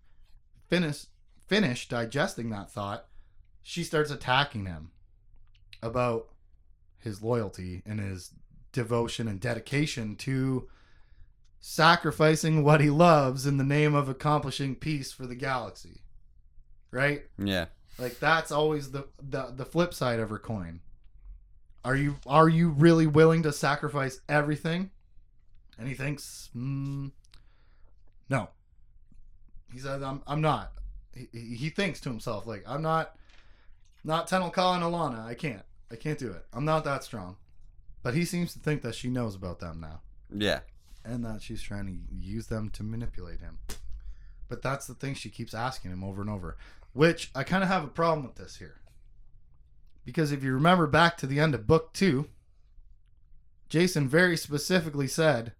finish 0.71 1.07
finish 1.47 1.89
digesting 1.89 2.51
that 2.51 2.71
thought, 2.71 3.07
she 3.63 3.85
starts 3.85 4.11
attacking 4.11 4.67
him 4.67 4.91
about 5.83 6.29
his 6.99 7.23
loyalty 7.23 7.83
and 7.85 8.01
his 8.01 8.31
devotion 8.73 9.29
and 9.29 9.41
dedication 9.41 10.17
to 10.17 10.69
sacrificing 11.63 12.65
what 12.65 12.81
he 12.81 12.91
loves 12.91 13.47
in 13.47 13.57
the 13.57 13.65
name 13.65 13.95
of 13.95 14.09
accomplishing 14.09 14.75
peace 14.75 15.13
for 15.13 15.27
the 15.27 15.37
galaxy. 15.37 16.03
Right? 16.91 17.23
yeah, 17.39 17.67
Like 17.99 18.19
that's 18.19 18.53
always 18.53 18.91
the, 18.91 19.07
the 19.19 19.53
the 19.57 19.65
flip 19.65 19.95
side 19.95 20.21
of 20.21 20.29
her 20.29 20.39
coin. 20.39 20.81
Are 21.85 21.97
you 21.97 22.17
are 22.27 22.49
you 22.49 22.69
really 22.69 23.07
willing 23.07 23.43
to 23.45 23.53
sacrifice 23.53 24.21
everything? 24.29 24.91
And 25.79 25.89
he 25.89 25.95
thinks, 25.95 26.51
mm, 26.55 27.13
no. 28.29 28.49
He 29.73 29.79
says, 29.79 30.03
I'm 30.03 30.23
I'm 30.27 30.43
not. 30.43 30.73
He, 31.15 31.57
he 31.57 31.71
thinks 31.71 32.01
to 32.01 32.11
himself 32.11 32.47
like 32.47 32.65
I'm 32.67 32.83
not 32.83 33.17
not 34.05 34.29
Tenel 34.29 34.53
Ka 34.53 34.75
and 34.75 34.83
Allana. 34.83 35.25
I 35.25 35.35
can't. 35.35 35.63
I 35.91 35.97
can't 35.97 36.19
do 36.19 36.31
it. 36.33 36.45
I'm 36.53 36.67
not 36.67 36.85
that 36.85 37.05
strong. 37.05 37.37
But 38.03 38.15
he 38.15 38.25
seems 38.25 38.53
to 38.53 38.59
think 38.59 38.83
that 38.83 38.97
she 38.97 39.09
knows 39.09 39.35
about 39.35 39.61
them 39.61 39.81
now 39.81 40.01
yeah, 40.35 40.61
and 41.05 41.25
that 41.25 41.43
she's 41.43 41.63
trying 41.63 41.87
to 41.87 42.15
use 42.15 42.47
them 42.47 42.71
to 42.71 42.83
manipulate 42.83 43.41
him. 43.41 43.59
But 44.49 44.63
that's 44.63 44.87
the 44.87 44.95
thing 44.95 45.15
she 45.15 45.31
keeps 45.31 45.55
asking 45.55 45.91
him 45.93 46.05
over 46.05 46.21
and 46.21 46.31
over, 46.31 46.57
which 46.93 47.31
I 47.35 47.43
kind 47.45 47.63
of 47.63 47.69
have 47.69 47.85
a 47.85 47.89
problem 47.89 48.27
with 48.27 48.37
this 48.37 48.57
here. 48.57 48.81
Because 50.05 50.33
if 50.33 50.43
you 50.43 50.53
remember 50.53 50.87
back 50.87 51.17
to 51.19 51.27
the 51.27 51.41
end 51.41 51.55
of 51.55 51.67
book 51.67 51.93
two, 51.93 52.29
Jacen 53.71 54.07
very 54.09 54.37
specifically 54.37 55.07
said 55.09 55.53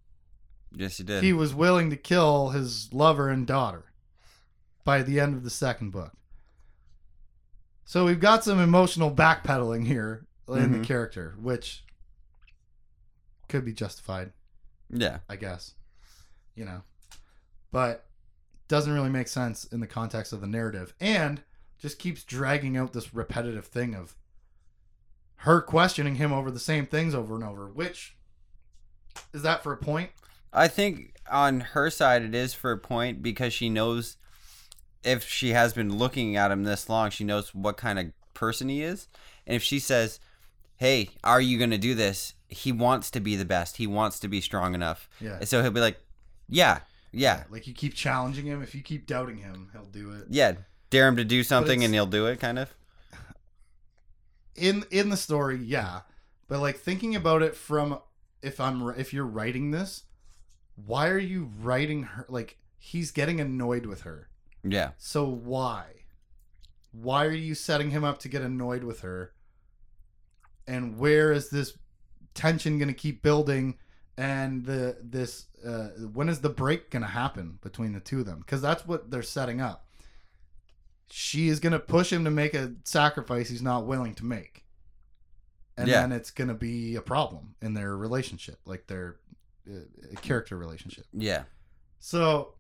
yes, 0.75 0.99
he 0.99 1.05
did. 1.05 1.23
he 1.23 1.33
was 1.33 1.55
willing 1.55 1.89
to 1.91 1.97
kill 1.97 2.51
his 2.51 2.93
lover 2.93 3.29
and 3.29 3.47
daughter 3.47 3.85
by 4.85 5.03
the 5.03 5.19
end 5.21 5.35
of 5.35 5.45
the 5.45 5.51
second 5.51 5.91
book. 5.91 6.13
So 7.85 8.05
we've 8.05 8.21
got 8.21 8.45
some 8.45 8.59
emotional 8.59 9.11
backpedaling 9.15 9.87
here 9.87 10.27
in 10.49 10.73
the 10.73 10.79
Mhm. 10.79 10.85
character, 10.85 11.35
which 11.39 11.85
could 13.49 13.65
be 13.65 13.73
justified. 13.73 14.33
Yeah, 14.93 15.19
I 15.29 15.37
guess. 15.37 15.75
You 16.55 16.65
know. 16.65 16.83
But 17.71 18.05
doesn't 18.69 18.93
really 18.93 19.11
make 19.11 19.29
sense 19.29 19.65
in 19.65 19.81
the 19.81 19.87
context 19.87 20.33
of 20.33 20.41
the 20.41 20.47
narrative 20.47 20.95
and 21.01 21.43
just 21.79 21.99
keeps 21.99 22.23
dragging 22.23 22.77
out 22.77 22.93
this 22.93 23.13
repetitive 23.13 23.67
thing 23.67 23.95
of 23.95 24.15
her 25.37 25.61
questioning 25.61 26.15
him 26.15 26.33
over 26.33 26.51
the 26.51 26.61
same 26.61 26.87
things 26.87 27.15
over 27.15 27.35
and 27.35 27.45
over 27.45 27.67
which 27.67 28.17
is 29.35 29.43
that 29.43 29.63
for 29.63 29.73
a 29.73 29.77
point 29.77 30.11
I 30.53 30.69
think 30.69 31.17
on 31.31 31.61
her 31.61 31.91
side 31.91 32.23
it 32.23 32.35
is 32.35 32.55
for 32.55 32.73
a 32.73 32.79
point 32.79 33.23
because 33.23 33.53
she 33.53 33.69
knows 33.69 34.17
if 35.05 35.25
she 35.25 35.51
has 35.51 35.73
been 35.73 35.97
looking 35.97 36.37
at 36.37 36.51
him 36.51 36.65
this 36.65 36.89
long, 36.89 37.11
she 37.11 37.25
knows 37.25 37.55
what 37.55 37.77
kind 37.77 37.99
of 37.99 38.13
person 38.35 38.69
he 38.69 38.83
is. 38.83 39.09
And 39.47 39.57
if 39.57 39.63
she 39.63 39.79
says, 39.79 40.21
"Hey, 40.83 41.11
are 41.23 41.41
you 41.41 41.59
going 41.59 41.71
to 41.71 41.79
do 41.79 41.95
this?" 41.95 42.35
He 42.49 42.73
wants 42.73 43.11
to 43.13 43.21
be 43.21 43.35
the 43.37 43.45
best. 43.45 43.77
He 43.77 43.87
wants 43.87 44.19
to 44.21 44.29
be 44.29 44.41
strong 44.41 44.75
enough. 44.75 45.09
yeah 45.21 45.39
And 45.39 45.49
so 45.49 45.63
he'll 45.63 45.71
be 45.71 45.81
like, 45.81 45.99
"Yeah, 46.49 46.81
yeah, 47.13 47.45
like 47.51 47.67
you 47.67 47.75
keep 47.75 47.95
challenging 47.95 48.47
him 48.47 48.63
if 48.63 48.75
you 48.75 48.83
keep 48.83 49.07
doubting 49.07 49.39
him 49.39 49.69
he'll 49.73 49.93
do 50.01 50.13
it 50.13 50.25
yeah." 50.29 50.53
Dare 50.91 51.09
him 51.09 51.17
to 51.17 51.25
do 51.25 51.43
something 51.43 51.85
and 51.85 51.95
he'll 51.95 52.05
do 52.19 52.27
it, 52.27 52.39
kind 52.41 52.59
of. 52.59 52.75
in 54.55 54.85
in 54.91 55.09
the 55.09 55.17
story 55.17 55.57
yeah 55.57 56.01
but 56.49 56.61
like 56.61 56.77
thinking 56.79 57.17
about 57.17 57.41
it 57.43 57.57
from 57.57 57.99
if 58.43 58.61
i'm 58.61 58.87
if 58.99 59.15
you're 59.15 59.25
writing 59.39 59.71
this 59.71 60.05
why 60.75 61.09
are 61.09 61.19
you 61.35 61.51
writing 61.61 62.03
her 62.03 62.27
like 62.29 62.59
he's 62.79 63.11
getting 63.11 63.41
annoyed 63.41 63.87
with 63.87 64.03
her 64.03 64.29
Yeah, 64.63 64.91
so 64.99 65.25
why 65.25 65.85
why 66.91 67.25
are 67.25 67.31
you 67.49 67.55
setting 67.55 67.91
him 67.91 68.05
up 68.05 68.19
to 68.21 68.29
get 68.29 68.43
annoyed 68.43 68.85
with 68.85 69.01
her 69.01 69.33
and 70.67 70.99
where 70.99 71.33
is 71.33 71.51
this 71.51 71.77
tension 72.35 72.79
going 72.79 72.89
to 72.89 72.95
keep 72.95 73.23
building 73.23 73.77
and 74.17 74.65
the 74.65 74.97
this 75.03 75.47
uh, 75.67 75.89
when 76.13 76.29
is 76.29 76.41
the 76.41 76.49
break 76.49 76.91
going 76.91 77.03
to 77.03 77.09
happen 77.09 77.59
between 77.63 77.93
the 77.93 78.01
two 78.01 78.21
of 78.21 78.27
them 78.27 78.39
because 78.41 78.61
that's 78.63 78.87
what 78.87 79.11
they're 79.11 79.23
setting 79.23 79.61
up 79.61 79.87
she 81.11 81.49
is 81.49 81.61
going 81.61 81.73
to 81.73 81.79
push 81.79 82.11
him 82.13 82.25
to 82.25 82.31
make 82.31 82.55
a 82.55 82.73
sacrifice 82.85 83.49
he's 83.49 83.63
not 83.63 83.87
willing 83.87 84.15
to 84.15 84.25
make 84.25 84.65
and 85.77 85.89
Yeah. 85.89 86.01
then 86.03 86.13
it's 86.13 86.31
going 86.31 86.49
to 86.49 86.55
be 86.55 86.97
a 86.97 87.03
problem 87.03 87.55
in 87.63 87.75
their 87.75 87.97
relationship 87.97 88.59
like 88.67 88.87
their 88.87 89.17
uh, 89.71 89.81
character 90.23 90.57
relationship 90.57 91.05
yeah, 91.13 91.45
so, 92.05 92.55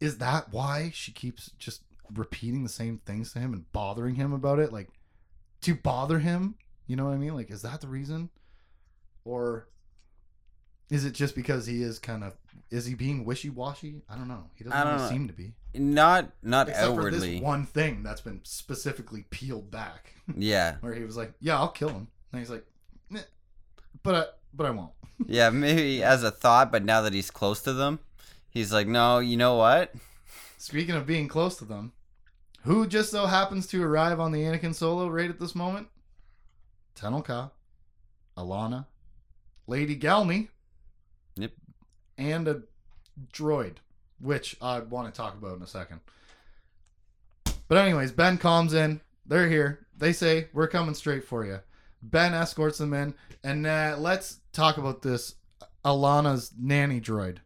is 0.00 0.18
that 0.18 0.52
why 0.52 0.92
she 0.94 1.10
keeps 1.10 1.50
just 1.58 1.82
repeating 2.14 2.62
the 2.62 2.68
same 2.68 2.98
things 3.04 3.32
to 3.32 3.40
him 3.40 3.52
and 3.52 3.70
bothering 3.72 4.14
him 4.14 4.32
about 4.32 4.60
it? 4.60 4.72
Like, 4.72 4.88
to 5.62 5.74
bother 5.74 6.20
him? 6.20 6.54
You 6.88 6.96
know 6.96 7.04
what 7.04 7.14
I 7.14 7.18
mean? 7.18 7.36
Like, 7.36 7.50
is 7.52 7.62
that 7.62 7.80
the 7.80 7.86
reason? 7.86 8.30
Or 9.24 9.68
is 10.90 11.04
it 11.04 11.12
just 11.12 11.34
because 11.34 11.66
he 11.66 11.82
is 11.82 11.98
kind 11.98 12.24
of. 12.24 12.34
Is 12.70 12.86
he 12.86 12.94
being 12.94 13.24
wishy 13.24 13.50
washy? 13.50 14.02
I 14.08 14.16
don't 14.16 14.26
know. 14.26 14.50
He 14.54 14.64
doesn't 14.64 14.78
really 14.86 14.98
know. 14.98 15.08
seem 15.08 15.28
to 15.28 15.34
be. 15.34 15.52
not 15.74 16.30
not 16.42 16.68
Except 16.68 16.94
for 16.94 17.10
this 17.10 17.40
one 17.40 17.66
thing 17.66 18.02
that's 18.02 18.22
been 18.22 18.40
specifically 18.42 19.26
peeled 19.30 19.70
back. 19.70 20.14
Yeah, 20.36 20.76
where 20.80 20.92
he 20.92 21.04
was 21.04 21.16
like, 21.16 21.32
yeah, 21.40 21.56
I'll 21.56 21.68
kill 21.70 21.88
him. 21.88 22.08
And 22.32 22.40
he's 22.40 22.50
like, 22.50 22.66
"Meh, 23.08 23.22
but 24.02 24.14
I, 24.14 24.24
but 24.52 24.66
I 24.66 24.70
won't. 24.70 24.92
yeah, 25.26 25.48
maybe 25.48 26.02
as 26.02 26.22
a 26.22 26.30
thought, 26.30 26.70
but 26.70 26.84
now 26.84 27.00
that 27.00 27.14
he's 27.14 27.30
close 27.30 27.62
to 27.62 27.72
them, 27.72 27.98
he's 28.50 28.70
like, 28.70 28.86
"No, 28.86 29.20
you 29.20 29.38
know 29.38 29.56
what? 29.56 29.94
Speaking 30.58 30.94
of 30.94 31.06
being 31.06 31.28
close 31.28 31.56
to 31.56 31.64
them, 31.64 31.92
who 32.64 32.86
just 32.86 33.10
so 33.10 33.24
happens 33.24 33.66
to 33.68 33.82
arrive 33.82 34.20
on 34.20 34.32
the 34.32 34.42
Anakin 34.42 34.74
Solo 34.74 35.08
right 35.08 35.30
at 35.30 35.40
this 35.40 35.54
moment? 35.54 35.88
Tenel 36.98 37.24
Ka, 37.24 37.50
Allana, 38.36 38.86
Lady 39.66 39.96
Galney, 39.98 40.48
Yep. 41.36 41.52
and 42.16 42.48
a 42.48 42.62
droid, 43.32 43.76
which 44.20 44.56
I 44.60 44.80
want 44.80 45.12
to 45.12 45.16
talk 45.16 45.34
about 45.34 45.56
in 45.56 45.62
a 45.62 45.66
second. 45.66 46.00
But 47.68 47.78
anyways, 47.78 48.12
Ben 48.12 48.38
calms 48.38 48.74
in. 48.74 49.00
They're 49.26 49.48
here. 49.48 49.86
They 49.96 50.12
say 50.12 50.48
we're 50.52 50.68
coming 50.68 50.94
straight 50.94 51.24
for 51.24 51.44
you. 51.44 51.60
Ben 52.02 52.32
escorts 52.32 52.78
them 52.78 52.94
in, 52.94 53.14
and 53.44 53.66
uh, 53.66 53.96
let's 53.98 54.40
talk 54.52 54.78
about 54.78 55.02
this 55.02 55.34
Allana's 55.84 56.52
nanny 56.58 57.00
droid 57.00 57.38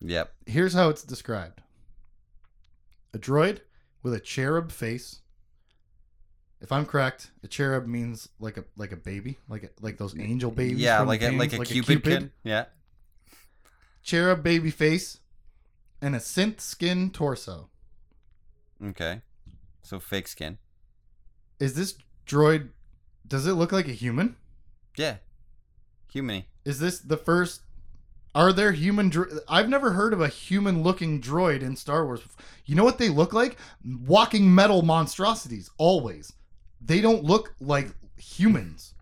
Yep, 0.00 0.32
here's 0.46 0.74
how 0.74 0.88
it's 0.88 1.02
described 1.04 1.60
a 3.14 3.18
droid 3.18 3.60
with 4.02 4.14
a 4.14 4.20
cherub 4.20 4.72
face 4.72 5.20
if 6.62 6.72
i'm 6.72 6.86
correct 6.86 7.30
a 7.42 7.48
cherub 7.48 7.86
means 7.86 8.28
like 8.38 8.56
a 8.56 8.64
like 8.76 8.92
a 8.92 8.96
baby 8.96 9.36
like 9.48 9.64
a, 9.64 9.68
like 9.80 9.98
those 9.98 10.18
angel 10.18 10.50
babies 10.50 10.78
yeah, 10.80 11.00
like 11.02 11.20
a 11.20 11.30
games, 11.30 11.38
like 11.38 11.52
a 11.52 11.64
cupid, 11.64 12.02
kid. 12.02 12.30
Yeah, 12.44 12.64
cherub 14.02 14.42
baby 14.42 14.70
face 14.70 15.18
and 16.00 16.14
a 16.14 16.18
synth 16.18 16.60
skin 16.60 17.10
torso 17.10 17.68
okay. 18.84 19.20
So 19.82 19.98
fake 20.00 20.28
skin. 20.28 20.58
is 21.58 21.74
this 21.74 21.96
droid 22.26 22.68
does 23.26 23.46
it 23.46 23.52
look 23.52 23.72
like 23.72 23.88
a 23.88 23.92
human 23.92 24.36
Yeah, 24.96 25.16
humany. 26.14 26.44
is 26.64 26.78
this 26.78 26.98
the 27.00 27.16
first 27.16 27.62
are 28.34 28.52
there 28.52 28.72
human 28.72 29.08
dro- 29.10 29.26
I've 29.48 29.68
never 29.68 29.92
heard 29.92 30.12
of 30.12 30.20
a 30.20 30.28
human 30.28 30.82
looking 30.82 31.20
droid 31.20 31.60
in 31.62 31.76
Star 31.76 32.06
Wars. 32.06 32.22
You 32.64 32.74
know 32.74 32.84
what 32.84 32.96
they 32.96 33.10
look 33.10 33.34
like? 33.34 33.58
Walking 33.84 34.54
metal 34.54 34.80
monstrosities 34.80 35.68
always. 35.76 36.32
They 36.84 37.00
don't 37.00 37.24
look 37.24 37.54
like 37.60 37.94
humans. 38.16 38.94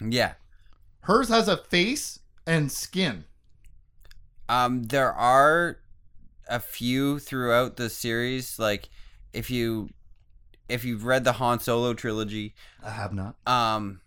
Yeah. 0.00 0.34
Hers 1.00 1.28
has 1.28 1.48
a 1.48 1.56
face 1.56 2.20
and 2.46 2.70
skin. 2.70 3.24
Um, 4.48 4.84
there 4.84 5.12
are 5.12 5.78
a 6.48 6.60
few 6.60 7.18
throughout 7.18 7.76
the 7.76 7.88
series. 7.88 8.58
Like, 8.58 8.88
if 9.32 9.50
you 9.50 9.90
if 10.68 10.84
you've 10.84 11.04
read 11.04 11.24
the 11.24 11.32
Han 11.32 11.60
Solo 11.60 11.94
trilogy, 11.94 12.54
I 12.82 12.90
have 12.90 13.12
not. 13.12 13.36
um, 13.46 14.00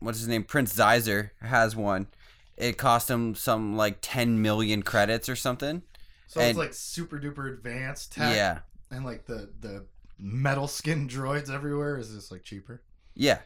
what's 0.00 0.18
his 0.18 0.28
name? 0.28 0.44
Prince 0.44 0.74
Xizor 0.74 1.30
has 1.40 1.74
one. 1.76 2.08
It 2.56 2.76
cost 2.78 3.10
him 3.10 3.34
some 3.34 3.76
like 3.76 3.98
ten 4.00 4.40
million 4.42 4.82
credits 4.82 5.28
or 5.28 5.36
something. 5.36 5.82
So 6.28 6.40
it's 6.40 6.58
like 6.58 6.74
super 6.74 7.18
duper 7.18 7.52
advanced 7.52 8.12
tech 8.12 8.34
Yeah, 8.34 8.60
and 8.90 9.04
like 9.04 9.26
the 9.26 9.50
the 9.60 9.86
metal 10.26 10.66
skin 10.66 11.06
droids 11.14 11.50
everywhere 11.52 11.98
is 11.98 12.10
just 12.14 12.32
like 12.32 12.42
cheaper. 12.42 12.82
yeah, 13.14 13.40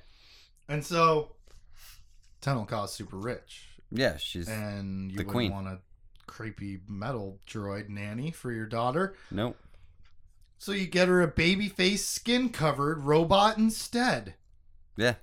And 0.69 0.85
so 0.85 1.33
Tenel 2.41 2.67
Ka 2.69 2.85
is 2.85 2.93
super 2.93 3.17
rich. 3.19 3.67
yeah. 3.91 4.17
She's 4.17 4.49
And 4.49 5.11
you 5.11 5.19
The 5.19 5.25
queen. 5.25 5.51
want 5.51 5.67
a 5.67 5.81
creepy 6.27 6.81
metal 6.87 7.41
droid 7.49 7.89
nanny 7.89 8.31
for 8.31 8.53
your 8.53 8.67
daughter. 8.67 9.15
nope. 9.31 9.57
So 10.61 10.73
you 10.73 10.87
get 10.87 11.09
her 11.09 11.21
a 11.23 11.29
baby 11.29 11.69
face 11.69 12.05
skin 12.07 12.49
covered 12.51 13.03
robot 13.05 13.59
instead. 13.59 14.35
Yeah, 14.97 15.15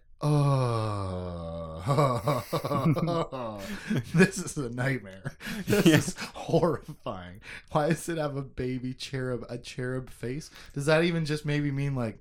Oh, 1.87 3.61
this 4.15 4.37
is 4.37 4.57
a 4.57 4.69
nightmare. 4.69 5.35
This 5.67 5.85
Yeah. 5.85 5.95
is 5.97 6.15
horrifying. 6.33 7.41
Why 7.71 7.89
does 7.89 8.07
it 8.09 8.17
have 8.17 8.35
a 8.35 8.41
baby 8.41 8.93
cherub, 8.93 9.45
a 9.49 9.57
cherub 9.57 10.09
face? 10.09 10.49
Does 10.73 10.85
that 10.87 11.03
even 11.03 11.25
just 11.25 11.45
maybe 11.45 11.71
mean 11.71 11.95
like 11.95 12.19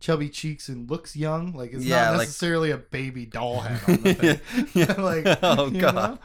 chubby 0.00 0.28
cheeks 0.28 0.68
and 0.68 0.90
looks 0.90 1.14
young? 1.16 1.52
Like 1.52 1.72
it's 1.72 1.84
Yeah, 1.84 2.06
not 2.06 2.10
like- 2.12 2.18
necessarily 2.28 2.70
a 2.70 2.78
baby 2.78 3.26
doll 3.26 3.60
head 3.60 3.80
on 3.88 4.02
the 4.02 4.14
thing. 4.44 4.68
yeah. 4.74 4.92
like, 5.00 5.26
oh 5.42 5.70
god. 5.70 5.94
know? 5.94 6.18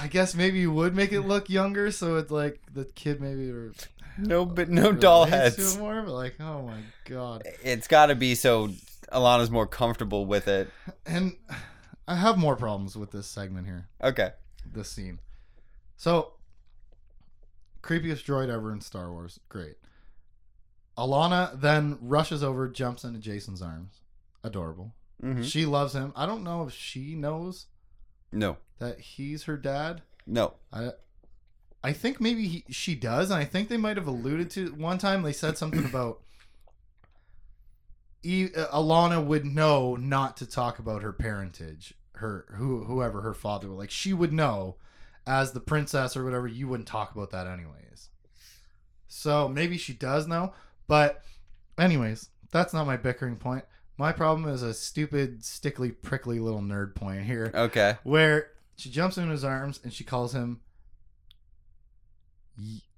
I 0.00 0.08
guess 0.08 0.34
maybe 0.34 0.58
you 0.58 0.72
would 0.72 0.94
make 0.94 1.12
it 1.12 1.22
look 1.22 1.48
younger, 1.48 1.90
so 1.90 2.16
it's 2.16 2.30
like 2.30 2.60
the 2.72 2.84
kid 2.84 3.20
maybe 3.20 3.50
or 3.50 3.72
No, 4.18 4.44
but 4.44 4.68
uh, 4.68 4.72
no 4.72 4.92
doll 4.92 5.24
heads. 5.24 5.78
more. 5.78 6.02
But 6.02 6.12
like, 6.12 6.34
oh 6.40 6.62
my 6.62 6.80
god! 7.06 7.44
It's 7.62 7.88
got 7.88 8.06
to 8.06 8.14
be 8.14 8.34
so 8.34 8.70
Allana's 9.12 9.50
more 9.50 9.66
comfortable 9.66 10.26
with 10.26 10.48
it. 10.48 10.70
And 11.06 11.36
I 12.08 12.16
have 12.16 12.36
more 12.38 12.56
problems 12.56 12.96
with 12.96 13.10
this 13.12 13.26
segment 13.26 13.66
here, 13.66 13.88
Okay. 14.02 14.30
this 14.64 14.90
scene. 14.90 15.20
So, 15.96 16.34
creepiest 17.82 18.24
droid 18.24 18.48
ever 18.48 18.72
in 18.72 18.80
Star 18.80 19.10
Wars. 19.12 19.40
Great. 19.48 19.76
Allana 20.96 21.60
then 21.60 21.98
rushes 22.00 22.42
over, 22.42 22.68
jumps 22.68 23.04
into 23.04 23.18
Jacen's 23.18 23.62
arms. 23.62 24.00
Adorable. 24.42 24.94
hmm 25.20 25.42
She 25.42 25.66
loves 25.66 25.94
him. 25.94 26.12
I 26.14 26.26
don't 26.26 26.44
know 26.44 26.66
if 26.66 26.72
she 26.72 27.14
knows 27.14 27.66
No, 28.32 28.58
that 28.78 29.00
he's 29.00 29.44
her 29.44 29.56
dad. 29.56 30.02
no. 30.26 30.54
I 30.72 30.90
I 31.82 31.92
think 31.92 32.18
maybe 32.18 32.48
he, 32.48 32.64
she 32.70 32.94
does, 32.94 33.30
and 33.30 33.38
I 33.38 33.44
think 33.44 33.68
they 33.68 33.76
might 33.76 33.98
have 33.98 34.06
alluded 34.06 34.50
to 34.52 34.68
one 34.74 34.96
time. 34.96 35.22
They 35.22 35.32
said 35.34 35.58
something 35.58 35.84
about 35.92 36.20
e, 38.24 38.48
uh, 38.56 38.66
Allana 38.68 39.24
would 39.24 39.44
know 39.44 39.96
not 39.96 40.36
to 40.38 40.46
talk 40.46 40.78
about 40.78 41.02
her 41.02 41.12
parentage, 41.12 41.94
her 42.14 42.46
who 42.52 42.84
whoever 42.84 43.20
her 43.20 43.34
father 43.34 43.68
was. 43.68 43.78
Like 43.78 43.90
she 43.90 44.12
would 44.12 44.32
know, 44.32 44.76
as 45.26 45.52
the 45.52 45.60
princess 45.60 46.16
or 46.16 46.24
whatever. 46.24 46.46
You 46.46 46.68
wouldn't 46.68 46.88
talk 46.88 47.14
about 47.14 47.30
that 47.30 47.46
anyways. 47.46 48.08
So 49.08 49.48
maybe 49.48 49.76
she 49.78 49.92
does 49.92 50.26
know, 50.26 50.52
but 50.88 51.22
anyways, 51.78 52.30
that's 52.50 52.74
not 52.74 52.86
my 52.86 52.96
bickering 52.96 53.36
point. 53.36 53.64
My 53.96 54.10
problem 54.10 54.48
is 54.52 54.62
a 54.62 54.74
stupid, 54.74 55.44
stickly, 55.44 55.92
prickly 55.92 56.40
little 56.40 56.60
nerd 56.60 56.96
point 56.96 57.24
here 57.24 57.52
Okay. 57.54 57.96
where 58.02 58.50
she 58.76 58.90
jumps 58.90 59.16
in 59.18 59.30
his 59.30 59.44
arms 59.44 59.78
and 59.84 59.92
she 59.92 60.02
calls 60.02 60.32
him 60.34 60.60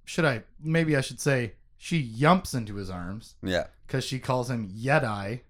should 0.06 0.24
I 0.24 0.42
maybe 0.62 0.96
I 0.96 1.00
should 1.00 1.20
say 1.20 1.52
she 1.86 1.98
yumps 1.98 2.52
into 2.52 2.74
his 2.74 2.90
arms 2.90 3.36
Yeah. 3.44 3.68
because 3.86 4.02
she 4.02 4.18
calls 4.18 4.50
him 4.50 4.68
Yeti 4.70 5.42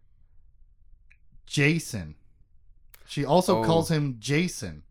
Jacen. 1.48 2.12
She 3.06 3.24
also 3.24 3.60
Oh. 3.60 3.64
calls 3.64 3.90
him 3.90 4.16
Jacen 4.20 4.82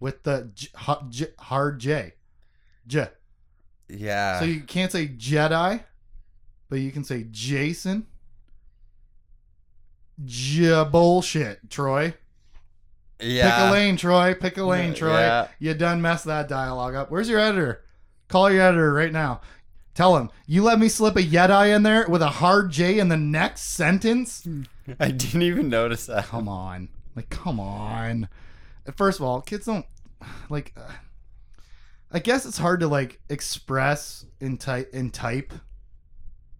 with 0.00 0.24
the 0.24 0.50
J, 0.52 0.66
J, 1.10 1.26
hard 1.38 1.78
J. 1.78 2.14
J. 2.88 3.08
Yeah. 3.86 4.40
So 4.40 4.46
you 4.46 4.62
can't 4.62 4.90
say 4.90 5.06
Jedi, 5.06 5.84
but 6.68 6.80
you 6.80 6.90
can 6.90 7.04
say 7.04 7.22
Jacen. 7.22 8.06
J 10.24 10.84
bullshit, 10.90 11.70
Troy. 11.70 12.14
yeah. 13.20 13.44
Pick 13.60 13.68
a 13.68 13.72
lane, 13.72 13.96
Troy. 13.96 14.34
Pick 14.34 14.58
a 14.58 14.64
lane, 14.64 14.92
Troy. 14.94 15.20
yeah. 15.20 15.48
You 15.60 15.74
done 15.74 16.02
messed 16.02 16.24
that 16.24 16.48
dialogue 16.48 16.96
up. 16.96 17.12
Where's 17.12 17.28
your 17.28 17.38
editor? 17.38 17.84
Call 18.28 18.50
your 18.50 18.62
editor 18.62 18.92
right 18.92 19.12
now. 19.12 19.40
Tell 19.94 20.16
him 20.16 20.30
you 20.46 20.62
let 20.62 20.78
me 20.78 20.88
slip 20.88 21.16
a 21.16 21.22
Yeti 21.22 21.74
in 21.74 21.82
there 21.82 22.06
with 22.08 22.22
a 22.22 22.28
hard 22.28 22.70
J 22.70 22.98
in 22.98 23.08
the 23.08 23.16
next 23.16 23.62
sentence. 23.62 24.46
I 25.00 25.10
didn't 25.10 25.42
even 25.42 25.68
notice 25.68 26.06
that. 26.06 26.26
Come 26.26 26.48
on, 26.48 26.88
like 27.16 27.28
come 27.28 27.58
on. 27.60 28.28
First 28.96 29.18
of 29.20 29.26
all, 29.26 29.40
kids 29.40 29.66
don't 29.66 29.86
like. 30.48 30.72
Uh, 30.76 30.90
I 32.12 32.18
guess 32.18 32.44
it's 32.46 32.58
hard 32.58 32.80
to 32.80 32.88
like 32.88 33.20
express 33.28 34.24
in 34.40 34.56
type 34.58 34.90
in 34.92 35.10
type 35.10 35.52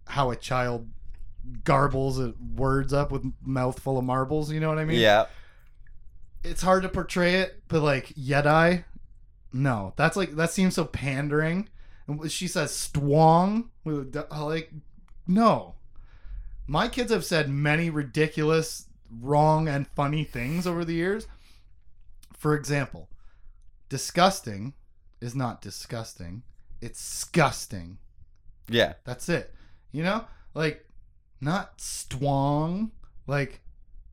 how 0.07 0.31
a 0.31 0.35
child 0.35 0.89
garbles 1.63 2.33
words 2.55 2.93
up 2.93 3.11
with 3.11 3.25
mouth 3.43 3.79
full 3.79 3.97
of 3.97 4.03
marbles. 4.05 4.51
You 4.51 4.59
know 4.59 4.69
what 4.69 4.77
I 4.77 4.85
mean? 4.85 4.99
Yeah. 4.99 5.25
it's 6.43 6.61
hard 6.61 6.83
to 6.83 6.89
portray 6.89 7.35
it, 7.35 7.63
but 7.67 7.81
like 7.81 8.07
Yeti, 8.09 8.83
no, 9.53 9.93
that's 9.95 10.15
like 10.15 10.35
that 10.35 10.51
seems 10.51 10.75
so 10.75 10.85
pandering. 10.85 11.67
And 12.07 12.31
she 12.31 12.47
says 12.47 12.71
"stwong," 12.71 13.69
with 13.83 14.15
a 14.15 14.43
like, 14.43 14.71
no. 15.27 15.75
My 16.67 16.87
kids 16.87 17.11
have 17.11 17.25
said 17.25 17.49
many 17.49 17.89
ridiculous, 17.89 18.87
wrong, 19.19 19.67
and 19.67 19.87
funny 19.87 20.23
things 20.23 20.65
over 20.65 20.85
the 20.85 20.93
years. 20.93 21.27
For 22.33 22.55
example, 22.55 23.09
disgusting 23.89 24.73
is 25.19 25.35
not 25.35 25.61
disgusting; 25.61 26.43
it's 26.81 26.99
disgusting. 26.99 27.97
Yeah. 28.69 28.93
That's 29.03 29.29
it. 29.29 29.53
You 29.91 30.03
know, 30.03 30.25
like 30.53 30.85
not 31.39 31.77
stwong. 31.77 32.91
Like 33.27 33.61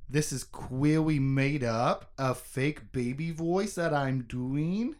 this 0.09 0.33
is 0.33 0.45
clearly 0.45 1.19
made 1.19 1.63
up 1.63 2.13
a 2.19 2.35
fake 2.35 2.93
baby 2.93 3.31
voice 3.31 3.75
that 3.75 3.95
I'm 3.95 4.23
doing. 4.23 4.97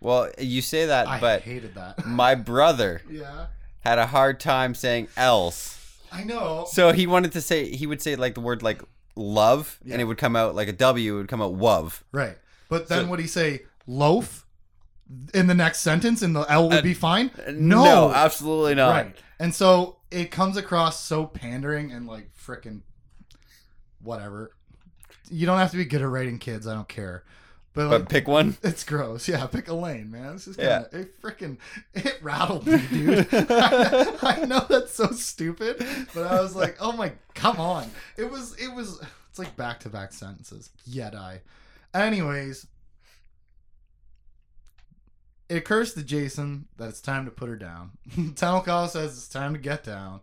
Well, 0.00 0.30
you 0.38 0.62
say 0.62 0.86
that, 0.86 1.08
I 1.08 1.20
but 1.20 1.42
hated 1.42 1.74
that. 1.74 2.06
my 2.06 2.34
brother 2.34 3.02
yeah, 3.10 3.46
had 3.80 3.98
a 3.98 4.06
hard 4.06 4.38
time 4.40 4.74
saying 4.74 5.08
else. 5.16 5.74
I 6.12 6.24
know. 6.24 6.66
So 6.70 6.92
he 6.92 7.06
wanted 7.06 7.32
to 7.32 7.40
say 7.40 7.68
he 7.70 7.86
would 7.86 8.00
say 8.00 8.16
like 8.16 8.34
the 8.34 8.40
word 8.40 8.62
like 8.62 8.80
love, 9.16 9.78
Yeah. 9.84 9.94
and 9.94 10.02
it 10.02 10.04
would 10.04 10.18
come 10.18 10.36
out 10.36 10.54
like 10.54 10.68
a 10.68 10.72
W. 10.72 11.14
It 11.14 11.18
would 11.18 11.28
come 11.28 11.42
out 11.42 11.54
wov. 11.56 12.02
Right, 12.12 12.38
but 12.68 12.88
then 12.88 13.04
So- 13.04 13.10
would 13.10 13.20
he 13.20 13.26
say 13.26 13.62
loaf 13.86 14.46
in 15.34 15.46
the 15.48 15.54
next 15.54 15.80
sentence, 15.80 16.22
and 16.22 16.36
the 16.36 16.42
L 16.42 16.68
would 16.68 16.78
Uh, 16.78 16.82
be 16.82 16.94
fine? 16.94 17.30
No, 17.50 18.12
absolutely 18.12 18.74
not. 18.74 18.90
Right. 18.90 19.16
And 19.40 19.54
so 19.54 19.96
it 20.10 20.30
comes 20.30 20.56
across 20.56 21.02
so 21.02 21.26
pandering 21.26 21.92
and 21.92 22.06
like 22.06 22.30
freaking 22.36 22.82
whatever. 24.02 24.52
You 25.30 25.46
don't 25.46 25.58
have 25.58 25.70
to 25.72 25.76
be 25.76 25.84
good 25.84 26.02
at 26.02 26.08
writing 26.08 26.38
kids. 26.38 26.66
I 26.66 26.74
don't 26.74 26.88
care. 26.88 27.24
But, 27.74 27.88
like, 27.88 28.00
But 28.02 28.08
pick 28.08 28.26
one. 28.28 28.56
it's 28.62 28.82
gross. 28.82 29.28
Yeah, 29.28 29.46
pick 29.46 29.68
a 29.68 29.74
lane, 29.74 30.10
man. 30.10 30.32
This 30.32 30.48
is 30.48 30.56
Yeah. 30.58 30.82
kind 30.82 30.94
of 30.94 31.00
it. 31.00 31.22
Freaking 31.22 31.58
it 31.94 32.18
rattled 32.22 32.66
me, 32.66 32.82
dude. 32.90 33.28
I, 33.32 34.16
I 34.22 34.44
know 34.46 34.64
that's 34.68 34.94
so 34.94 35.08
stupid, 35.12 35.84
but 36.14 36.26
I 36.26 36.40
was 36.40 36.56
like, 36.56 36.76
oh 36.80 36.92
my, 36.92 37.12
come 37.34 37.58
on. 37.60 37.90
It 38.16 38.30
was. 38.30 38.56
It 38.56 38.74
was. 38.74 39.00
It's 39.30 39.38
like 39.38 39.54
back 39.56 39.80
to 39.80 39.88
back 39.90 40.12
sentences. 40.12 40.70
Yet 40.86 41.14
I. 41.14 41.42
Anyways, 41.94 42.66
it 45.48 45.56
occurs 45.56 45.94
to 45.94 46.00
Jacen 46.00 46.64
that 46.76 46.88
it's 46.88 47.00
time 47.00 47.24
to 47.24 47.30
put 47.30 47.48
her 47.48 47.56
down. 47.56 47.92
Tenel 48.16 48.64
Ka 48.64 48.86
says 48.86 49.16
it's 49.16 49.28
time 49.28 49.54
to 49.54 49.58
get 49.60 49.84
down. 49.84 50.20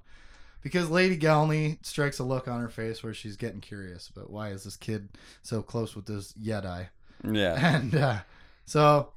Because 0.62 0.90
Lady 0.90 1.16
Galney 1.18 1.78
strikes 1.86 2.18
a 2.18 2.24
look 2.24 2.48
on 2.48 2.60
her 2.60 2.70
face 2.70 3.04
where 3.04 3.14
she's 3.14 3.38
getting 3.38 3.62
curious 3.62 4.10
But 4.14 4.32
why 4.32 4.50
is 4.50 4.64
this 4.64 4.76
kid 4.76 5.10
so 5.44 5.62
close 5.62 5.96
with 5.96 6.08
this 6.08 6.34
Yeti. 6.34 6.88
Yeah. 7.34 7.76
And 7.78 7.96
uh, 7.96 8.20
so, 8.66 9.10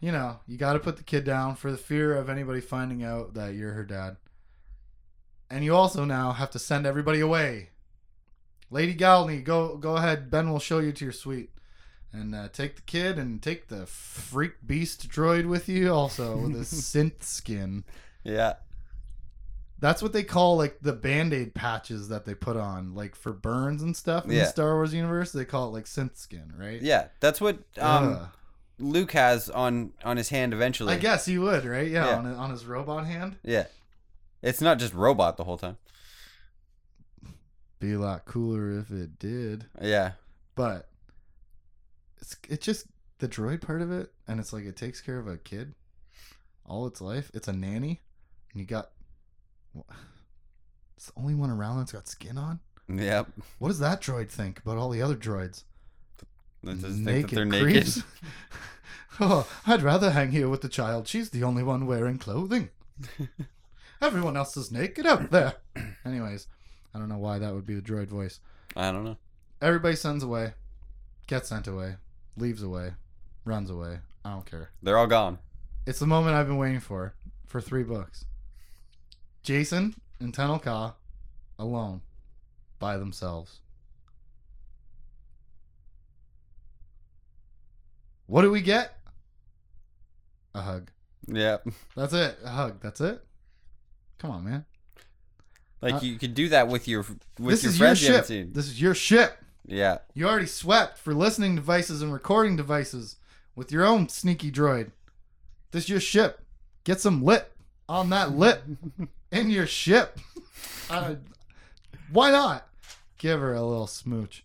you 0.00 0.12
know, 0.12 0.40
you 0.46 0.56
got 0.56 0.74
to 0.74 0.78
put 0.78 0.96
the 0.96 1.02
kid 1.02 1.24
down 1.24 1.56
for 1.56 1.70
the 1.70 1.76
fear 1.76 2.16
of 2.16 2.28
anybody 2.28 2.60
finding 2.60 3.02
out 3.02 3.34
that 3.34 3.54
you're 3.54 3.72
her 3.72 3.84
dad. 3.84 4.16
And 5.50 5.64
you 5.64 5.74
also 5.74 6.04
now 6.04 6.32
have 6.32 6.50
to 6.52 6.58
send 6.58 6.86
everybody 6.86 7.20
away. 7.20 7.70
Lady 8.70 8.94
Galney, 8.94 9.44
go 9.44 9.76
go 9.76 9.96
ahead. 9.96 10.30
Ben 10.30 10.50
will 10.50 10.58
show 10.58 10.78
you 10.78 10.92
to 10.92 11.04
your 11.04 11.12
suite. 11.12 11.50
And 12.12 12.34
uh, 12.34 12.48
take 12.48 12.76
the 12.76 12.82
kid 12.82 13.18
and 13.18 13.42
take 13.42 13.68
the 13.68 13.86
freak 13.86 14.66
beast 14.66 15.08
droid 15.08 15.46
with 15.46 15.68
you 15.68 15.92
also 15.92 16.36
with 16.36 16.56
a 16.56 16.58
synth 16.64 17.22
skin. 17.22 17.84
Yeah. 18.22 18.54
That's 19.80 20.00
what 20.02 20.12
they 20.12 20.22
call 20.22 20.56
like 20.56 20.78
the 20.80 20.92
band-aid 20.92 21.54
patches 21.54 22.08
that 22.08 22.24
they 22.24 22.34
put 22.34 22.56
on 22.56 22.94
like 22.94 23.14
for 23.14 23.32
burns 23.32 23.82
and 23.82 23.94
stuff 23.96 24.24
in 24.24 24.30
the 24.30 24.44
Star 24.46 24.74
Wars 24.74 24.94
universe. 24.94 25.32
They 25.32 25.44
call 25.44 25.68
it 25.68 25.72
like 25.72 25.84
synth 25.84 26.16
skin, 26.16 26.52
right? 26.56 26.80
Yeah. 26.80 27.08
That's 27.20 27.40
what 27.40 27.58
um, 27.78 28.14
Ugh. 28.14 28.28
Luke 28.78 29.12
has 29.12 29.50
on 29.50 29.92
on 30.04 30.16
his 30.16 30.30
hand 30.30 30.52
eventually. 30.54 30.94
I 30.94 30.98
guess 30.98 31.26
he 31.26 31.38
would, 31.38 31.64
right? 31.64 31.88
Yeah, 31.88 32.06
Yeah. 32.06 32.16
On, 32.18 32.26
on 32.26 32.50
his 32.50 32.64
robot 32.66 33.06
hand. 33.06 33.36
Yeah. 33.42 33.66
It's 34.42 34.60
not 34.60 34.78
just 34.78 34.94
robot 34.94 35.36
the 35.36 35.44
whole 35.44 35.58
time. 35.58 35.76
Be 37.80 37.92
a 37.92 37.98
lot 37.98 38.24
cooler 38.24 38.78
if 38.78 38.90
it 38.90 39.18
did, 39.18 39.66
Yeah. 39.82 40.12
but 40.54 40.88
it's 42.20 42.36
it's 42.48 42.64
just 42.64 42.86
the 43.18 43.28
droid 43.28 43.60
part 43.60 43.82
of 43.82 43.90
it, 43.92 44.12
and 44.26 44.40
it's 44.40 44.52
like 44.52 44.64
it 44.64 44.76
takes 44.76 45.00
care 45.00 45.18
of 45.18 45.26
a 45.28 45.36
kid 45.36 45.74
all 46.64 46.86
its 46.86 47.00
life. 47.00 47.30
It's 47.34 47.48
a 47.48 47.52
nanny, 47.52 48.00
and 48.52 48.60
you 48.60 48.66
got 48.66 48.90
it's 50.96 51.06
the 51.06 51.12
only 51.16 51.34
one 51.34 51.50
around 51.50 51.78
that's 51.78 51.92
got 51.92 52.08
skin 52.08 52.38
on. 52.38 52.60
Yep. 52.88 53.28
What 53.58 53.68
does 53.68 53.78
that 53.78 54.00
droid 54.00 54.28
think 54.28 54.58
about 54.60 54.76
all 54.76 54.90
the 54.90 55.02
other 55.02 55.16
droids? 55.16 55.64
Let's 56.62 56.80
just 56.80 57.02
think 57.02 57.30
that 57.30 57.36
they're 57.36 57.44
naked. 57.44 57.64
creeps. 57.64 58.02
oh, 59.20 59.46
I'd 59.66 59.82
rather 59.82 60.10
hang 60.10 60.30
here 60.30 60.48
with 60.48 60.62
the 60.62 60.68
child. 60.68 61.06
She's 61.08 61.30
the 61.30 61.42
only 61.42 61.62
one 61.62 61.86
wearing 61.86 62.18
clothing. 62.18 62.70
Everyone 64.00 64.36
else 64.36 64.56
is 64.56 64.72
naked 64.72 65.06
out 65.06 65.30
there. 65.30 65.54
Anyways, 66.04 66.46
I 66.94 66.98
don't 66.98 67.08
know 67.08 67.18
why 67.18 67.38
that 67.38 67.54
would 67.54 67.66
be 67.66 67.74
the 67.74 67.82
droid 67.82 68.08
voice. 68.08 68.40
I 68.76 68.90
don't 68.90 69.04
know. 69.04 69.16
Everybody 69.60 69.96
sends 69.96 70.22
away, 70.22 70.54
gets 71.26 71.48
sent 71.48 71.66
away, 71.66 71.96
leaves 72.36 72.62
away, 72.62 72.92
runs 73.44 73.70
away. 73.70 73.98
I 74.24 74.30
don't 74.30 74.46
care. 74.46 74.70
They're 74.82 74.98
all 74.98 75.06
gone. 75.06 75.38
It's 75.86 75.98
the 75.98 76.06
moment 76.06 76.36
I've 76.36 76.46
been 76.46 76.56
waiting 76.56 76.80
for 76.80 77.14
for 77.46 77.60
three 77.60 77.82
books. 77.82 78.24
Jason 79.44 79.94
and 80.18 80.34
Tenel 80.34 80.60
Ka 80.60 80.94
alone 81.58 82.00
by 82.80 82.96
themselves. 82.96 83.60
What 88.26 88.42
do 88.42 88.50
we 88.50 88.62
get? 88.62 88.96
A 90.54 90.62
hug. 90.62 90.90
Yeah. 91.26 91.58
That's 91.94 92.12
it. 92.14 92.38
A 92.44 92.48
hug. 92.48 92.80
That's 92.82 93.00
it. 93.00 93.22
Come 94.18 94.30
on, 94.30 94.44
man. 94.44 94.64
Like 95.82 95.94
Uh, 95.94 96.00
you 96.00 96.18
could 96.18 96.34
do 96.34 96.48
that 96.48 96.68
with 96.68 96.88
your 96.88 97.04
with 97.38 97.62
this 97.62 97.64
your 97.64 97.70
is 97.70 97.78
your 97.78 97.86
friends 97.86 98.02
you 98.02 98.06
haven't 98.08 98.20
ship. 98.22 98.26
seen. 98.26 98.52
This 98.54 98.66
is 98.66 98.80
your 98.80 98.94
ship. 98.94 99.38
Yeah. 99.66 99.98
You 100.14 100.26
already 100.26 100.46
swept 100.46 100.98
for 100.98 101.12
listening 101.14 101.54
devices 101.56 102.00
and 102.00 102.12
recording 102.12 102.56
devices 102.56 103.16
with 103.54 103.70
your 103.70 103.84
own 103.84 104.08
sneaky 104.08 104.50
droid. 104.50 104.92
This 105.72 105.84
is 105.84 105.90
your 105.90 106.00
ship. 106.00 106.40
Get 106.84 107.00
some 107.00 107.22
lip 107.22 107.53
on 107.88 108.10
that 108.10 108.32
lip 108.32 108.62
in 109.30 109.50
your 109.50 109.66
ship. 109.66 110.18
Uh, 110.88 111.16
why 112.12 112.30
not? 112.30 112.66
Give 113.18 113.40
her 113.40 113.54
a 113.54 113.62
little 113.62 113.86
smooch. 113.86 114.44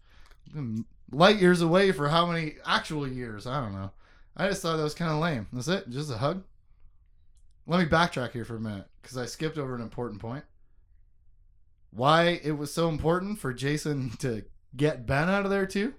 Light 1.12 1.38
years 1.38 1.62
away 1.62 1.92
for 1.92 2.10
how 2.10 2.26
many 2.26 2.56
actual 2.66 3.08
years? 3.08 3.46
I 3.48 3.62
don't 3.62 3.74
know. 3.74 3.92
I 4.38 4.48
just 4.48 4.62
thought 4.62 4.78
that 4.78 4.84
was 4.84 4.94
kind 4.94 5.12
of 5.12 5.20
lame. 5.20 5.48
That's 5.52 5.68
it? 5.68 5.90
Just 5.90 6.12
a 6.12 6.18
hug? 6.18 6.44
Let 7.68 7.80
me 7.80 7.86
backtrack 7.86 8.32
here 8.32 8.46
for 8.46 8.56
a 8.56 8.60
minute 8.60 8.88
because 9.02 9.18
I 9.18 9.26
skipped 9.26 9.58
over 9.58 9.76
an 9.76 9.82
important 9.82 10.22
point. 10.22 10.44
Why 11.92 12.40
it 12.44 12.58
was 12.58 12.74
so 12.74 12.90
important 12.90 13.40
for 13.40 13.54
Jacen 13.54 14.18
to 14.20 14.44
get 14.76 15.06
Ben 15.06 15.30
out 15.30 15.46
of 15.46 15.52
there 15.52 15.66
too? 15.66 15.94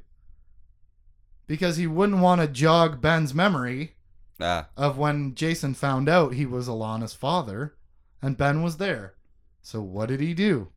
Because 1.47 1.77
he 1.77 1.87
wouldn't 1.87 2.21
want 2.23 2.41
to 2.41 2.47
jog 2.47 3.01
Ben's 3.01 3.35
memory 3.35 3.95
Ah. 4.41 4.69
of 4.77 4.97
when 4.99 5.35
Jacen 5.35 5.75
found 5.77 6.09
out 6.09 6.35
he 6.35 6.47
was 6.47 6.69
Allana's 6.69 7.15
father 7.15 7.75
and 8.23 8.37
Ben 8.37 8.63
was 8.63 8.77
there. 8.79 9.15
So 9.63 9.81
what 9.83 10.09
did 10.09 10.21
he 10.21 10.35
do? 10.35 10.69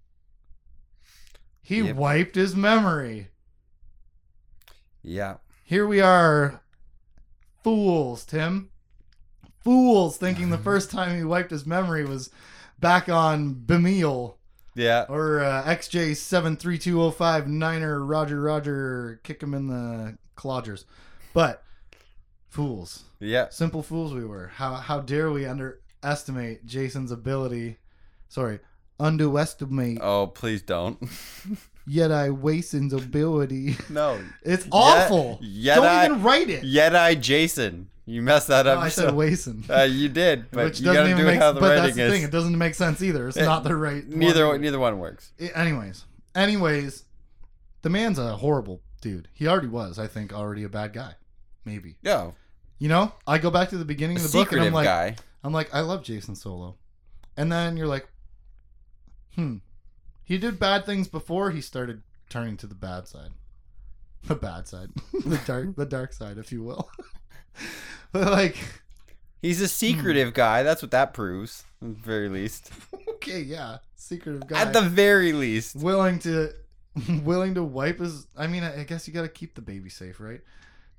He 1.62 1.80
Yep. 1.82 1.96
wiped 1.96 2.36
his 2.36 2.56
memory. 2.56 3.30
Yeah. 5.02 5.36
Here 5.64 5.88
we 5.88 6.02
are, 6.02 6.62
fools, 7.64 8.26
Tim. 8.26 8.70
fools 9.64 10.18
thinking 10.18 10.50
the 10.50 10.58
first 10.70 10.92
time 10.92 11.16
he 11.18 11.24
wiped 11.24 11.52
his 11.52 11.66
memory 11.66 12.04
was 12.06 12.30
back 12.80 13.08
on 13.08 13.54
Bemil 13.54 14.36
Yeah. 14.76 15.06
or 15.08 15.40
uh, 15.40 15.64
XJ73205 15.64 17.48
Niner 17.48 18.04
Roger 18.04 18.42
Roger 18.42 19.22
kick 19.24 19.42
him 19.42 19.54
in 19.54 19.68
the 19.68 20.18
clodgers. 20.36 20.84
But 21.34 21.63
fools. 22.54 23.04
Yeah. 23.20 23.50
Simple 23.50 23.82
fools 23.84 24.14
we 24.14 24.24
were. 24.26 24.48
How 24.56 24.76
how 24.76 25.00
dare 25.00 25.32
we 25.32 25.46
underestimate 25.46 26.66
Jacen's 26.66 27.12
ability? 27.12 27.78
Sorry, 28.30 28.60
underestimate 29.00 30.00
Oh, 30.02 30.28
please 30.28 30.62
don't. 30.62 30.98
yet 31.88 32.12
I 32.12 32.30
Wason's 32.30 32.94
ability. 32.94 33.76
no. 33.90 34.20
It's 34.44 34.68
awful. 34.72 35.40
Yet 35.42 35.76
Don't 35.76 35.86
I- 35.86 36.06
even 36.06 36.24
write 36.24 36.50
it. 36.50 36.64
Yet 36.64 36.96
I, 36.96 37.16
Jacen. 37.16 37.86
You 38.06 38.22
messed 38.22 38.48
that 38.50 38.66
No, 38.66 38.74
up. 38.74 38.80
I 38.80 38.90
said. 38.90 39.14
Wason. 39.22 39.64
Uh, 39.70 39.84
you 39.84 40.10
did, 40.10 40.52
but 40.52 40.66
Which 40.66 40.80
you 40.82 40.86
doesn't 40.88 40.96
gotta 41.04 41.10
even 41.12 41.22
do 41.24 41.28
it 41.30 41.32
make 41.32 41.40
how 41.40 41.54
the 41.54 41.62
But 41.62 41.68
writing 41.70 41.84
that's 41.84 41.96
the 41.96 42.04
is. 42.04 42.12
thing. 42.14 42.24
It 42.24 42.32
doesn't 42.32 42.58
make 42.58 42.76
sense 42.76 43.02
either. 43.02 43.30
It's 43.30 43.38
Eh, 43.38 43.46
not 43.46 43.64
the 43.64 43.76
right. 43.78 44.06
neither 44.08 44.46
one. 44.48 44.60
neither 44.62 44.78
one 44.80 45.00
works. 45.00 45.32
I- 45.42 45.52
anyways, 45.56 46.04
anyways, 46.36 47.04
the 47.82 47.90
man's 47.90 48.20
a 48.20 48.36
horrible 48.38 48.82
dude. 49.02 49.30
He 49.34 49.48
already 49.48 49.68
was, 49.70 49.98
I 50.00 50.08
think, 50.08 50.34
already 50.34 50.64
a 50.64 50.70
bad 50.70 50.92
guy. 50.94 51.16
Maybe. 51.66 51.96
Yeah. 52.02 52.32
You 52.84 52.90
know, 52.90 53.14
I 53.26 53.38
go 53.38 53.50
back 53.50 53.70
to 53.70 53.78
the 53.78 53.86
beginning 53.86 54.18
of 54.18 54.24
the 54.24 54.38
book 54.38 54.52
and 54.52 54.62
I'm 54.62 54.74
like, 54.74 54.84
guy. 54.84 55.16
I'm 55.42 55.54
like, 55.54 55.74
I 55.74 55.80
love 55.80 56.04
Jacen 56.04 56.36
Solo, 56.36 56.76
and 57.38 57.50
then 57.50 57.78
you're 57.78 57.88
like, 57.88 58.10
hmm, 59.36 59.60
he 60.26 60.38
did 60.38 60.60
bad 60.60 60.86
things 60.86 61.08
before 61.08 61.52
he 61.52 61.62
started 61.62 62.02
turning 62.28 62.58
to 62.58 62.68
the 62.68 62.76
bad 62.76 63.08
side, 63.08 63.30
the 64.26 64.36
bad 64.36 64.68
side, 64.68 64.90
the 65.26 65.40
dark, 65.46 65.78
the 65.78 65.86
dark 65.86 66.12
side, 66.12 66.38
if 66.38 66.52
you 66.52 66.62
will. 66.62 66.92
but 68.12 68.30
like, 68.30 68.58
He's 69.42 69.62
a 69.62 69.70
secretive 69.70 70.34
guy. 70.34 70.64
That's 70.64 70.82
what 70.82 70.92
that 70.92 71.14
proves, 71.14 71.64
at 71.82 71.88
the 71.88 71.94
very 71.94 72.28
least. 72.28 72.70
okay, 73.12 73.40
yeah, 73.40 73.78
secretive 73.96 74.46
guy. 74.46 74.60
At 74.60 74.74
the 74.74 74.82
very 74.82 75.32
least. 75.32 75.78
willing 75.78 76.20
to 76.20 76.52
willing 77.24 77.56
to 77.56 77.64
wipe 77.64 78.00
his 78.00 78.28
i 78.38 78.46
mean 78.46 78.62
i 78.62 78.84
guess 78.84 79.08
you 79.08 79.14
got 79.16 79.24
to 79.24 79.28
keep 79.28 79.56
the 79.56 79.62
baby 79.64 79.90
safe 79.90 80.20
right 80.20 80.42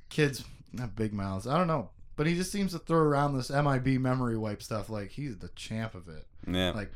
kids 0.09 0.43
have 0.81 0.95
big 0.97 1.13
mouths 1.13 1.47
i 1.47 1.57
don't 1.59 1.67
know. 1.69 1.91
But 2.17 2.29
he 2.29 2.37
just 2.37 2.53
seems 2.53 2.71
to 2.71 2.79
throw 2.79 2.99
around 3.01 3.37
this 3.37 3.51
mib 3.51 3.87
memory 4.01 4.37
wipe 4.39 4.63
stuff 4.63 4.89
like 4.89 5.11
he's 5.11 5.37
the 5.39 5.49
champ 5.57 5.97
of 5.97 6.09
it. 6.09 6.25
Yeah. 6.47 6.71
like 6.71 6.93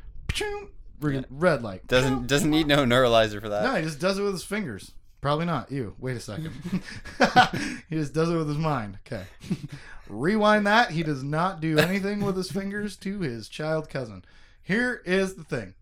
red, 1.00 1.14
Yeah. 1.14 1.20
red 1.28 1.62
light. 1.64 1.88
Doesn't 1.88 2.28
doesn't 2.28 2.50
need 2.50 2.68
no 2.68 2.84
neuralizer 2.84 3.40
for 3.40 3.48
that. 3.48 3.64
no 3.64 3.74
he 3.74 3.82
just 3.82 3.98
does 3.98 4.18
it 4.18 4.22
with 4.22 4.32
his 4.34 4.44
fingers. 4.44 4.92
Probably 5.20 5.44
not. 5.46 5.72
You 5.72 5.96
wait 5.98 6.16
a 6.16 6.20
second. 6.20 6.52
He 7.90 7.96
just 7.96 8.14
does 8.14 8.30
it 8.30 8.36
with 8.36 8.46
his 8.48 8.58
mind. 8.58 8.98
Okay. 9.06 9.24
Rewind 10.08 10.68
that. 10.68 10.92
He 10.92 11.02
does 11.02 11.24
not 11.24 11.60
do 11.60 11.78
anything 11.78 12.20
with 12.24 12.36
his 12.36 12.52
fingers 12.52 12.96
to 12.98 13.18
his 13.18 13.48
child 13.48 13.88
cousin. 13.90 14.24
Here 14.62 15.02
is 15.04 15.34
the 15.34 15.42
thing. 15.44 15.74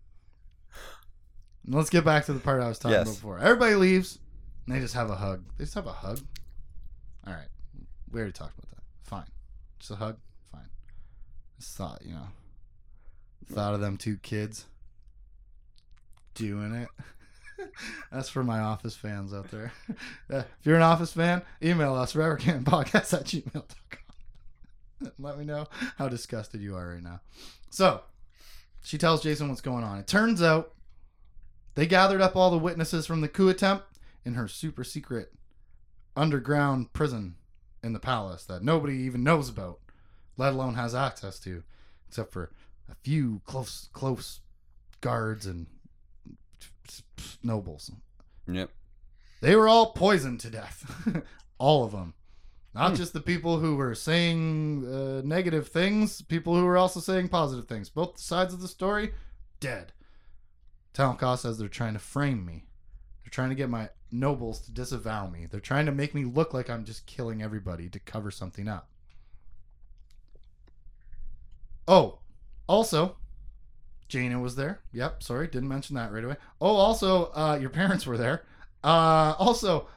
Let's 1.67 1.89
get 1.91 2.05
back 2.05 2.25
to 2.25 2.33
the 2.33 2.39
part 2.39 2.61
I 2.61 2.67
was 2.69 2.79
talking 2.79 2.93
Yes. 2.93 3.07
about 3.07 3.15
before. 3.15 3.39
Everybody 3.39 3.75
leaves, 3.75 4.17
and 4.65 4.75
they 4.75 4.79
just 4.79 4.93
have 4.95 5.09
a 5.09 5.15
hug. 5.15 5.43
They 5.57 5.65
just 5.65 5.75
have 5.75 5.85
a 5.85 5.91
hug. 5.91 6.19
All 7.25 7.33
right, 7.33 7.47
we 8.11 8.19
already 8.19 8.33
talked 8.33 8.57
about 8.57 8.69
that. 8.71 8.83
Fine, 9.03 9.27
just 9.79 9.91
a 9.91 9.95
hug. 9.95 10.17
Fine. 10.51 10.69
Just 11.59 11.75
thought, 11.75 12.01
you 12.03 12.13
know, 12.13 12.27
thought 13.51 13.73
of 13.73 13.81
them 13.81 13.97
two 13.97 14.17
kids 14.17 14.65
doing 16.33 16.73
it. 16.73 16.89
That's 18.11 18.29
for 18.29 18.43
my 18.43 18.59
Office 18.59 18.95
fans 18.95 19.33
out 19.33 19.51
there. 19.51 19.71
Uh, 20.29 20.43
if 20.59 20.65
you're 20.65 20.75
an 20.75 20.81
Office 20.81 21.13
fan, 21.13 21.41
email 21.63 21.95
us 21.95 22.11
forevercanpodcast 22.11 23.13
at 23.13 23.23
gmail.com. 23.23 25.11
Let 25.19 25.37
me 25.37 25.45
know 25.45 25.67
how 25.97 26.09
disgusted 26.09 26.59
you 26.59 26.75
are 26.75 26.89
right 26.89 27.01
now. 27.01 27.21
So, 27.69 28.01
she 28.81 28.97
tells 28.97 29.23
Jacen 29.23 29.47
what's 29.47 29.61
going 29.61 29.85
on. 29.85 29.99
It 29.99 30.05
turns 30.05 30.41
out 30.41 30.73
they 31.75 31.85
gathered 31.85 32.19
up 32.19 32.35
all 32.35 32.51
the 32.51 32.57
witnesses 32.57 33.05
from 33.05 33.21
the 33.21 33.29
coup 33.29 33.47
attempt 33.47 33.85
in 34.25 34.33
her 34.33 34.49
super 34.49 34.83
secret 34.83 35.31
underground 36.17 36.91
prison 36.91 37.35
in 37.87 37.93
the 37.93 37.99
palace 37.99 38.45
that 38.45 38.63
nobody 38.63 38.97
even 38.97 39.23
knows 39.23 39.49
about, 39.49 39.79
let 40.37 40.53
alone 40.53 40.75
has 40.75 40.93
access 40.93 41.39
to, 41.39 41.63
except 42.07 42.31
for 42.31 42.51
a 42.91 42.95
few 43.01 43.41
close 43.45 43.89
close 43.93 44.41
guards 45.01 45.47
and 45.47 45.65
nobles. 47.41 47.91
Yep. 48.47 48.69
They 49.41 49.55
were 49.55 49.67
all 49.67 49.93
poisoned 49.93 50.39
to 50.41 50.49
death. 50.49 51.23
all 51.57 51.83
of 51.83 51.91
them. 51.91 52.13
Not 52.73 52.93
just 52.93 53.13
the 53.13 53.21
people 53.21 53.57
who 53.57 53.75
were 53.75 53.95
saying 53.95 54.85
uh, 54.85 55.21
negative 55.25 55.69
things, 55.69 56.21
people 56.21 56.55
who 56.55 56.63
were 56.63 56.77
also 56.77 56.99
saying 56.99 57.29
positive 57.29 57.67
things. 57.67 57.89
Both 57.89 58.19
sides 58.19 58.53
of 58.53 58.61
the 58.61 58.67
story, 58.67 59.13
dead. 59.59 59.93
Talcott 60.93 61.39
says 61.39 61.57
they're 61.57 61.69
trying 61.69 61.93
to 61.93 61.99
frame 61.99 62.45
me. 62.45 62.65
They're 63.23 63.31
trying 63.31 63.49
to 63.49 63.55
get 63.55 63.69
my 63.69 63.89
nobles 64.11 64.59
to 64.61 64.71
disavow 64.71 65.27
me. 65.27 65.47
They're 65.49 65.59
trying 65.59 65.85
to 65.87 65.91
make 65.91 66.13
me 66.15 66.23
look 66.25 66.53
like 66.53 66.69
I'm 66.69 66.85
just 66.85 67.05
killing 67.05 67.41
everybody 67.41 67.89
to 67.89 67.99
cover 67.99 68.31
something 68.31 68.67
up. 68.67 68.87
Oh, 71.87 72.19
also, 72.67 73.15
Jaina 74.09 74.39
was 74.39 74.55
there. 74.55 74.79
Yep, 74.91 75.23
sorry, 75.23 75.47
didn't 75.47 75.69
mention 75.69 75.95
that 75.95 76.11
right 76.11 76.23
away. 76.23 76.35
Oh, 76.59 76.75
also, 76.75 77.31
uh, 77.33 77.57
your 77.59 77.69
parents 77.69 78.05
were 78.05 78.17
there. 78.17 78.43
Uh, 78.83 79.33
also, 79.39 79.87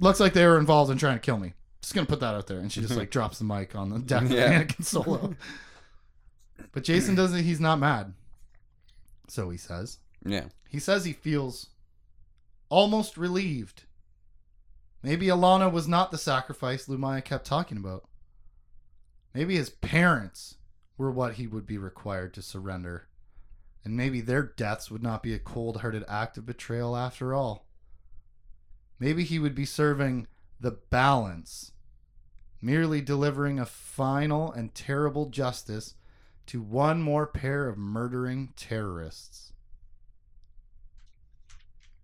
looks 0.00 0.20
like 0.20 0.32
they 0.32 0.46
were 0.46 0.58
involved 0.58 0.90
in 0.90 0.98
trying 0.98 1.16
to 1.16 1.20
kill 1.20 1.38
me. 1.38 1.52
Just 1.82 1.94
gonna 1.94 2.06
put 2.06 2.20
that 2.20 2.34
out 2.34 2.46
there, 2.46 2.58
and 2.58 2.72
she 2.72 2.80
just 2.80 2.96
like 2.96 3.10
drops 3.10 3.38
the 3.38 3.44
mic 3.44 3.74
on 3.74 3.90
the 3.90 3.98
deck 4.00 4.24
Yeah. 4.28 4.60
of 4.60 4.66
Anakin 4.68 4.84
Solo. 4.84 5.34
but 6.72 6.82
Jacen 6.84 7.14
doesn't. 7.16 7.44
He's 7.44 7.60
not 7.60 7.78
mad. 7.78 8.14
So 9.28 9.50
he 9.50 9.58
says. 9.58 9.98
Yeah. 10.24 10.44
He 10.70 10.78
says 10.78 11.04
he 11.04 11.12
feels 11.12 11.68
almost 12.74 13.16
relieved. 13.16 13.84
Maybe 15.00 15.26
Allana 15.26 15.70
was 15.70 15.86
not 15.86 16.10
the 16.10 16.18
sacrifice 16.18 16.88
Lumiya 16.88 17.24
kept 17.24 17.46
talking 17.46 17.78
about. 17.78 18.08
Maybe 19.32 19.54
his 19.54 19.70
parents 19.70 20.56
were 20.98 21.12
what 21.12 21.34
he 21.34 21.46
would 21.46 21.66
be 21.66 21.78
required 21.78 22.34
to 22.34 22.42
surrender. 22.42 23.06
And 23.84 23.96
maybe 23.96 24.20
their 24.20 24.42
deaths 24.42 24.90
would 24.90 25.04
not 25.04 25.22
be 25.22 25.32
a 25.32 25.38
cold 25.38 25.82
hearted 25.82 26.04
act 26.08 26.36
of 26.36 26.46
betrayal 26.46 26.96
after 26.96 27.32
all. 27.32 27.68
Maybe 28.98 29.22
he 29.22 29.38
would 29.38 29.54
be 29.54 29.66
serving 29.66 30.26
the 30.58 30.72
balance, 30.72 31.70
merely 32.60 33.00
delivering 33.00 33.60
a 33.60 33.66
final 33.66 34.50
and 34.50 34.74
terrible 34.74 35.26
justice 35.26 35.94
to 36.46 36.60
one 36.60 37.00
more 37.00 37.28
pair 37.28 37.68
of 37.68 37.78
murdering 37.78 38.52
terrorists. 38.56 39.52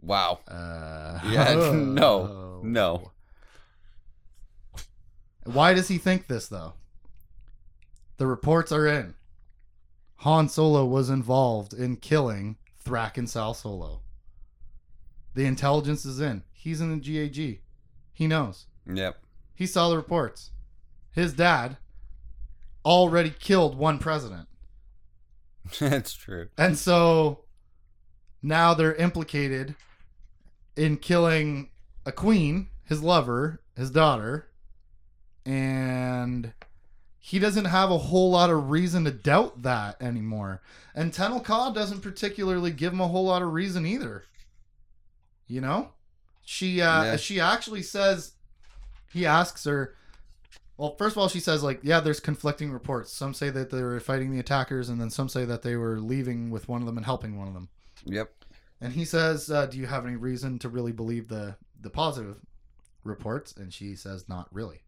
Wow. 0.02 0.40
Uh, 0.48 1.20
Yeah, 1.28 1.54
no, 1.74 2.60
no. 2.62 3.10
Why 5.44 5.74
does 5.74 5.88
he 5.88 5.98
think 5.98 6.26
this, 6.26 6.48
though? 6.48 6.74
The 8.18 8.26
reports 8.26 8.72
are 8.72 8.86
in. 8.86 9.14
Han 10.16 10.48
Solo 10.48 10.84
was 10.84 11.08
involved 11.08 11.72
in 11.72 11.96
killing 11.96 12.58
Thrackan 12.84 13.26
Sal-Solo. 13.26 14.02
The 15.34 15.46
intelligence 15.46 16.04
is 16.04 16.20
in. 16.20 16.42
He's 16.52 16.80
in 16.80 16.90
the 16.90 16.98
GAG. 16.98 17.60
He 18.12 18.26
knows. 18.26 18.66
Yep. 18.92 19.18
He 19.54 19.66
saw 19.66 19.88
the 19.88 19.96
reports. 19.96 20.50
His 21.12 21.32
dad 21.32 21.78
already 22.84 23.30
killed 23.30 23.76
one 23.76 23.98
president. 23.98 24.48
That's 25.78 26.12
true. 26.12 26.48
And 26.58 26.76
so 26.76 27.44
now 28.42 28.74
they're 28.74 28.94
implicated 28.94 29.74
in 30.80 30.96
killing 30.96 31.68
a 32.06 32.12
queen, 32.12 32.68
his 32.84 33.02
lover, 33.02 33.60
his 33.76 33.90
daughter, 33.90 34.48
and 35.44 36.54
he 37.18 37.38
doesn't 37.38 37.66
have 37.66 37.90
a 37.90 37.98
whole 37.98 38.30
lot 38.30 38.48
of 38.48 38.70
reason 38.70 39.04
to 39.04 39.10
doubt 39.10 39.60
that 39.60 40.00
anymore. 40.00 40.62
And 40.94 41.12
Tenel 41.12 41.44
Ka 41.44 41.70
doesn't 41.70 42.00
particularly 42.00 42.70
give 42.70 42.94
him 42.94 43.00
a 43.02 43.08
whole 43.08 43.26
lot 43.26 43.42
of 43.42 43.52
reason 43.52 43.84
either. 43.84 44.24
You 45.46 45.60
know? 45.60 45.90
She 46.46 46.80
uh 46.80 47.04
Yeah. 47.04 47.16
she 47.16 47.38
actually 47.38 47.82
says 47.82 48.32
he 49.12 49.26
asks 49.26 49.64
her 49.64 49.94
well, 50.78 50.96
first 50.96 51.14
of 51.14 51.18
all, 51.18 51.28
she 51.28 51.40
says 51.40 51.62
like, 51.62 51.80
yeah, 51.82 52.00
there's 52.00 52.20
conflicting 52.20 52.72
reports. 52.72 53.12
Some 53.12 53.34
say 53.34 53.50
that 53.50 53.68
they 53.68 53.82
were 53.82 54.00
fighting 54.00 54.30
the 54.30 54.38
attackers, 54.38 54.88
and 54.88 54.98
then 54.98 55.10
some 55.10 55.28
say 55.28 55.44
that 55.44 55.60
they 55.60 55.76
were 55.76 56.00
leaving 56.00 56.48
with 56.48 56.70
one 56.70 56.80
of 56.80 56.86
them 56.86 56.96
and 56.96 57.04
helping 57.04 57.38
one 57.38 57.48
of 57.48 57.52
them. 57.52 57.68
Yep. 58.06 58.32
And 58.80 58.92
he 58.92 59.04
says, 59.04 59.50
uh, 59.50 59.66
"Do 59.66 59.78
you 59.78 59.86
have 59.86 60.06
any 60.06 60.16
reason 60.16 60.58
to 60.60 60.68
really 60.68 60.92
believe 60.92 61.28
the 61.28 61.56
the 61.80 61.90
positive 61.90 62.36
reports?" 63.04 63.54
And 63.56 63.72
she 63.72 63.94
says, 63.94 64.28
"Not 64.28 64.48
really." 64.52 64.82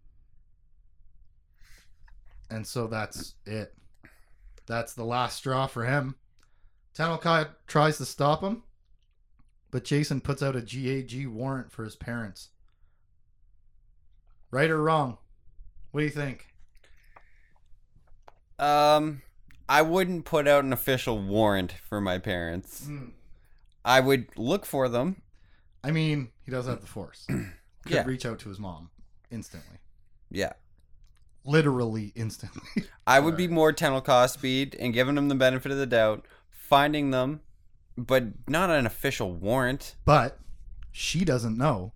And 2.51 2.67
so 2.67 2.87
that's 2.87 3.35
it. 3.47 3.75
That's 4.67 4.95
the 4.95 5.05
last 5.05 5.37
straw 5.37 5.67
for 5.67 5.85
him. 5.85 6.17
Tenel 6.95 7.21
Ka 7.21 7.49
tries 7.67 7.97
to 7.99 8.05
stop 8.05 8.43
him, 8.43 8.63
but 9.71 9.85
Jacen 9.85 10.23
puts 10.23 10.43
out 10.43 10.57
a 10.57 10.61
GAG 10.61 11.27
warrant 11.27 11.73
for 11.73 11.85
his 11.85 11.97
parents. 11.97 12.51
Right 14.51 14.71
or 14.71 14.83
wrong? 14.83 15.17
What 15.91 16.01
do 16.01 16.05
you 16.05 16.11
think? 16.11 16.55
Um, 18.59 19.23
I 19.69 19.81
wouldn't 19.83 20.27
put 20.27 20.47
out 20.47 20.65
an 20.65 20.73
official 20.73 21.19
warrant 21.19 21.73
for 21.89 22.01
my 22.01 22.19
parents. 22.19 22.85
Hmm. 22.85 23.09
I 23.85 24.01
would 24.01 24.29
look 24.37 24.65
for 24.67 24.89
them. 24.89 25.23
I 25.85 25.91
mean, 25.91 26.31
he 26.45 26.51
does 26.53 26.67
have 26.67 26.81
the 26.81 26.87
force. 26.87 27.27
Could 27.29 27.47
Yeah. 27.89 28.05
reach 28.05 28.25
out 28.25 28.39
to 28.41 28.49
his 28.49 28.59
mom 28.61 28.91
instantly. 29.31 29.79
Yeah. 30.31 30.53
Literally 31.45 32.13
instantly. 32.15 32.85
I 33.07 33.19
would 33.19 33.37
be 33.37 33.49
more 33.49 33.73
tunnel 33.73 34.01
cost 34.01 34.35
speed 34.35 34.77
and 34.79 34.95
giving 34.95 35.17
him 35.19 35.29
the 35.29 35.35
benefit 35.35 35.73
of 35.73 35.79
the 35.79 35.87
doubt, 35.87 36.25
finding 36.51 37.11
them, 37.11 37.41
but 37.97 38.49
not 38.49 38.71
an 38.71 38.87
official 38.87 39.33
warrant. 39.33 39.97
but 40.05 40.39
she 40.93 41.25
doesn't 41.25 41.57
know 41.59 41.93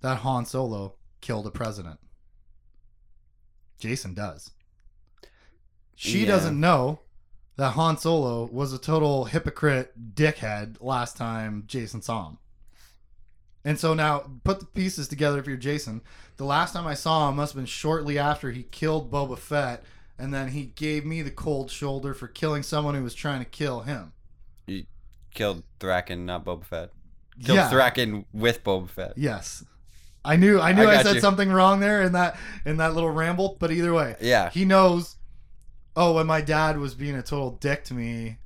that 0.00 0.18
Han 0.18 0.46
Solo 0.46 0.94
killed 1.20 1.46
a 1.46 1.50
president. 1.50 1.98
Jacen 3.80 4.14
does. 4.14 4.52
She 5.96 6.20
Yeah. 6.20 6.28
doesn't 6.28 6.58
know 6.58 7.00
that 7.60 7.72
Han 7.72 7.98
Solo 7.98 8.46
was 8.50 8.72
a 8.72 8.78
total 8.78 9.26
hypocrite 9.26 10.14
dickhead 10.14 10.76
last 10.80 11.14
time 11.18 11.64
Jacen 11.68 12.02
saw 12.02 12.28
him. 12.30 12.38
And 13.66 13.78
so 13.78 13.92
now 13.92 14.24
put 14.44 14.60
the 14.60 14.64
pieces 14.64 15.08
together 15.08 15.38
if 15.38 15.46
you're 15.46 15.58
Jacen. 15.58 16.00
The 16.38 16.46
last 16.46 16.72
time 16.72 16.86
I 16.86 16.94
saw 16.94 17.28
him 17.28 17.36
must 17.36 17.52
have 17.52 17.58
been 17.60 17.66
shortly 17.66 18.18
after 18.18 18.50
he 18.50 18.62
killed 18.62 19.10
Boba 19.12 19.36
Fett, 19.36 19.84
and 20.18 20.32
then 20.32 20.48
he 20.48 20.72
gave 20.74 21.04
me 21.04 21.20
the 21.20 21.30
cold 21.30 21.70
shoulder 21.70 22.14
for 22.14 22.28
killing 22.28 22.62
someone 22.62 22.94
who 22.94 23.02
was 23.04 23.14
trying 23.14 23.40
to 23.40 23.44
kill 23.44 23.80
him. 23.82 24.14
He 24.66 24.86
killed 25.34 25.62
Thrackan, 25.80 26.20
not 26.20 26.46
Boba 26.46 26.64
Fett. 26.64 26.90
Killed 27.44 27.58
Yeah. 27.58 27.70
Thrackan 27.70 28.24
with 28.32 28.64
Boba 28.64 28.88
Fett. 28.88 29.12
Yes. 29.18 29.66
I 30.24 30.36
knew 30.36 30.58
I 30.58 30.72
knew 30.72 30.84
I 30.86 31.00
I, 31.00 31.02
said 31.02 31.16
you. 31.16 31.20
something 31.20 31.50
wrong 31.50 31.80
there 31.80 32.00
in 32.00 32.12
that 32.12 32.38
in 32.64 32.78
that 32.78 32.94
little 32.94 33.10
ramble, 33.10 33.58
but 33.60 33.70
either 33.70 33.92
way, 33.92 34.16
Yeah. 34.22 34.48
he 34.48 34.64
knows 34.64 35.16
oh, 35.96 36.14
when 36.14 36.26
my 36.26 36.40
dad 36.40 36.78
was 36.78 36.94
being 36.94 37.14
a 37.16 37.22
total 37.22 37.50
dick 37.52 37.84
to 37.84 37.94
me, 37.94 38.38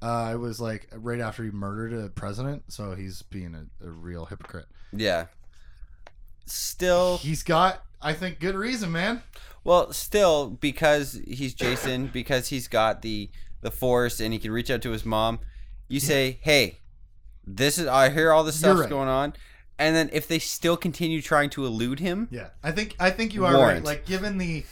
uh, 0.00 0.30
it 0.34 0.36
was 0.38 0.60
like 0.60 0.88
right 0.94 1.20
after 1.20 1.44
he 1.44 1.50
murdered 1.50 1.92
a 1.92 2.08
president, 2.08 2.64
so 2.68 2.94
he's 2.94 3.22
being 3.22 3.54
a, 3.54 3.86
a 3.86 3.90
real 3.90 4.24
hypocrite. 4.26 4.66
Yeah. 4.92 5.26
Still, 6.46 7.18
He's 7.18 7.42
got 7.42 7.84
I 8.00 8.12
think 8.14 8.40
good 8.40 8.56
reason, 8.56 8.90
man. 8.90 9.22
well, 9.62 9.92
still 9.92 10.50
because 10.50 11.20
he's 11.26 11.54
Jacen, 11.54 12.12
because 12.12 12.48
he's 12.48 12.66
got 12.68 13.02
the 13.02 13.30
the 13.60 13.70
force 13.70 14.18
and 14.20 14.32
he 14.32 14.38
can 14.40 14.50
reach 14.50 14.70
out 14.70 14.82
to 14.82 14.90
his 14.90 15.06
mom. 15.06 15.38
You 15.88 16.00
say, 16.00 16.38
"Hey, 16.42 16.80
this 17.46 17.78
is 17.78 17.86
I 17.86 18.10
hear 18.10 18.32
all 18.32 18.42
this 18.42 18.60
You're 18.60 18.70
stuff's 18.72 18.80
right. 18.80 18.90
going 18.90 19.08
on." 19.08 19.34
And 19.78 19.94
then 19.96 20.10
if 20.12 20.26
they 20.28 20.38
still 20.40 20.76
continue 20.76 21.22
trying 21.22 21.50
to 21.50 21.64
elude 21.64 22.00
him, 22.00 22.28
Yeah. 22.30 22.48
I 22.62 22.72
think 22.72 22.96
I 22.98 23.10
think 23.10 23.34
you 23.34 23.44
are 23.46 23.52
right. 23.52 23.58
Warrant. 23.58 23.84
Like 23.84 24.04
given 24.04 24.36
the 24.38 24.64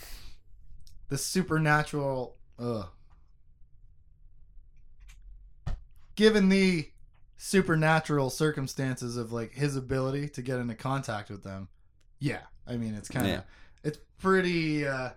the 1.11 1.17
supernatural 1.17 2.37
uh 2.57 2.83
given 6.15 6.47
the 6.47 6.87
supernatural 7.37 8.29
circumstances 8.29 9.17
of 9.17 9.33
like 9.33 9.51
his 9.53 9.75
ability 9.75 10.29
to 10.29 10.41
get 10.41 10.57
into 10.59 10.73
contact 10.73 11.29
with 11.29 11.43
them. 11.43 11.67
Yeah. 12.19 12.39
I 12.65 12.77
mean, 12.77 12.93
it's 12.93 13.09
kind 13.09 13.25
of 13.25 13.31
Yeah. 13.33 13.41
it's 13.83 13.97
pretty 14.19 14.87
uh 14.87 15.09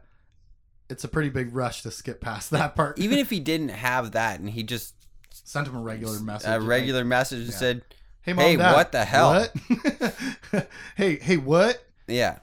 it's 0.90 1.04
a 1.04 1.08
pretty 1.08 1.28
big 1.28 1.54
rush 1.54 1.82
to 1.82 1.92
skip 1.92 2.20
past 2.20 2.50
that 2.50 2.74
part. 2.74 2.98
even 2.98 3.18
if 3.18 3.30
he 3.36 3.38
didn't 3.38 3.68
have 3.68 4.10
that 4.12 4.40
and 4.40 4.50
he 4.50 4.64
just 4.64 4.94
sent 5.30 5.68
him 5.68 5.76
a 5.76 5.80
regular 5.80 6.18
message. 6.18 6.48
a 6.48 6.58
like, 6.58 6.68
regular 6.68 7.04
message 7.04 7.46
Yeah. 7.50 7.54
said, 7.54 7.82
hey, 8.22 8.32
mom, 8.32 8.44
hey, 8.44 8.56
Dad, 8.56 8.72
what 8.74 8.90
the 8.92 9.04
hell? 9.04 9.48
What? 10.50 10.66
hey, 10.96 11.16
hey, 11.20 11.36
what? 11.36 11.84
Yeah. 12.08 12.38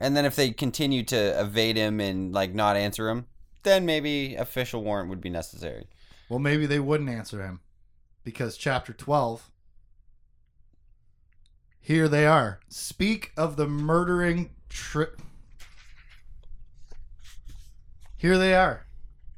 And 0.00 0.16
then 0.16 0.24
if 0.24 0.36
they 0.36 0.50
continue 0.50 1.02
to 1.04 1.40
evade 1.40 1.76
him 1.76 2.00
and 2.00 2.32
like 2.32 2.54
not 2.54 2.76
answer 2.76 3.08
him, 3.08 3.26
then 3.62 3.86
maybe 3.86 4.34
official 4.34 4.82
warrant 4.82 5.08
would 5.08 5.20
be 5.20 5.30
necessary. 5.30 5.86
Well, 6.28 6.38
maybe 6.38 6.66
they 6.66 6.80
wouldn't 6.80 7.10
answer 7.10 7.42
him 7.42 7.60
because 8.24 8.56
chapter 8.56 8.92
12 8.92 9.50
here 11.84 12.08
they 12.08 12.24
are. 12.26 12.60
Speak 12.70 13.32
of 13.36 13.56
the 13.56 13.66
murdering 13.66 14.48
tri- 14.70 15.08
Here 18.16 18.38
they 18.38 18.54
are. 18.54 18.86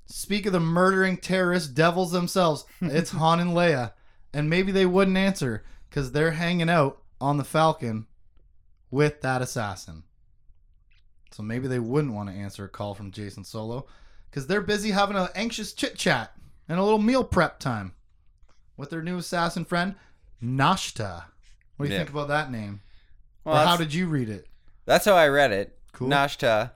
Speak 0.04 0.46
of 0.46 0.52
the 0.52 0.60
murdering 0.60 1.16
terrorist 1.16 1.74
devils 1.74 2.12
themselves. 2.12 2.64
It's 2.80 3.10
Han 3.10 3.40
and 3.40 3.50
Leia. 3.50 3.94
And 4.32 4.48
maybe 4.48 4.70
they 4.70 4.86
wouldn't 4.86 5.16
answer 5.16 5.64
cuz 5.90 6.12
they're 6.12 6.38
hanging 6.38 6.70
out 6.70 7.02
on 7.20 7.36
the 7.36 7.42
Falcon 7.42 8.06
with 8.92 9.22
that 9.22 9.42
assassin. 9.42 10.04
So 11.36 11.42
maybe 11.42 11.68
they 11.68 11.78
wouldn't 11.78 12.14
want 12.14 12.30
to 12.30 12.34
answer 12.34 12.64
a 12.64 12.68
call 12.68 12.94
from 12.94 13.10
Jacen 13.12 13.44
Solo 13.44 13.86
cuz 14.32 14.46
they're 14.46 14.62
busy 14.62 14.90
having 14.92 15.18
an 15.18 15.28
anxious 15.34 15.74
chit-chat 15.74 16.32
and 16.66 16.78
a 16.78 16.82
little 16.82 16.98
meal 16.98 17.22
prep 17.24 17.58
time 17.60 17.92
with 18.78 18.88
their 18.88 19.02
new 19.02 19.18
assassin 19.18 19.66
friend, 19.66 19.96
Nashtah. 20.42 21.24
What 21.76 21.84
do 21.86 21.88
you 21.88 21.92
Yeah. 21.92 21.98
think 22.04 22.10
about 22.10 22.28
that 22.28 22.50
name? 22.50 22.80
Well, 23.44 23.54
or 23.62 23.66
how 23.66 23.76
did 23.76 23.92
you 23.92 24.06
read 24.08 24.30
it? 24.30 24.46
that's 24.86 25.04
how 25.04 25.14
I 25.14 25.28
read 25.28 25.52
it. 25.52 25.78
Cool. 25.92 26.08
Nashtah. 26.08 26.70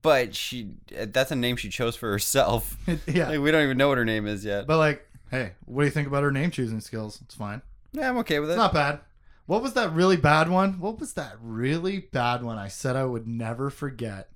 But 0.00 0.34
she 0.34 0.70
that's 0.90 1.30
a 1.30 1.36
name 1.36 1.56
she 1.56 1.68
chose 1.68 1.94
for 1.94 2.10
herself. 2.10 2.78
yeah. 3.06 3.28
Like, 3.28 3.40
we 3.40 3.50
don't 3.50 3.62
even 3.64 3.76
know 3.76 3.88
what 3.88 3.98
her 3.98 4.04
name 4.06 4.26
is 4.26 4.42
yet. 4.42 4.66
But 4.66 4.78
like, 4.78 5.06
hey, 5.30 5.52
what 5.66 5.82
do 5.82 5.86
you 5.86 5.90
think 5.92 6.08
about 6.08 6.22
her 6.22 6.30
name 6.32 6.50
choosing 6.50 6.80
skills? 6.80 7.20
It's 7.26 7.34
fine. 7.34 7.60
yeah, 7.92 8.08
I'm 8.08 8.16
okay 8.18 8.38
with 8.38 8.48
it. 8.48 8.54
It's 8.54 8.58
not 8.58 8.72
bad. 8.72 9.00
What 9.48 9.62
was 9.62 9.72
that 9.72 9.94
really 9.94 10.18
bad 10.18 10.50
one? 10.50 10.78
What 10.78 11.00
was 11.00 11.14
that 11.14 11.36
really 11.40 12.00
bad 12.00 12.42
one 12.42 12.58
I 12.58 12.68
said 12.68 12.96
I 12.96 13.06
would 13.06 13.26
never 13.26 13.70
forget? 13.70 14.28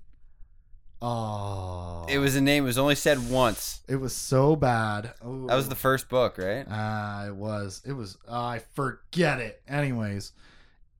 Oh. 1.02 2.06
it 2.08 2.16
was 2.16 2.34
a 2.34 2.40
name. 2.40 2.62
It 2.62 2.68
was 2.68 2.78
only 2.78 2.94
said 2.94 3.28
once. 3.28 3.82
it 3.86 3.96
was 3.96 4.14
so 4.14 4.56
bad. 4.56 5.12
Ooh. 5.22 5.44
That 5.48 5.56
was 5.56 5.68
the 5.68 5.74
first 5.74 6.08
book, 6.08 6.38
right? 6.38 6.64
Ah, 6.66 7.26
it 7.26 7.34
was. 7.34 7.82
It 7.84 7.92
was. 7.92 8.16
I 8.26 8.60
forget 8.72 9.38
it. 9.38 9.60
Anyways, 9.68 10.32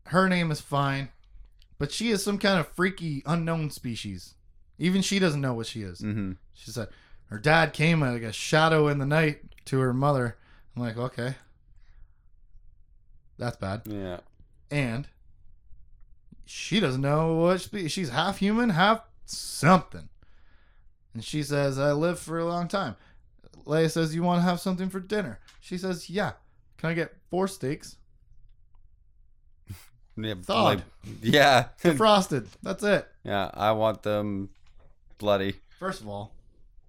her 0.08 0.28
name 0.28 0.50
is 0.50 0.60
fine, 0.60 1.08
but 1.78 1.90
she 1.90 2.10
is 2.10 2.22
some 2.22 2.36
kind 2.36 2.60
of 2.60 2.68
freaky 2.68 3.22
unknown 3.24 3.70
species. 3.70 4.34
Even 4.78 5.00
she 5.00 5.20
doesn't 5.20 5.40
know 5.40 5.54
what 5.54 5.68
she 5.68 5.80
is. 5.80 6.02
Mm-hmm. 6.02 6.32
She 6.52 6.70
said 6.70 6.88
her 7.28 7.38
dad 7.38 7.72
came 7.72 8.02
like 8.02 8.20
a 8.20 8.32
shadow 8.32 8.88
in 8.88 8.98
the 8.98 9.06
night 9.06 9.38
to 9.64 9.78
her 9.78 9.94
mother. 9.94 10.36
I'm 10.76 10.82
like, 10.82 10.98
okay, 10.98 11.36
that's 13.38 13.56
bad. 13.56 13.82
Yeah. 13.86 14.20
And 14.70 15.08
she 16.44 16.80
doesn't 16.80 17.00
know 17.00 17.34
what 17.34 17.60
spe- 17.60 17.88
she's 17.88 18.10
half 18.10 18.38
human, 18.38 18.70
half 18.70 19.00
something. 19.26 20.08
And 21.14 21.24
she 21.24 21.42
says, 21.42 21.78
I 21.78 21.92
lived 21.92 22.18
for 22.18 22.38
a 22.38 22.44
long 22.46 22.68
time. 22.68 22.96
Leia 23.66 23.90
says, 23.90 24.14
You 24.14 24.22
want 24.22 24.38
to 24.38 24.42
have 24.44 24.60
something 24.60 24.88
for 24.90 24.98
dinner? 25.00 25.38
She 25.60 25.76
says, 25.78 26.08
Yeah. 26.10 26.32
Can 26.78 26.90
I 26.90 26.94
get 26.94 27.14
four 27.30 27.46
steaks? 27.48 27.96
Yeah. 30.16 30.34
Thawed. 30.34 30.64
like- 30.64 30.80
yeah. 31.22 31.68
Frosted. 31.96 32.46
That's 32.62 32.82
it. 32.82 33.08
yeah. 33.24 33.50
I 33.54 33.72
want 33.72 34.02
them 34.02 34.50
bloody. 35.18 35.54
First 35.78 36.00
of 36.02 36.08
all, 36.08 36.34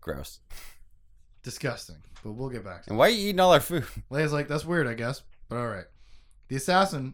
Gross. 0.01 0.39
disgusting. 1.41 1.95
But 2.23 2.33
we'll 2.33 2.49
get 2.49 2.63
back 2.65 2.83
to 2.83 2.89
And 2.89 2.97
why 2.99 3.07
are 3.07 3.11
you 3.11 3.29
eating 3.29 3.39
all 3.39 3.53
our 3.53 3.59
food? 3.61 3.85
Leia's 4.11 4.33
like, 4.33 4.47
That's 4.49 4.65
weird, 4.65 4.87
I 4.87 4.93
guess. 4.93 5.21
But 5.49 5.57
all 5.57 5.67
right. 5.67 5.85
The 6.47 6.55
assassin 6.55 7.13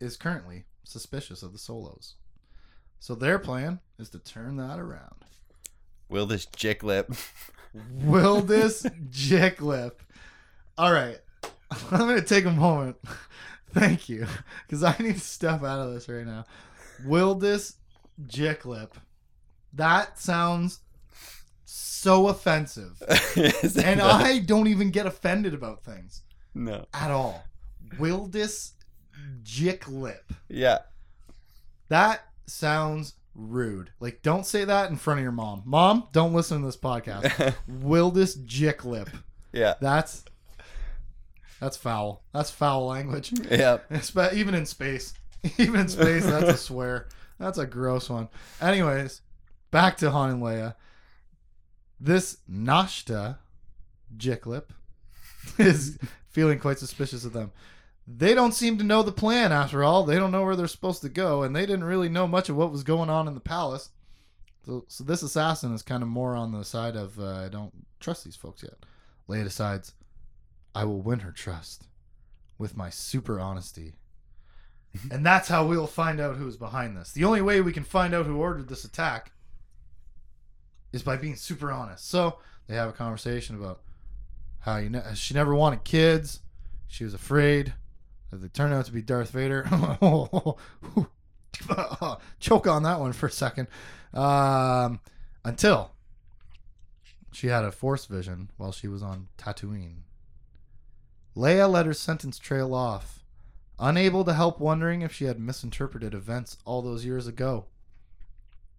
is 0.00 0.16
currently 0.16 0.64
suspicious 0.84 1.42
of 1.42 1.52
the 1.52 1.58
solos. 1.58 2.14
So 2.98 3.14
their 3.14 3.38
plan 3.38 3.80
is 3.98 4.08
to 4.10 4.18
turn 4.18 4.56
that 4.56 4.78
around. 4.78 5.24
Will 6.08 6.26
this 6.26 6.46
jick 6.46 6.82
lip? 6.82 7.12
Wildis 8.04 8.90
Jicklip. 9.10 9.92
All 10.78 10.92
right. 10.92 11.18
I'm 11.90 11.98
going 11.98 12.16
to 12.16 12.22
take 12.22 12.44
a 12.44 12.50
moment. 12.50 12.96
Thank 13.72 14.08
you. 14.08 14.26
Because 14.66 14.82
I 14.82 14.96
need 14.98 15.14
to 15.14 15.20
step 15.20 15.62
out 15.62 15.80
of 15.80 15.92
this 15.92 16.08
right 16.08 16.26
now. 16.26 16.46
Wildis 17.04 17.74
Jicklip. 18.26 18.92
That 19.72 20.18
sounds 20.18 20.80
so 21.64 22.28
offensive. 22.28 23.02
And 23.36 23.98
not? 23.98 24.22
I 24.22 24.38
don't 24.38 24.68
even 24.68 24.90
get 24.90 25.06
offended 25.06 25.52
about 25.52 25.84
things 25.84 26.22
no. 26.54 26.86
at 26.94 27.10
all. 27.10 27.44
Wildis 27.98 28.72
Jicklip. 29.42 30.20
Yeah. 30.48 30.80
That 31.88 32.22
sounds 32.46 33.14
rude. 33.34 33.90
Like, 34.00 34.22
don't 34.22 34.46
say 34.46 34.64
that 34.64 34.90
in 34.90 34.96
front 34.96 35.20
of 35.20 35.22
your 35.22 35.32
mom. 35.32 35.62
Mom, 35.64 36.08
don't 36.12 36.32
listen 36.32 36.60
to 36.60 36.66
this 36.66 36.76
podcast. 36.76 37.54
Wildis 37.70 38.44
Jicklip. 38.44 39.08
yeah. 39.52 39.74
That's 39.80 40.24
that's 41.60 41.76
foul. 41.76 42.22
That's 42.32 42.50
foul 42.50 42.86
language. 42.86 43.32
Yeah. 43.50 43.78
Even 44.32 44.54
in 44.54 44.66
space, 44.66 45.14
even 45.58 45.80
in 45.80 45.88
space, 45.88 46.24
that's 46.24 46.48
a 46.48 46.56
swear. 46.56 47.08
That's 47.38 47.58
a 47.58 47.66
gross 47.66 48.08
one. 48.08 48.28
Anyways, 48.60 49.20
back 49.70 49.96
to 49.98 50.10
Han 50.10 50.30
and 50.30 50.42
Leia. 50.42 50.74
This 52.00 52.38
Nashtah 52.50 53.38
Jicklip 54.16 54.64
is 55.58 55.98
feeling 56.28 56.58
quite 56.58 56.78
suspicious 56.78 57.24
of 57.24 57.32
them. 57.32 57.52
They 58.06 58.34
don't 58.34 58.54
seem 58.54 58.78
to 58.78 58.84
know 58.84 59.02
the 59.02 59.12
plan 59.12 59.50
after 59.50 59.82
all. 59.82 60.04
They 60.04 60.16
don't 60.16 60.30
know 60.30 60.44
where 60.44 60.54
they're 60.54 60.68
supposed 60.68 61.02
to 61.02 61.08
go, 61.08 61.42
and 61.42 61.56
they 61.56 61.66
didn't 61.66 61.84
really 61.84 62.08
know 62.08 62.28
much 62.28 62.48
of 62.48 62.56
what 62.56 62.70
was 62.70 62.84
going 62.84 63.10
on 63.10 63.26
in 63.26 63.34
the 63.34 63.40
palace. 63.40 63.90
So, 64.64 64.84
so 64.88 65.02
this 65.02 65.22
assassin 65.22 65.74
is 65.74 65.82
kind 65.82 66.02
of 66.02 66.08
more 66.08 66.34
on 66.34 66.52
the 66.52 66.64
side 66.64 66.96
of 66.96 67.18
uh, 67.18 67.44
I 67.44 67.48
don't 67.48 67.72
trust 67.98 68.24
these 68.24 68.36
folks 68.36 68.62
yet. 68.62 68.74
Leia 69.28 69.44
decides 69.44 69.94
I 70.74 70.84
will 70.84 71.00
win 71.00 71.20
her 71.20 71.32
trust 71.32 71.88
with 72.58 72.76
my 72.76 72.90
super 72.90 73.40
honesty. 73.40 73.94
and 75.10 75.26
that's 75.26 75.48
how 75.48 75.66
we'll 75.66 75.86
find 75.86 76.20
out 76.20 76.36
who's 76.36 76.56
behind 76.56 76.96
this. 76.96 77.12
The 77.12 77.24
only 77.24 77.42
way 77.42 77.60
we 77.60 77.72
can 77.72 77.84
find 77.84 78.14
out 78.14 78.26
who 78.26 78.36
ordered 78.36 78.68
this 78.68 78.84
attack 78.84 79.32
is 80.92 81.02
by 81.02 81.16
being 81.16 81.36
super 81.36 81.72
honest. 81.72 82.08
So 82.08 82.38
they 82.68 82.76
have 82.76 82.88
a 82.88 82.92
conversation 82.92 83.56
about 83.56 83.80
how 84.60 84.76
you 84.76 84.90
know 84.90 85.02
she 85.14 85.34
never 85.34 85.54
wanted 85.54 85.84
kids. 85.84 86.40
She 86.88 87.04
was 87.04 87.14
afraid 87.14 87.74
they 88.32 88.48
turned 88.48 88.74
out 88.74 88.86
to 88.86 88.92
be 88.92 89.02
Darth 89.02 89.30
Vader. 89.30 89.64
Choke 92.40 92.66
on 92.66 92.82
that 92.82 93.00
one 93.00 93.12
for 93.12 93.26
a 93.26 93.30
second. 93.30 93.68
Um, 94.12 95.00
until 95.44 95.92
she 97.32 97.48
had 97.48 97.64
a 97.64 97.72
force 97.72 98.06
vision 98.06 98.50
while 98.56 98.72
she 98.72 98.88
was 98.88 99.02
on 99.02 99.28
Tatooine. 99.38 100.02
Leia 101.36 101.70
let 101.70 101.86
her 101.86 101.92
sentence 101.92 102.38
trail 102.38 102.74
off, 102.74 103.22
unable 103.78 104.24
to 104.24 104.32
help 104.32 104.58
wondering 104.58 105.02
if 105.02 105.12
she 105.12 105.26
had 105.26 105.38
misinterpreted 105.38 106.14
events 106.14 106.56
all 106.64 106.80
those 106.80 107.04
years 107.04 107.26
ago. 107.26 107.66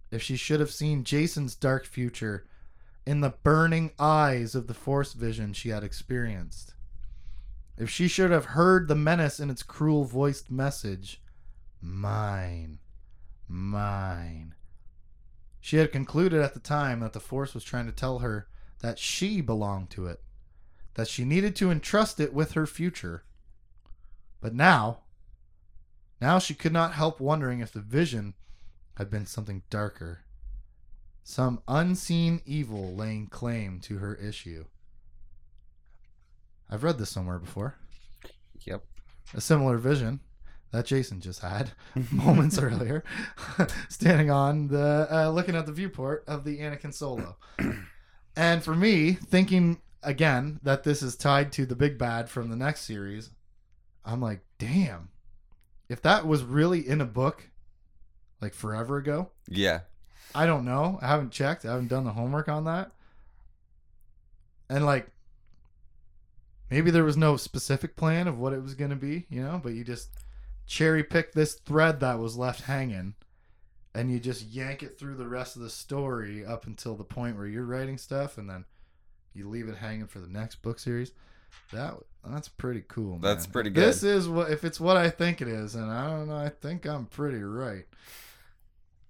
If 0.10 0.24
she 0.24 0.36
should 0.38 0.60
have 0.60 0.72
seen 0.72 1.04
Jacen's 1.04 1.56
dark 1.56 1.86
future 1.86 2.48
in 3.06 3.22
the 3.22 3.36
burning 3.44 3.92
eyes 4.00 4.56
of 4.56 4.68
the 4.68 4.74
force 4.74 5.14
vision 5.14 5.54
she 5.54 5.70
had 5.70 5.84
experienced. 5.84 6.74
If 7.78 7.90
she 7.90 8.08
should 8.08 8.32
have 8.32 8.46
heard 8.46 8.88
the 8.88 8.96
menace 8.96 9.40
in 9.40 9.50
its 9.50 9.62
cruel 9.62 10.04
voiced 10.04 10.50
message, 10.50 11.22
mine, 11.80 12.80
mine. 13.48 14.56
She 15.62 15.78
had 15.78 15.92
concluded 15.92 16.42
at 16.42 16.54
the 16.54 16.60
time 16.60 17.02
that 17.02 17.14
the 17.14 17.20
Force 17.20 17.54
was 17.54 17.64
trying 17.64 17.86
to 17.86 17.92
tell 17.92 18.20
her 18.20 18.48
that 18.80 18.98
she 18.98 19.42
belonged 19.42 19.90
to 19.92 20.08
it, 20.08 20.22
that 20.96 21.08
she 21.08 21.24
needed 21.24 21.56
to 21.58 21.70
entrust 21.70 22.20
it 22.20 22.34
with 22.34 22.54
her 22.54 22.66
future. 22.66 23.26
But 24.42 24.56
now, 24.56 25.02
now 26.20 26.40
she 26.40 26.56
could 26.56 26.74
not 26.74 26.94
help 26.94 27.20
wondering 27.20 27.60
if 27.60 27.72
the 27.72 27.82
vision 27.82 28.34
had 28.96 29.10
been 29.12 29.26
something 29.28 29.62
darker, 29.70 30.22
some 31.24 31.62
unseen 31.68 32.42
evil 32.46 32.96
laying 32.96 33.28
claim 33.28 33.80
to 33.82 33.98
her 33.98 34.16
issue. 34.16 34.66
I've 36.70 36.84
read 36.84 36.98
this 36.98 37.10
somewhere 37.10 37.40
before. 37.40 37.76
Yep. 38.66 38.84
A 39.34 39.42
similar 39.42 39.78
vision 39.78 40.20
that 40.72 40.86
Jacen 40.86 41.20
just 41.20 41.42
had 41.42 41.72
moments 42.12 42.58
earlier, 42.60 43.04
standing 43.90 44.30
on 44.30 44.68
the 44.68 45.08
uh, 45.10 45.30
looking 45.30 45.56
at 45.56 45.66
the 45.66 45.72
viewport 45.72 46.24
of 46.28 46.44
the 46.44 46.60
Anakin 46.60 46.94
Solo. 46.94 47.38
and 48.36 48.64
for 48.64 48.76
me, 48.76 49.14
thinking 49.14 49.82
again 50.04 50.60
that 50.64 50.84
this 50.84 51.02
is 51.02 51.16
tied 51.16 51.52
to 51.54 51.66
the 51.66 51.76
big 51.76 51.98
bad 51.98 52.30
from 52.30 52.50
the 52.50 52.56
next 52.56 52.82
series, 52.82 53.32
I'm 54.06 54.22
like, 54.22 54.42
damn, 54.58 55.10
if 55.90 56.02
that 56.02 56.28
was 56.28 56.44
really 56.44 56.88
in 56.88 57.02
a 57.02 57.06
book, 57.06 57.50
like 58.42 58.54
forever 58.54 58.98
ago, 58.98 59.32
Yeah. 59.48 59.82
I 60.36 60.46
don't 60.46 60.66
know. 60.66 61.00
I 61.02 61.08
haven't 61.08 61.32
checked. 61.32 61.64
I 61.66 61.72
haven't 61.72 61.88
done 61.88 62.04
the 62.04 62.12
homework 62.12 62.50
on 62.50 62.66
that. 62.66 62.92
And 64.70 64.86
like 64.86 65.08
maybe 66.70 66.92
there 66.92 67.04
was 67.04 67.18
no 67.18 67.38
specific 67.38 67.96
plan 67.96 68.28
of 68.28 68.38
what 68.38 68.54
it 68.54 68.62
was 68.62 68.76
going 68.76 68.90
to 68.90 68.96
be, 68.96 69.26
you 69.30 69.42
know, 69.42 69.60
but 69.62 69.74
you 69.74 69.84
just 69.84 70.10
cherry 70.66 71.04
pick 71.04 71.34
this 71.34 71.54
thread 71.54 72.00
that 72.00 72.20
was 72.20 72.38
left 72.38 72.62
hanging 72.64 73.16
and 73.96 74.12
you 74.12 74.20
just 74.20 74.46
yank 74.46 74.84
it 74.84 75.00
through 75.00 75.16
the 75.16 75.28
rest 75.28 75.56
of 75.56 75.62
the 75.62 75.70
story 75.70 76.46
up 76.46 76.68
until 76.68 76.96
the 76.96 77.04
point 77.04 77.36
where 77.36 77.48
you're 77.48 77.66
writing 77.66 77.98
stuff 77.98 78.38
and 78.38 78.50
then 78.50 78.66
you 79.34 79.50
leave 79.50 79.68
it 79.68 79.78
hanging 79.78 80.08
for 80.08 80.20
the 80.20 80.28
next 80.28 80.62
book 80.62 80.78
series. 80.80 81.12
That 81.72 81.96
that's 82.24 82.50
pretty 82.50 82.84
cool. 82.88 83.14
Man. 83.14 83.22
That's 83.22 83.48
pretty 83.48 83.70
good. 83.70 83.84
This 83.84 84.04
is 84.04 84.28
what 84.28 84.52
if 84.52 84.64
it's 84.64 84.80
what 84.80 84.98
I 84.98 85.10
think 85.10 85.42
it 85.42 85.48
is, 85.48 85.76
and 85.76 85.90
I 85.90 86.10
don't 86.10 86.28
know. 86.28 86.36
I 86.36 86.50
think 86.50 86.86
I'm 86.86 87.06
pretty 87.06 87.42
right. 87.42 87.86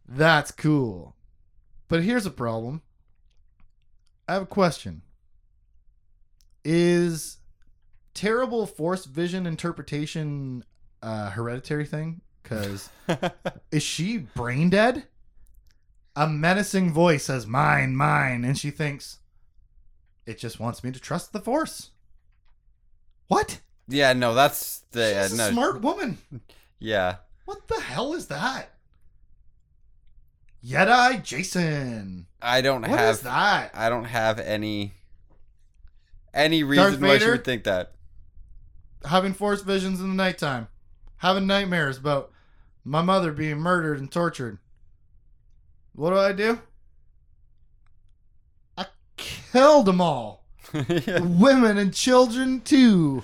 That's 0.08 0.52
cool. 0.52 1.16
But 1.88 2.04
here's 2.04 2.26
a 2.26 2.32
problem. 2.32 2.82
I 4.28 4.34
have 4.34 4.44
a 4.44 4.48
question. 4.48 5.02
Is 6.64 7.37
terrible 8.18 8.66
force 8.66 9.06
vision 9.06 9.46
interpretation 9.46 10.64
a 11.02 11.30
hereditary 11.30 11.86
thing? 11.86 12.22
Because 12.42 12.90
is 13.72 13.84
she 13.84 14.18
brain 14.18 14.70
dead? 14.70 15.06
A 16.16 16.28
menacing 16.28 16.92
voice 16.92 17.26
says, 17.26 17.46
Mine, 17.46 17.96
mine. 17.96 18.44
And 18.44 18.58
she 18.58 18.72
thinks, 18.72 19.20
It 20.26 20.40
just 20.40 20.60
wants 20.60 20.84
me 20.84 20.92
to 20.92 21.00
trust 21.00 21.32
the 21.32 21.40
force. 21.40 21.92
What? 23.28 23.60
yeah, 23.88 24.14
no, 24.14 24.34
that's 24.34 24.80
the 24.92 25.28
She's 25.30 25.40
uh, 25.40 25.44
a 25.44 25.48
no. 25.48 25.52
smart 25.52 25.82
woman. 25.82 26.18
Yeah. 26.80 27.16
What 27.46 27.68
the 27.68 27.82
hell 27.82 28.14
is 28.14 28.28
that? 28.28 28.72
Jedi 30.64 31.24
Jacen. 31.24 32.26
I 32.40 32.62
don't 32.62 32.82
What 32.82 32.92
is 32.92 32.98
have 32.98 33.24
that? 33.24 33.72
I 33.74 33.90
don't 33.90 34.04
have 34.04 34.38
any 34.40 34.94
any 36.36 36.64
reason 36.64 37.02
why 37.02 37.18
she 37.18 37.28
would 37.28 37.44
think 37.44 37.64
that. 37.64 37.94
Having 39.06 39.34
force 39.34 39.62
visions 39.62 40.02
in 40.02 40.10
the 40.10 40.16
nighttime. 40.16 40.68
Having 41.18 41.48
nightmares 41.48 41.98
about 41.98 42.32
my 42.84 43.02
mother 43.02 43.32
being 43.32 43.58
murdered 43.58 44.00
and 44.00 44.12
tortured. 44.12 44.60
What 45.94 46.12
do 46.12 46.18
I 46.18 46.32
do? 46.32 46.60
I 48.78 48.86
killed 49.18 49.86
them 49.86 50.00
all. 50.00 50.46
yeah. 50.74 51.20
Women 51.20 51.78
and 51.78 51.94
children 51.94 52.62
too. 52.62 53.24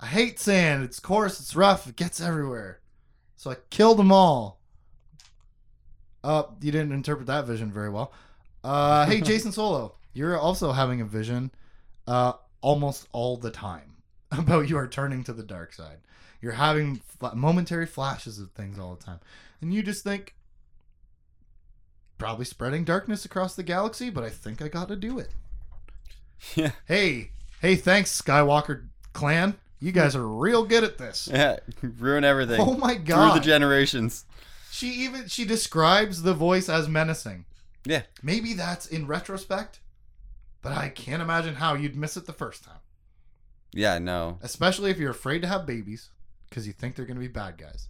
I 0.00 0.06
hate 0.06 0.38
sand. 0.38 0.84
It's 0.84 1.00
coarse, 1.00 1.40
it's 1.40 1.56
rough, 1.56 1.86
it 1.86 1.96
gets 1.96 2.20
everywhere. 2.20 2.80
So 3.36 3.50
I 3.50 3.56
killed 3.70 3.98
them 3.98 4.12
all. 4.12 4.60
Uh, 6.22 6.44
you 6.60 6.72
didn't 6.72 6.92
interpret 6.92 7.26
that 7.26 7.46
vision 7.46 7.70
very 7.70 7.90
well. 7.90 8.12
Uh, 8.62 9.06
hey, 9.06 9.20
Jacen 9.22 9.52
Solo, 9.52 9.94
you're 10.12 10.38
also 10.38 10.72
having 10.72 11.00
a 11.00 11.04
vision, 11.04 11.50
uh, 12.06 12.32
almost 12.60 13.08
all 13.12 13.36
the 13.36 13.50
time 13.50 13.93
about 14.38 14.68
you 14.68 14.76
are 14.76 14.86
turning 14.88 15.24
to 15.24 15.32
the 15.32 15.42
dark 15.42 15.72
side. 15.72 15.98
You're 16.40 16.52
having 16.52 16.96
fla- 16.96 17.34
momentary 17.34 17.86
flashes 17.86 18.38
of 18.38 18.50
things 18.52 18.78
all 18.78 18.94
the 18.94 19.02
time, 19.04 19.20
and 19.60 19.72
you 19.72 19.82
just 19.82 20.04
think, 20.04 20.34
probably 22.18 22.44
spreading 22.44 22.84
darkness 22.84 23.24
across 23.24 23.54
the 23.54 23.62
galaxy. 23.62 24.10
But 24.10 24.24
I 24.24 24.30
think 24.30 24.60
I 24.62 24.68
got 24.68 24.88
to 24.88 24.96
do 24.96 25.18
it 25.18 25.30
yeah. 26.54 26.72
hey, 26.86 27.30
hey, 27.60 27.76
thanks, 27.76 28.20
Skywalker 28.20 28.86
clan. 29.12 29.56
You 29.80 29.92
guys 29.92 30.16
are 30.16 30.26
real 30.26 30.64
good 30.64 30.84
at 30.84 30.98
this. 30.98 31.28
Yeah. 31.32 31.58
Ruin 31.82 32.24
everything. 32.24 32.60
Oh 32.60 32.74
my 32.74 32.94
god. 32.94 33.32
Through 33.32 33.40
the 33.40 33.44
generations. 33.46 34.24
she 34.70 34.88
even 35.04 35.28
she 35.28 35.44
describes 35.44 36.22
the 36.22 36.34
voice 36.34 36.68
as 36.68 36.88
menacing. 36.88 37.44
Yeah. 37.84 38.02
Maybe 38.22 38.54
that's 38.54 38.86
in 38.86 39.06
retrospect, 39.06 39.80
but 40.62 40.72
I 40.72 40.88
can't 40.88 41.20
imagine 41.20 41.56
how 41.56 41.74
you'd 41.74 41.96
miss 41.96 42.16
it 42.16 42.24
the 42.26 42.32
first 42.32 42.64
time. 42.64 42.78
Yeah, 43.74 43.98
no. 43.98 44.38
Especially 44.40 44.90
if 44.90 44.98
you're 44.98 45.10
afraid 45.10 45.42
to 45.42 45.48
have 45.48 45.66
babies 45.66 46.10
because 46.48 46.66
you 46.66 46.72
think 46.72 46.94
they're 46.94 47.04
going 47.06 47.16
to 47.16 47.20
be 47.20 47.28
bad 47.28 47.58
guys. 47.58 47.88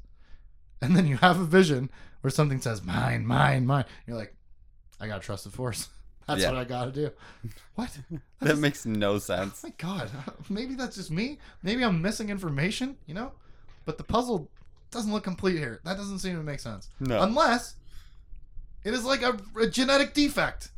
And 0.80 0.96
then 0.96 1.06
you 1.06 1.16
have 1.18 1.38
a 1.38 1.44
vision 1.44 1.90
where 2.22 2.30
something 2.30 2.60
says 2.60 2.82
mine, 2.82 3.26
mine, 3.26 3.66
mine. 3.66 3.84
You're 4.06 4.16
like, 4.16 4.34
I 5.00 5.06
got 5.06 5.20
to 5.20 5.26
trust 5.26 5.44
the 5.44 5.50
force. 5.50 5.88
That's 6.26 6.40
Yeah. 6.40 6.52
what 6.52 6.58
I 6.58 6.64
got 6.64 6.86
to 6.86 6.92
do. 6.92 7.10
What? 7.74 7.90
That 8.40 8.58
makes 8.58 8.84
no 8.84 9.12
Oh 9.12 9.18
sense. 9.18 9.62
my 9.62 9.72
god, 9.78 10.10
maybe 10.50 10.74
that's 10.74 10.96
just 10.96 11.10
me. 11.10 11.38
Maybe 11.62 11.82
I'm 11.82 12.02
missing 12.02 12.28
information, 12.28 12.96
you 13.06 13.14
know? 13.14 13.32
But 13.86 13.96
the 13.96 14.04
puzzle 14.04 14.50
doesn't 14.90 15.10
look 15.12 15.24
complete 15.24 15.56
here. 15.58 15.80
That 15.84 15.96
doesn't 15.96 16.18
seem 16.18 16.36
to 16.36 16.42
make 16.42 16.60
sense. 16.60 16.90
No. 17.00 17.22
Unless 17.22 17.76
it 18.84 18.92
is 18.92 19.02
like 19.04 19.22
a, 19.22 19.38
a 19.58 19.66
genetic 19.66 20.12
defect. 20.12 20.72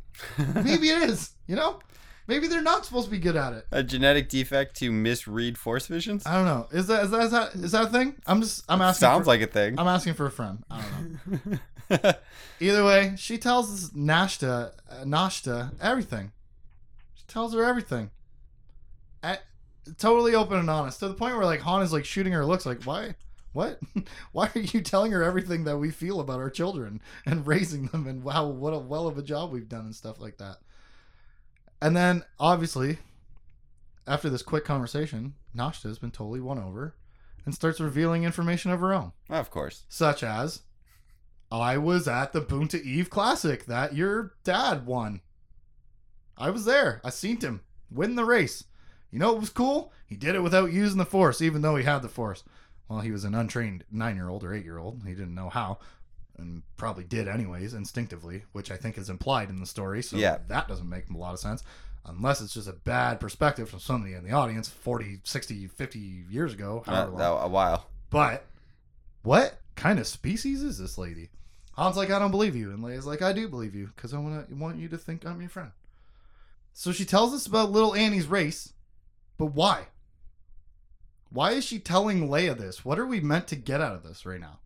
Maybe 0.55 0.89
it 0.89 1.03
is, 1.09 1.31
you 1.45 1.57
know? 1.57 1.79
Maybe 2.27 2.47
they're 2.47 2.61
not 2.61 2.85
supposed 2.85 3.05
to 3.05 3.11
be 3.11 3.19
good 3.19 3.37
at 3.37 3.53
it. 3.53 3.65
a 3.71 3.81
genetic 3.81 4.27
defect 4.27 4.75
to 4.77 4.91
misread 4.91 5.57
force 5.57 5.87
visions? 5.87 6.25
I 6.25 6.33
don't 6.33 6.45
know. 6.45 6.67
Is 6.71 6.87
that 6.87 7.05
is 7.05 7.11
that 7.11 7.21
is 7.21 7.31
that, 7.31 7.55
is 7.55 7.71
that 7.71 7.85
a 7.85 7.89
thing? 7.89 8.15
I'm 8.27 8.41
just 8.41 8.65
I'm 8.67 8.81
asking. 8.81 8.99
Sounds 8.99 9.23
for, 9.23 9.27
like 9.27 9.41
a 9.41 9.47
thing. 9.47 9.79
I'm 9.79 9.87
asking 9.87 10.15
for 10.15 10.25
a 10.25 10.31
friend. 10.31 10.63
I 10.69 10.81
don't 10.81 11.51
know. 11.51 11.59
Either 12.59 12.83
way, 12.83 13.13
she 13.17 13.37
tells 13.37 13.91
Nashtah, 13.91 14.71
uh, 14.89 15.03
Nashtah 15.05 15.73
everything. 15.81 16.31
She 17.15 17.23
tells 17.27 17.53
her 17.53 17.63
everything. 17.63 18.11
At, 19.23 19.43
totally 19.97 20.35
open 20.35 20.59
and 20.59 20.69
honest 20.69 20.99
to 20.99 21.07
the 21.07 21.13
point 21.13 21.35
where 21.35 21.45
like 21.45 21.61
Han 21.61 21.81
is 21.81 21.93
like 21.93 22.05
shooting 22.05 22.33
her 22.33 22.45
looks 22.45 22.65
like 22.65 22.83
why, 22.83 23.15
what, 23.53 23.79
why 24.33 24.49
are 24.53 24.59
you 24.59 24.81
telling 24.81 25.13
her 25.13 25.23
everything 25.23 25.63
that 25.63 25.77
we 25.77 25.91
feel 25.91 26.19
about 26.19 26.39
our 26.39 26.49
children 26.49 27.01
and 27.25 27.47
raising 27.47 27.87
them 27.87 28.05
and 28.05 28.23
wow 28.23 28.47
what 28.47 28.73
a 28.73 28.77
well 28.77 29.07
of 29.07 29.17
a 29.17 29.23
job 29.23 29.51
we've 29.51 29.69
done 29.69 29.85
and 29.85 29.95
stuff 29.95 30.19
like 30.19 30.37
that. 30.37 30.57
And 31.81 31.95
then 31.95 32.23
obviously, 32.39 32.99
after 34.07 34.29
this 34.29 34.41
quick 34.41 34.65
conversation, 34.65 35.35
Nashtah 35.55 35.89
has 35.89 35.99
been 35.99 36.11
totally 36.11 36.39
won 36.39 36.57
over 36.59 36.95
and 37.45 37.53
starts 37.53 37.79
revealing 37.79 38.23
information 38.23 38.71
of 38.71 38.79
her 38.81 38.93
own 38.93 39.13
of 39.29 39.49
course. 39.49 39.83
such 39.87 40.21
as 40.21 40.61
I 41.51 41.77
was 41.77 42.07
at 42.07 42.33
the 42.33 42.41
Boonta 42.41 42.81
Eve 42.81 43.09
Classic 43.09 43.65
that 43.65 43.95
your 43.95 44.33
dad 44.43 44.85
won. 44.85 45.21
I 46.37 46.49
was 46.49 46.65
there. 46.65 47.01
I 47.03 47.09
seen 47.09 47.39
him 47.39 47.61
win 47.89 48.15
the 48.15 48.25
race. 48.25 48.65
You 49.11 49.19
know 49.19 49.31
what 49.31 49.39
was 49.39 49.49
cool? 49.49 49.93
He 50.05 50.17
did 50.17 50.35
it 50.35 50.43
without 50.43 50.73
using 50.73 50.97
the 50.97 51.05
force, 51.05 51.41
even 51.41 51.61
though 51.61 51.77
he 51.77 51.85
had 51.85 52.01
the 52.01 52.09
force. 52.09 52.43
Well, 52.89 52.99
he 52.99 53.11
was 53.11 53.23
an 53.23 53.33
untrained 53.33 53.85
nine 53.89 54.15
year 54.15 54.29
old 54.29 54.43
or 54.43 54.53
eight 54.53 54.65
year 54.65 54.77
old. 54.77 55.03
He 55.05 55.13
didn't 55.13 55.35
know 55.35 55.49
how, 55.49 55.79
and 56.37 56.63
probably 56.77 57.03
did 57.03 57.27
anyways, 57.27 57.73
instinctively, 57.73 58.43
which 58.51 58.71
I 58.71 58.77
think 58.77 58.97
is 58.97 59.09
implied 59.09 59.49
in 59.49 59.59
the 59.59 59.65
story. 59.65 60.03
So 60.03 60.17
Yeah. 60.17 60.37
that 60.47 60.67
doesn't 60.67 60.89
make 60.89 61.09
a 61.09 61.17
lot 61.17 61.33
of 61.33 61.39
sense. 61.39 61.63
Unless 62.05 62.39
it's 62.41 62.53
just 62.53 62.69
a 62.69 62.73
bad 62.73 63.19
perspective 63.19 63.69
from 63.69 63.79
somebody 63.79 64.13
in 64.13 64.23
the 64.23 64.31
audience 64.31 64.69
40, 64.69 65.19
60, 65.23 65.67
50 65.67 65.99
years 66.29 66.53
ago. 66.53 66.83
Uh, 66.87 66.91
a 67.01 67.47
while. 67.47 67.87
But 68.09 68.45
what 69.23 69.59
kind 69.75 69.99
of 69.99 70.07
species 70.07 70.63
is 70.63 70.77
this 70.77 70.97
lady? 70.97 71.29
Han's 71.75 71.97
like, 71.97 72.09
I 72.09 72.17
don't 72.17 72.31
believe 72.31 72.55
you, 72.55 72.71
and 72.71 72.83
Leia's 72.83 73.05
like, 73.05 73.21
I 73.21 73.33
do 73.33 73.47
believe 73.47 73.75
you 73.75 73.87
because 73.95 74.13
I 74.13 74.17
want 74.19 74.47
to 74.49 74.55
want 74.55 74.77
you 74.77 74.87
to 74.89 74.97
think 74.97 75.25
I'm 75.25 75.41
your 75.41 75.49
friend. 75.49 75.71
So 76.73 76.91
she 76.91 77.05
tells 77.05 77.33
us 77.33 77.45
about 77.45 77.71
little 77.71 77.93
Annie's 77.93 78.27
race, 78.27 78.73
but 79.37 79.47
why? 79.47 79.87
Why 81.29 81.51
is 81.51 81.65
she 81.65 81.77
telling 81.79 82.29
Leia 82.29 82.57
this? 82.57 82.85
What 82.85 82.97
are 82.97 83.05
we 83.05 83.19
meant 83.19 83.47
to 83.47 83.55
get 83.55 83.81
out 83.81 83.93
of 83.95 84.03
this 84.03 84.25
right 84.25 84.39
now? 84.39 84.59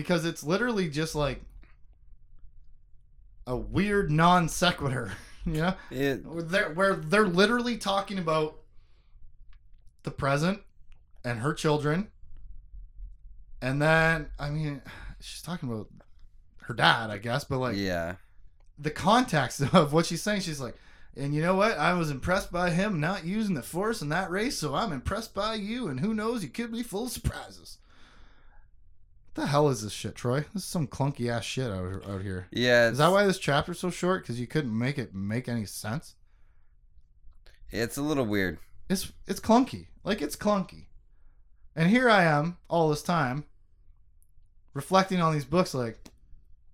Because 0.00 0.24
it's 0.24 0.42
literally 0.42 0.88
just 0.88 1.14
like 1.14 1.42
a 3.46 3.56
weird 3.56 4.10
non 4.10 4.48
sequitur, 4.48 5.12
you 5.44 5.52
know? 5.52 5.74
It, 5.90 6.24
where 6.24 6.42
they're, 6.42 6.70
where 6.72 6.96
they're 6.96 7.26
literally 7.26 7.76
talking 7.76 8.18
about 8.18 8.56
the 10.02 10.10
present 10.10 10.60
and 11.24 11.40
her 11.40 11.52
children 11.52 12.08
and 13.60 13.80
then 13.80 14.28
i 14.38 14.50
mean 14.50 14.80
she's 15.20 15.42
talking 15.42 15.68
about 15.68 15.88
her 16.62 16.74
dad 16.74 17.10
i 17.10 17.18
guess 17.18 17.44
but 17.44 17.58
like 17.58 17.76
yeah. 17.76 18.14
the 18.78 18.90
context 18.90 19.60
of 19.74 19.92
what 19.92 20.06
she's 20.06 20.22
saying 20.22 20.40
she's 20.40 20.60
like 20.60 20.74
and 21.16 21.34
you 21.34 21.42
know 21.42 21.54
what 21.54 21.76
i 21.78 21.92
was 21.92 22.10
impressed 22.10 22.50
by 22.50 22.70
him 22.70 23.00
not 23.00 23.24
using 23.24 23.54
the 23.54 23.62
force 23.62 24.00
in 24.00 24.08
that 24.08 24.30
race 24.30 24.56
so 24.58 24.74
i'm 24.74 24.92
impressed 24.92 25.34
by 25.34 25.54
you 25.54 25.88
and 25.88 26.00
who 26.00 26.14
knows 26.14 26.42
you 26.42 26.48
could 26.48 26.72
be 26.72 26.82
full 26.82 27.04
of 27.04 27.12
surprises 27.12 27.78
what 29.34 29.42
the 29.42 29.46
hell 29.48 29.68
is 29.68 29.82
this 29.82 29.92
shit 29.92 30.14
troy 30.14 30.40
this 30.54 30.62
is 30.62 30.68
some 30.68 30.86
clunky 30.86 31.28
ass 31.30 31.44
shit 31.44 31.70
out, 31.70 32.02
out 32.08 32.22
here 32.22 32.46
Yeah. 32.50 32.88
is 32.90 32.98
that 32.98 33.12
why 33.12 33.24
this 33.24 33.38
chapter's 33.38 33.78
so 33.78 33.90
short 33.90 34.22
because 34.22 34.40
you 34.40 34.46
couldn't 34.46 34.76
make 34.76 34.98
it 34.98 35.14
make 35.14 35.48
any 35.48 35.64
sense 35.66 36.14
It's 37.70 37.96
a 37.96 38.02
little 38.02 38.26
weird. 38.26 38.58
It's 38.88 39.12
it's 39.28 39.38
clunky. 39.38 39.86
Like 40.02 40.20
it's 40.20 40.34
clunky. 40.34 40.86
And 41.76 41.88
here 41.88 42.10
I 42.10 42.24
am 42.24 42.56
all 42.68 42.88
this 42.88 43.02
time 43.02 43.44
reflecting 44.74 45.20
on 45.20 45.32
these 45.32 45.44
books 45.44 45.74
like 45.74 46.08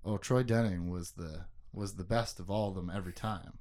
oh 0.04 0.16
Troy 0.16 0.42
Denning 0.42 0.88
was 0.90 1.10
the 1.12 1.44
was 1.74 1.96
the 1.96 2.04
best 2.04 2.40
of 2.40 2.48
all 2.50 2.70
of 2.70 2.74
them 2.74 2.90
every 2.94 3.12
time. 3.12 3.58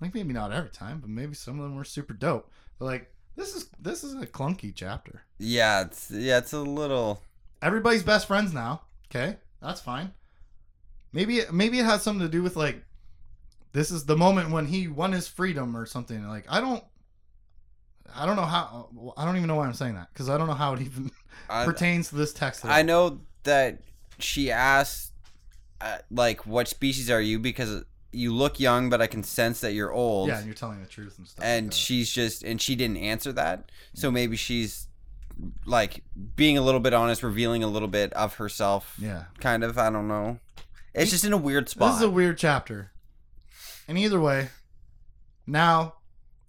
Like 0.00 0.12
maybe 0.14 0.34
not 0.34 0.52
every 0.52 0.68
time, 0.70 1.00
but 1.00 1.08
maybe 1.08 1.34
some 1.34 1.58
of 1.58 1.64
them 1.64 1.76
were 1.76 1.84
super 1.84 2.12
dope. 2.12 2.50
But 2.78 2.84
like 2.84 3.10
this 3.36 3.54
is 3.56 3.70
this 3.80 4.04
is 4.04 4.12
a 4.14 4.26
clunky 4.26 4.72
chapter. 4.74 5.22
Yeah. 5.38 5.80
It's 5.82 6.10
yeah. 6.10 6.38
It's 6.38 6.52
a 6.52 6.60
little. 6.60 7.22
Everybody's 7.62 8.02
best 8.02 8.26
friends 8.26 8.52
now. 8.52 8.82
Okay? 9.10 9.36
That's 9.60 9.80
fine. 9.80 10.12
Maybe 11.12 11.40
maybe 11.52 11.78
it 11.78 11.84
has 11.84 12.02
something 12.02 12.26
to 12.26 12.30
do 12.30 12.42
with 12.42 12.56
like 12.56 12.84
this 13.72 13.90
is 13.90 14.04
the 14.04 14.16
moment 14.16 14.50
when 14.50 14.66
he 14.66 14.88
won 14.88 15.12
his 15.12 15.26
freedom 15.26 15.76
or 15.76 15.86
something. 15.86 16.26
Like 16.28 16.44
I 16.48 16.60
don't 16.60 16.84
I 18.14 18.26
don't 18.26 18.36
know 18.36 18.42
how 18.42 18.88
I 19.16 19.24
don't 19.24 19.36
even 19.36 19.48
know 19.48 19.56
why 19.56 19.66
I'm 19.66 19.74
saying 19.74 19.94
that 19.94 20.08
because 20.12 20.28
I 20.28 20.36
don't 20.36 20.46
know 20.46 20.54
how 20.54 20.74
it 20.74 20.80
even 20.80 21.10
I, 21.50 21.64
pertains 21.64 22.10
to 22.10 22.16
this 22.16 22.32
text. 22.32 22.64
I 22.64 22.82
know 22.82 23.20
that 23.44 23.80
she 24.18 24.50
asked, 24.50 25.12
uh, 25.80 25.98
like, 26.10 26.46
what 26.46 26.68
species 26.68 27.10
are 27.10 27.20
you? 27.20 27.38
Because 27.38 27.84
you 28.12 28.34
look 28.34 28.58
young, 28.58 28.90
but 28.90 29.00
I 29.00 29.06
can 29.06 29.22
sense 29.22 29.60
that 29.60 29.72
you're 29.72 29.92
old. 29.92 30.28
Yeah, 30.28 30.38
and 30.38 30.46
you're 30.46 30.54
telling 30.54 30.80
the 30.80 30.88
truth 30.88 31.18
and 31.18 31.26
stuff. 31.26 31.44
like 31.44 31.48
and 31.48 31.68
that. 31.68 31.74
she's 31.74 32.10
just 32.10 32.42
and 32.42 32.60
she 32.60 32.74
didn't 32.74 32.96
answer 32.96 33.32
that 33.32 33.70
so 33.94 34.10
maybe 34.10 34.36
she's 34.36 34.87
like 35.64 36.02
being 36.36 36.58
a 36.58 36.62
little 36.62 36.80
bit 36.80 36.92
honest 36.92 37.22
revealing 37.22 37.62
a 37.62 37.68
little 37.68 37.88
bit 37.88 38.12
of 38.14 38.34
herself 38.34 38.96
yeah, 38.98 39.24
kind 39.38 39.62
of 39.62 39.78
i 39.78 39.88
don't 39.88 40.08
know 40.08 40.38
it's 40.94 41.10
just 41.10 41.24
in 41.24 41.32
a 41.32 41.36
weird 41.36 41.68
spot 41.68 41.92
this 41.92 41.96
is 41.98 42.02
a 42.02 42.10
weird 42.10 42.38
chapter. 42.38 42.90
And 43.86 43.96
either 43.96 44.20
way, 44.20 44.50
now 45.46 45.94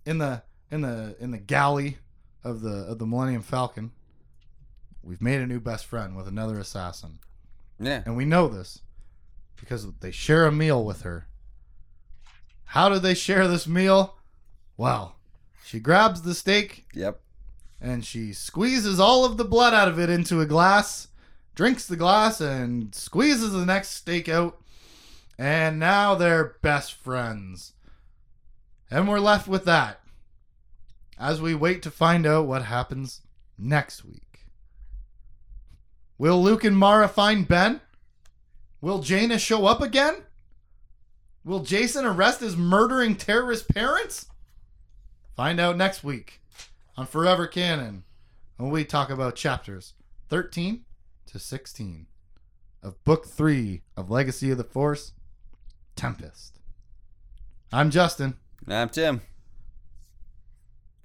in 0.05 0.17
the 0.17 0.43
in 0.71 0.81
the 0.81 1.15
in 1.19 1.31
the 1.31 1.37
galley 1.37 1.97
of 2.43 2.61
the 2.61 2.85
of 2.85 2.99
the 2.99 3.05
Millennium 3.05 3.41
Falcon, 3.41 3.91
we've 5.03 5.21
made 5.21 5.39
a 5.39 5.47
new 5.47 5.59
best 5.59 5.85
friend 5.85 6.15
with 6.15 6.27
another 6.27 6.59
assassin. 6.59 7.19
yeah 7.79 8.01
And 8.05 8.17
we 8.17 8.25
know 8.25 8.47
this 8.47 8.81
because 9.55 9.87
they 9.99 10.11
share 10.11 10.45
a 10.45 10.51
meal 10.51 10.83
with 10.83 11.01
her. 11.03 11.27
How 12.65 12.89
do 12.89 12.99
they 12.99 13.13
share 13.13 13.47
this 13.47 13.67
meal? 13.67 14.15
Well, 14.77 15.15
she 15.63 15.79
grabs 15.79 16.23
the 16.23 16.33
steak 16.33 16.85
yep 16.93 17.21
and 17.81 18.03
she 18.03 18.33
squeezes 18.33 18.99
all 18.99 19.25
of 19.25 19.37
the 19.37 19.45
blood 19.45 19.73
out 19.73 19.87
of 19.87 19.99
it 19.99 20.09
into 20.09 20.41
a 20.41 20.45
glass, 20.45 21.07
drinks 21.55 21.85
the 21.87 21.95
glass, 21.95 22.41
and 22.41 22.93
squeezes 22.93 23.53
the 23.53 23.65
next 23.65 23.89
steak 23.89 24.27
out. 24.27 24.61
And 25.37 25.79
now 25.79 26.15
they're 26.15 26.55
best 26.61 26.93
friends. 26.93 27.73
And 28.91 29.07
we're 29.07 29.19
left 29.19 29.47
with 29.47 29.65
that 29.65 30.01
as 31.17 31.41
we 31.41 31.53
wait 31.55 31.81
to 31.83 31.91
find 31.91 32.25
out 32.25 32.47
what 32.47 32.63
happens 32.63 33.21
next 33.57 34.03
week. 34.03 34.45
Will 36.17 36.41
Luke 36.41 36.65
and 36.65 36.77
Mara 36.77 37.07
find 37.07 37.47
Ben? 37.47 37.79
Will 38.81 38.99
Jaina 38.99 39.39
show 39.39 39.65
up 39.65 39.81
again? 39.81 40.23
Will 41.45 41.61
Jacen 41.61 42.03
arrest 42.03 42.41
his 42.41 42.57
murdering 42.57 43.15
terrorist 43.15 43.73
parents? 43.73 44.25
Find 45.35 45.59
out 45.59 45.77
next 45.77 46.03
week 46.03 46.41
on 46.99 47.05
Forever 47.05 47.47
Canon 47.47 48.03
when 48.57 48.71
we 48.71 48.83
talk 48.83 49.09
about 49.09 49.37
chapters 49.37 49.93
13 50.27 50.81
to 51.27 51.39
16 51.39 52.07
of 52.83 53.01
Book 53.05 53.25
3 53.25 53.81
of 53.95 54.11
Legacy 54.11 54.51
of 54.51 54.57
the 54.57 54.65
Force 54.65 55.13
Tempest. 55.95 56.59
I'm 57.71 57.89
Justin. 57.89 58.35
i'm 58.67 58.89
tim 58.89 59.21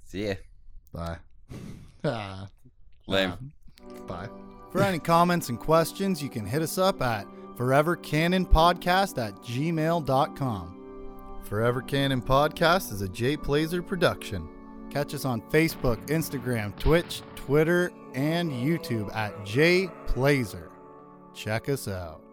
see 0.04 0.26
ya 0.26 0.34
Bye. 0.92 1.18
Ah. 2.04 2.48
lame 3.06 3.52
Bye. 4.08 4.28
For 4.72 4.82
any 4.82 4.98
comments 4.98 5.48
and 5.48 5.60
questions, 5.60 6.20
you 6.20 6.28
can 6.28 6.44
hit 6.44 6.60
us 6.60 6.76
up 6.76 7.00
at 7.00 7.24
forevercanonpodcast 7.56 9.24
at 9.24 9.36
gmail.com. 9.36 11.40
Forever 11.44 11.82
Canon 11.82 12.20
Podcast 12.20 12.92
is 12.92 13.00
a 13.00 13.08
Jay 13.08 13.36
Plazer 13.36 13.80
production. 13.80 14.48
Catch 14.94 15.12
us 15.12 15.24
on 15.24 15.40
Facebook, 15.50 15.96
Instagram, 16.06 16.78
Twitch, 16.78 17.22
Twitter, 17.34 17.90
and 18.14 18.48
YouTube 18.52 19.12
at 19.12 19.44
Jay 19.44 19.90
Plazer. 20.06 20.70
Check 21.34 21.68
us 21.68 21.88
out. 21.88 22.23